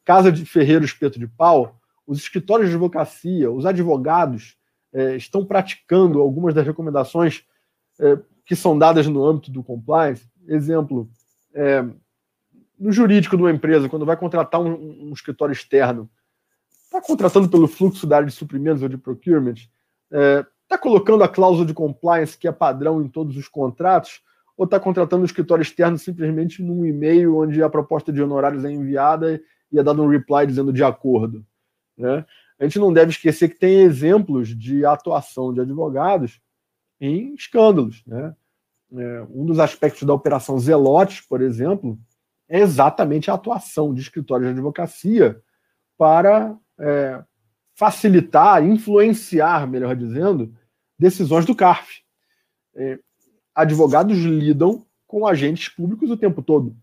Casa 0.04 0.30
de 0.30 0.44
Ferreiro 0.44 0.84
Espeto 0.84 1.18
de 1.18 1.26
Pau, 1.26 1.80
os 2.06 2.18
escritórios 2.18 2.68
de 2.68 2.76
advocacia, 2.76 3.50
os 3.50 3.66
advogados 3.66 4.56
é, 4.92 5.16
estão 5.16 5.44
praticando 5.44 6.20
algumas 6.20 6.54
das 6.54 6.64
recomendações 6.64 7.42
é, 7.98 8.20
que 8.46 8.54
são 8.54 8.78
dadas 8.78 9.08
no 9.08 9.26
âmbito 9.26 9.50
do 9.50 9.64
compliance. 9.64 10.30
Exemplo, 10.46 11.10
é, 11.52 11.84
no 12.78 12.92
jurídico 12.92 13.36
de 13.36 13.42
uma 13.42 13.50
empresa, 13.50 13.88
quando 13.88 14.06
vai 14.06 14.16
contratar 14.16 14.60
um, 14.60 15.08
um 15.08 15.12
escritório 15.12 15.52
externo, 15.52 16.08
está 16.88 17.00
contratando 17.00 17.48
pelo 17.48 17.68
fluxo 17.68 18.06
da 18.06 18.16
área 18.16 18.28
de 18.28 18.34
suprimentos 18.34 18.82
ou 18.82 18.88
de 18.88 18.96
procurement, 18.96 19.54
está 19.54 19.68
é, 20.12 20.46
tá 20.66 20.78
colocando 20.78 21.22
a 21.22 21.28
cláusula 21.28 21.66
de 21.66 21.74
compliance 21.74 22.36
que 22.36 22.48
é 22.48 22.52
padrão 22.52 23.02
em 23.02 23.08
todos 23.08 23.36
os 23.36 23.46
contratos, 23.46 24.22
ou 24.56 24.64
está 24.64 24.80
contratando 24.80 25.22
um 25.22 25.26
escritório 25.26 25.62
externo 25.62 25.96
simplesmente 25.98 26.62
num 26.62 26.84
e-mail 26.84 27.36
onde 27.36 27.62
a 27.62 27.68
proposta 27.68 28.12
de 28.12 28.20
honorários 28.20 28.64
é 28.64 28.72
enviada 28.72 29.40
e 29.70 29.78
é 29.78 29.82
dado 29.82 30.02
um 30.02 30.08
reply 30.08 30.46
dizendo 30.46 30.72
de 30.72 30.82
acordo. 30.82 31.44
Né? 31.96 32.24
A 32.58 32.64
gente 32.64 32.78
não 32.78 32.92
deve 32.92 33.12
esquecer 33.12 33.50
que 33.50 33.58
tem 33.58 33.82
exemplos 33.82 34.48
de 34.48 34.84
atuação 34.84 35.54
de 35.54 35.60
advogados 35.60 36.40
em 37.00 37.34
escândalos. 37.34 38.02
Né? 38.04 38.34
É, 38.96 39.26
um 39.30 39.44
dos 39.44 39.60
aspectos 39.60 40.02
da 40.02 40.14
Operação 40.14 40.58
Zelotes, 40.58 41.20
por 41.20 41.40
exemplo, 41.40 41.96
é 42.48 42.58
exatamente 42.58 43.30
a 43.30 43.34
atuação 43.34 43.94
de 43.94 44.00
escritórios 44.00 44.48
de 44.48 44.54
advocacia 44.54 45.40
para 45.96 46.56
é, 46.78 47.22
facilitar, 47.74 48.64
influenciar, 48.64 49.66
melhor 49.66 49.94
dizendo, 49.94 50.54
decisões 50.98 51.44
do 51.44 51.54
CARF. 51.54 52.02
É, 52.74 52.98
advogados 53.54 54.18
lidam 54.18 54.84
com 55.06 55.26
agentes 55.26 55.68
públicos 55.68 56.10
o 56.10 56.16
tempo 56.16 56.42
todo. 56.42 56.76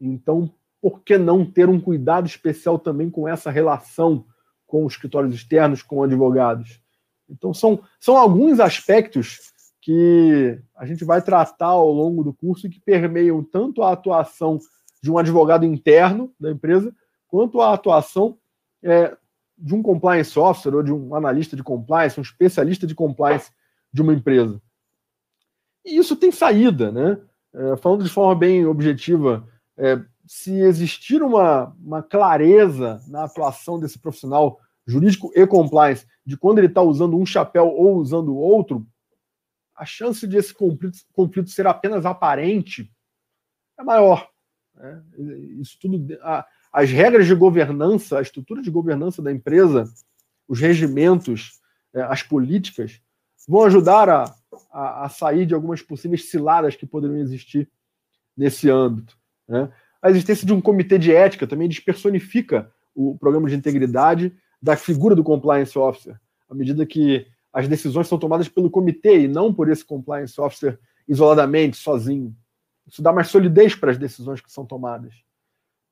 Então, 0.00 0.52
por 0.80 1.00
que 1.00 1.16
não 1.16 1.44
ter 1.44 1.68
um 1.68 1.80
cuidado 1.80 2.26
especial 2.26 2.78
também 2.78 3.08
com 3.08 3.28
essa 3.28 3.50
relação 3.50 4.24
com 4.66 4.84
os 4.86 4.94
escritórios 4.94 5.34
externos, 5.34 5.82
com 5.82 6.02
advogados? 6.02 6.80
Então, 7.28 7.54
são, 7.54 7.82
são 8.00 8.16
alguns 8.16 8.60
aspectos 8.60 9.52
que 9.80 10.58
a 10.76 10.86
gente 10.86 11.04
vai 11.04 11.20
tratar 11.20 11.66
ao 11.66 11.90
longo 11.90 12.22
do 12.22 12.32
curso 12.32 12.66
e 12.66 12.70
que 12.70 12.80
permeiam 12.80 13.42
tanto 13.42 13.82
a 13.82 13.92
atuação 13.92 14.58
de 15.02 15.10
um 15.10 15.18
advogado 15.18 15.64
interno 15.64 16.32
da 16.38 16.50
empresa, 16.50 16.94
quanto 17.26 17.60
a 17.60 17.74
atuação 17.74 18.38
é, 18.82 19.16
de 19.56 19.74
um 19.74 19.82
compliance 19.82 20.38
officer 20.38 20.74
ou 20.74 20.82
de 20.82 20.92
um 20.92 21.14
analista 21.14 21.56
de 21.56 21.62
compliance, 21.62 22.18
um 22.18 22.22
especialista 22.22 22.86
de 22.86 22.94
compliance 22.94 23.50
de 23.92 24.02
uma 24.02 24.12
empresa. 24.12 24.60
E 25.84 25.96
isso 25.96 26.16
tem 26.16 26.30
saída, 26.30 26.90
né? 26.90 27.20
É, 27.54 27.76
falando 27.76 28.02
de 28.02 28.10
forma 28.10 28.34
bem 28.34 28.64
objetiva, 28.64 29.46
é, 29.76 30.02
se 30.26 30.52
existir 30.60 31.22
uma, 31.22 31.76
uma 31.84 32.02
clareza 32.02 33.00
na 33.08 33.24
atuação 33.24 33.78
desse 33.78 33.98
profissional 33.98 34.58
jurídico 34.86 35.30
e 35.34 35.46
compliance 35.46 36.06
de 36.24 36.36
quando 36.36 36.58
ele 36.58 36.68
está 36.68 36.82
usando 36.82 37.18
um 37.18 37.26
chapéu 37.26 37.68
ou 37.68 37.96
usando 37.96 38.34
outro, 38.34 38.86
a 39.74 39.84
chance 39.84 40.26
de 40.26 40.36
esse 40.36 40.54
conflito, 40.54 40.98
conflito 41.12 41.50
ser 41.50 41.66
apenas 41.66 42.06
aparente 42.06 42.90
é 43.78 43.82
maior. 43.82 44.28
Né? 44.74 45.02
Isso 45.60 45.76
tudo, 45.80 46.18
a, 46.22 46.46
as 46.72 46.90
regras 46.90 47.26
de 47.26 47.34
governança, 47.34 48.18
a 48.18 48.22
estrutura 48.22 48.62
de 48.62 48.70
governança 48.70 49.20
da 49.20 49.30
empresa, 49.30 49.84
os 50.48 50.58
regimentos, 50.58 51.60
é, 51.94 52.00
as 52.02 52.22
políticas, 52.22 53.00
vão 53.46 53.64
ajudar 53.64 54.08
a, 54.08 54.34
a, 54.72 55.04
a, 55.04 55.08
sair 55.08 55.44
de 55.44 55.54
algumas 55.54 55.82
possíveis 55.82 56.30
ciladas 56.30 56.74
que 56.74 56.86
poderiam 56.86 57.18
existir 57.18 57.68
nesse 58.36 58.70
âmbito. 58.70 59.18
Né? 59.46 59.70
A 60.00 60.10
existência 60.10 60.46
de 60.46 60.52
um 60.52 60.60
comitê 60.60 60.98
de 60.98 61.12
ética 61.12 61.46
também 61.46 61.68
despersonifica 61.68 62.72
o 62.94 63.16
programa 63.18 63.48
de 63.48 63.54
integridade 63.54 64.34
da 64.60 64.76
figura 64.76 65.14
do 65.14 65.24
compliance 65.24 65.78
officer, 65.78 66.18
à 66.48 66.54
medida 66.54 66.86
que 66.86 67.26
as 67.52 67.68
decisões 67.68 68.08
são 68.08 68.18
tomadas 68.18 68.48
pelo 68.48 68.70
comitê 68.70 69.20
e 69.24 69.28
não 69.28 69.52
por 69.52 69.68
esse 69.68 69.84
compliance 69.84 70.40
officer 70.40 70.78
isoladamente, 71.06 71.76
sozinho. 71.76 72.34
Isso 72.86 73.02
dá 73.02 73.12
mais 73.12 73.28
solidez 73.28 73.74
para 73.74 73.90
as 73.90 73.98
decisões 73.98 74.40
que 74.40 74.50
são 74.50 74.64
tomadas. 74.64 75.14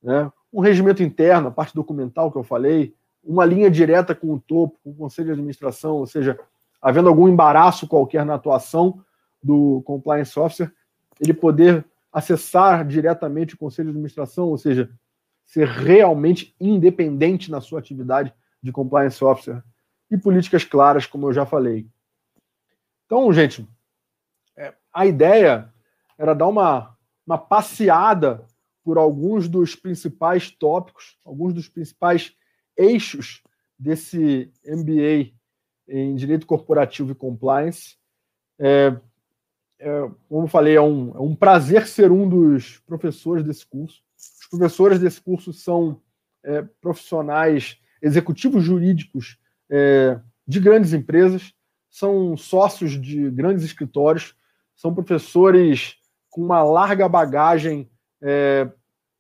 Né? 0.03 0.31
Um 0.53 0.61
regimento 0.61 1.03
interno, 1.03 1.49
a 1.49 1.53
parte 1.53 1.75
documental 1.75 2.31
que 2.31 2.39
eu 2.39 2.43
falei, 2.43 2.95
uma 3.23 3.45
linha 3.45 3.71
direta 3.71 4.15
com 4.15 4.35
o 4.35 4.41
topo, 4.41 4.79
com 4.83 4.91
o 4.91 4.95
conselho 4.95 5.27
de 5.27 5.33
administração, 5.33 5.97
ou 5.97 6.07
seja, 6.07 6.39
havendo 6.81 7.09
algum 7.09 7.29
embaraço 7.29 7.87
qualquer 7.87 8.25
na 8.25 8.35
atuação 8.35 9.05
do 9.43 9.83
compliance 9.85 10.39
officer, 10.39 10.73
ele 11.21 11.35
poder 11.35 11.85
acessar 12.13 12.87
diretamente 12.87 13.55
o 13.55 13.59
conselho 13.59 13.87
de 13.87 13.91
administração, 13.91 14.49
ou 14.49 14.59
seja, 14.59 14.91
ser 15.47 15.67
realmente 15.67 16.55
independente 16.61 17.51
na 17.51 17.61
sua 17.61 17.79
atividade 17.79 18.33
de 18.63 18.73
compliance 18.73 19.23
officer 19.23 19.63
e 20.11 20.17
políticas 20.17 20.65
claras, 20.65 21.07
como 21.07 21.29
eu 21.29 21.33
já 21.33 21.47
falei. 21.47 21.87
Então, 23.07 23.33
gente, 23.33 23.69
é, 24.57 24.75
a 24.93 25.07
ideia 25.07 25.73
era 26.19 26.35
dar 26.35 26.47
uma, 26.47 26.97
uma 27.27 27.39
passeada 27.39 28.47
por 28.91 28.99
alguns 28.99 29.49
dos 29.49 29.77
principais 29.77 30.51
tópicos, 30.51 31.17
alguns 31.25 31.55
dos 31.55 31.69
principais 31.69 32.35
eixos 32.77 33.41
desse 33.79 34.53
MBA 34.67 35.31
em 35.87 36.17
Direito 36.17 36.45
Corporativo 36.45 37.13
e 37.13 37.15
Compliance. 37.15 37.95
É, 38.59 38.97
é, 39.79 40.11
como 40.29 40.43
eu 40.43 40.49
falei, 40.49 40.75
é 40.75 40.81
um, 40.81 41.15
é 41.15 41.21
um 41.21 41.37
prazer 41.37 41.87
ser 41.87 42.11
um 42.11 42.29
dos 42.29 42.79
professores 42.81 43.45
desse 43.45 43.65
curso. 43.65 44.03
Os 44.19 44.49
professores 44.49 44.99
desse 44.99 45.21
curso 45.21 45.53
são 45.53 46.03
é, 46.43 46.63
profissionais 46.81 47.79
executivos 48.03 48.65
jurídicos 48.65 49.39
é, 49.71 50.19
de 50.49 50.59
grandes 50.59 50.93
empresas, 50.93 51.55
são 51.89 52.37
sócios 52.37 53.01
de 53.01 53.31
grandes 53.31 53.63
escritórios, 53.63 54.35
são 54.75 54.93
professores 54.93 55.95
com 56.29 56.43
uma 56.43 56.65
larga 56.65 57.09
bagagem 57.09 57.89
é, 58.21 58.69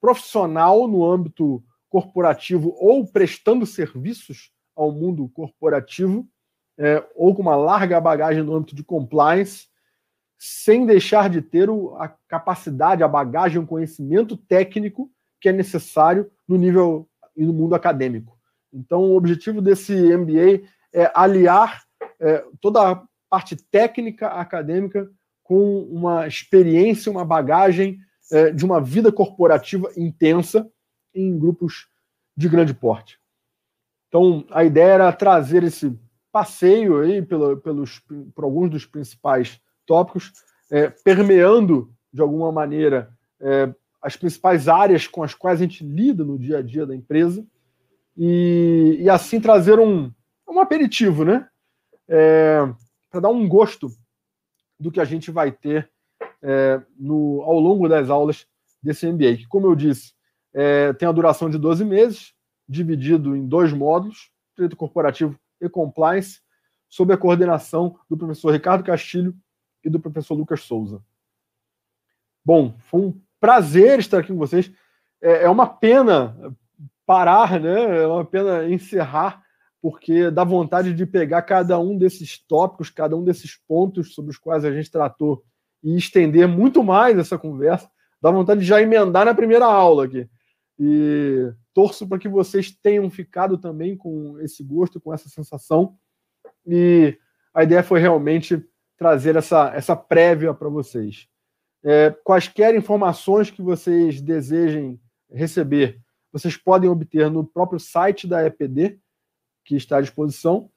profissional 0.00 0.88
no 0.88 1.04
âmbito 1.04 1.62
corporativo 1.88 2.74
ou 2.78 3.06
prestando 3.06 3.66
serviços 3.66 4.50
ao 4.74 4.92
mundo 4.92 5.28
corporativo, 5.28 6.26
é, 6.78 7.04
ou 7.14 7.34
com 7.34 7.42
uma 7.42 7.56
larga 7.56 8.00
bagagem 8.00 8.42
no 8.42 8.54
âmbito 8.54 8.74
de 8.74 8.82
compliance, 8.82 9.68
sem 10.38 10.86
deixar 10.86 11.28
de 11.28 11.42
ter 11.42 11.68
o, 11.68 11.94
a 11.96 12.08
capacidade, 12.26 13.02
a 13.02 13.08
bagagem, 13.08 13.60
o 13.60 13.66
conhecimento 13.66 14.36
técnico 14.36 15.10
que 15.40 15.48
é 15.48 15.52
necessário 15.52 16.30
no 16.48 16.56
nível 16.56 17.08
e 17.36 17.44
no 17.44 17.52
mundo 17.52 17.74
acadêmico. 17.74 18.38
Então, 18.72 19.02
o 19.02 19.16
objetivo 19.16 19.60
desse 19.60 19.92
MBA 19.94 20.66
é 20.92 21.10
aliar 21.14 21.82
é, 22.18 22.44
toda 22.60 22.92
a 22.92 23.02
parte 23.28 23.56
técnica 23.56 24.28
acadêmica 24.28 25.10
com 25.42 25.82
uma 25.84 26.26
experiência, 26.26 27.10
uma 27.10 27.24
bagagem 27.24 27.98
é, 28.30 28.50
de 28.50 28.64
uma 28.64 28.80
vida 28.80 29.10
corporativa 29.10 29.90
intensa 29.96 30.70
em 31.14 31.38
grupos 31.38 31.88
de 32.36 32.48
grande 32.48 32.72
porte. 32.72 33.18
Então, 34.08 34.44
a 34.50 34.64
ideia 34.64 34.94
era 34.94 35.12
trazer 35.12 35.62
esse 35.62 35.96
passeio 36.32 37.00
aí 37.00 37.22
pelo, 37.22 37.56
pelos, 37.56 38.00
por 38.34 38.44
alguns 38.44 38.70
dos 38.70 38.86
principais 38.86 39.60
tópicos, 39.86 40.32
é, 40.70 40.88
permeando, 40.88 41.92
de 42.12 42.20
alguma 42.20 42.50
maneira, 42.52 43.12
é, 43.40 43.72
as 44.00 44.16
principais 44.16 44.68
áreas 44.68 45.06
com 45.06 45.22
as 45.22 45.34
quais 45.34 45.60
a 45.60 45.62
gente 45.64 45.84
lida 45.84 46.24
no 46.24 46.38
dia 46.38 46.58
a 46.58 46.62
dia 46.62 46.86
da 46.86 46.94
empresa, 46.94 47.44
e, 48.16 48.98
e 49.00 49.10
assim 49.10 49.40
trazer 49.40 49.78
um, 49.78 50.12
um 50.48 50.60
aperitivo, 50.60 51.24
né? 51.24 51.48
É, 52.08 52.60
para 53.10 53.20
dar 53.20 53.28
um 53.28 53.48
gosto 53.48 53.88
do 54.78 54.90
que 54.90 55.00
a 55.00 55.04
gente 55.04 55.30
vai 55.30 55.52
ter 55.52 55.90
é, 56.42 56.80
no, 56.98 57.42
ao 57.42 57.58
longo 57.58 57.88
das 57.88 58.10
aulas 58.10 58.46
desse 58.82 59.10
MBA, 59.10 59.36
que, 59.36 59.46
como 59.46 59.66
eu 59.66 59.74
disse, 59.74 60.12
é, 60.52 60.92
tem 60.92 61.08
a 61.08 61.12
duração 61.12 61.50
de 61.50 61.58
12 61.58 61.84
meses, 61.84 62.34
dividido 62.68 63.36
em 63.36 63.46
dois 63.46 63.72
módulos, 63.72 64.30
direito 64.56 64.76
corporativo 64.76 65.38
e 65.60 65.68
compliance, 65.68 66.40
sob 66.88 67.12
a 67.12 67.16
coordenação 67.16 67.98
do 68.08 68.16
professor 68.16 68.50
Ricardo 68.52 68.84
Castilho 68.84 69.34
e 69.84 69.90
do 69.90 70.00
professor 70.00 70.34
Lucas 70.34 70.62
Souza. 70.62 71.02
Bom, 72.44 72.74
foi 72.78 73.00
um 73.00 73.20
prazer 73.38 73.98
estar 73.98 74.18
aqui 74.18 74.28
com 74.28 74.38
vocês. 74.38 74.70
É, 75.22 75.44
é 75.44 75.48
uma 75.48 75.66
pena 75.66 76.54
parar, 77.06 77.60
né? 77.60 78.02
É 78.02 78.06
uma 78.06 78.24
pena 78.24 78.68
encerrar, 78.68 79.42
porque 79.80 80.30
dá 80.30 80.44
vontade 80.44 80.94
de 80.94 81.06
pegar 81.06 81.42
cada 81.42 81.78
um 81.78 81.96
desses 81.96 82.38
tópicos, 82.38 82.90
cada 82.90 83.16
um 83.16 83.24
desses 83.24 83.56
pontos 83.56 84.14
sobre 84.14 84.30
os 84.30 84.38
quais 84.38 84.64
a 84.64 84.72
gente 84.72 84.90
tratou 84.90 85.44
e 85.82 85.96
estender 85.96 86.46
muito 86.46 86.82
mais 86.82 87.18
essa 87.18 87.38
conversa. 87.38 87.90
Dá 88.20 88.30
vontade 88.30 88.60
de 88.60 88.66
já 88.66 88.80
emendar 88.82 89.24
na 89.24 89.34
primeira 89.34 89.64
aula 89.64 90.04
aqui. 90.04 90.28
E 90.78 91.52
torço 91.74 92.06
para 92.06 92.18
que 92.18 92.28
vocês 92.28 92.70
tenham 92.70 93.08
ficado 93.10 93.58
também 93.58 93.96
com 93.96 94.38
esse 94.40 94.62
gosto, 94.62 95.00
com 95.00 95.12
essa 95.12 95.28
sensação. 95.28 95.96
E 96.66 97.18
a 97.54 97.62
ideia 97.62 97.82
foi 97.82 98.00
realmente 98.00 98.62
trazer 98.96 99.36
essa, 99.36 99.72
essa 99.74 99.96
prévia 99.96 100.52
para 100.52 100.68
vocês. 100.68 101.26
É, 101.82 102.10
quaisquer 102.22 102.74
informações 102.74 103.50
que 103.50 103.62
vocês 103.62 104.20
desejem 104.20 105.00
receber, 105.32 105.98
vocês 106.32 106.56
podem 106.56 106.90
obter 106.90 107.30
no 107.30 107.44
próprio 107.44 107.80
site 107.80 108.26
da 108.26 108.44
EPD, 108.44 108.98
que 109.64 109.76
está 109.76 109.98
à 109.98 110.00
disposição. 110.00 110.70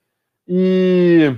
E, 0.47 1.35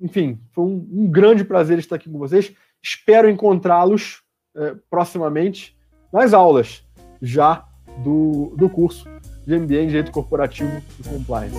enfim, 0.00 0.40
foi 0.52 0.64
um, 0.64 0.88
um 0.92 1.10
grande 1.10 1.44
prazer 1.44 1.78
estar 1.78 1.96
aqui 1.96 2.10
com 2.10 2.18
vocês. 2.18 2.54
Espero 2.88 3.28
encontrá-los 3.28 4.22
é, 4.56 4.76
proximamente 4.88 5.76
nas 6.12 6.32
aulas 6.32 6.84
já 7.20 7.64
do, 8.04 8.54
do 8.56 8.70
curso 8.70 9.08
de 9.44 9.58
MBA 9.58 9.82
em 9.82 9.86
Direito 9.88 10.12
Corporativo 10.12 10.80
e 11.00 11.08
Compliance. 11.08 11.58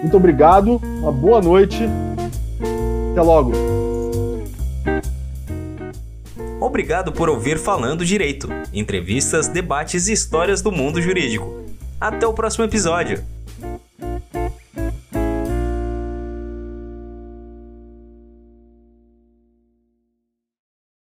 Muito 0.00 0.16
obrigado, 0.16 0.76
uma 0.76 1.10
boa 1.10 1.42
noite, 1.42 1.80
até 3.10 3.20
logo. 3.20 3.50
Obrigado 6.60 7.10
por 7.10 7.28
ouvir 7.28 7.58
Falando 7.58 8.04
Direito 8.04 8.48
entrevistas, 8.72 9.48
debates 9.48 10.06
e 10.06 10.12
histórias 10.12 10.62
do 10.62 10.70
mundo 10.70 11.02
jurídico. 11.02 11.64
Até 12.00 12.28
o 12.28 12.32
próximo 12.32 12.64
episódio! 12.64 13.33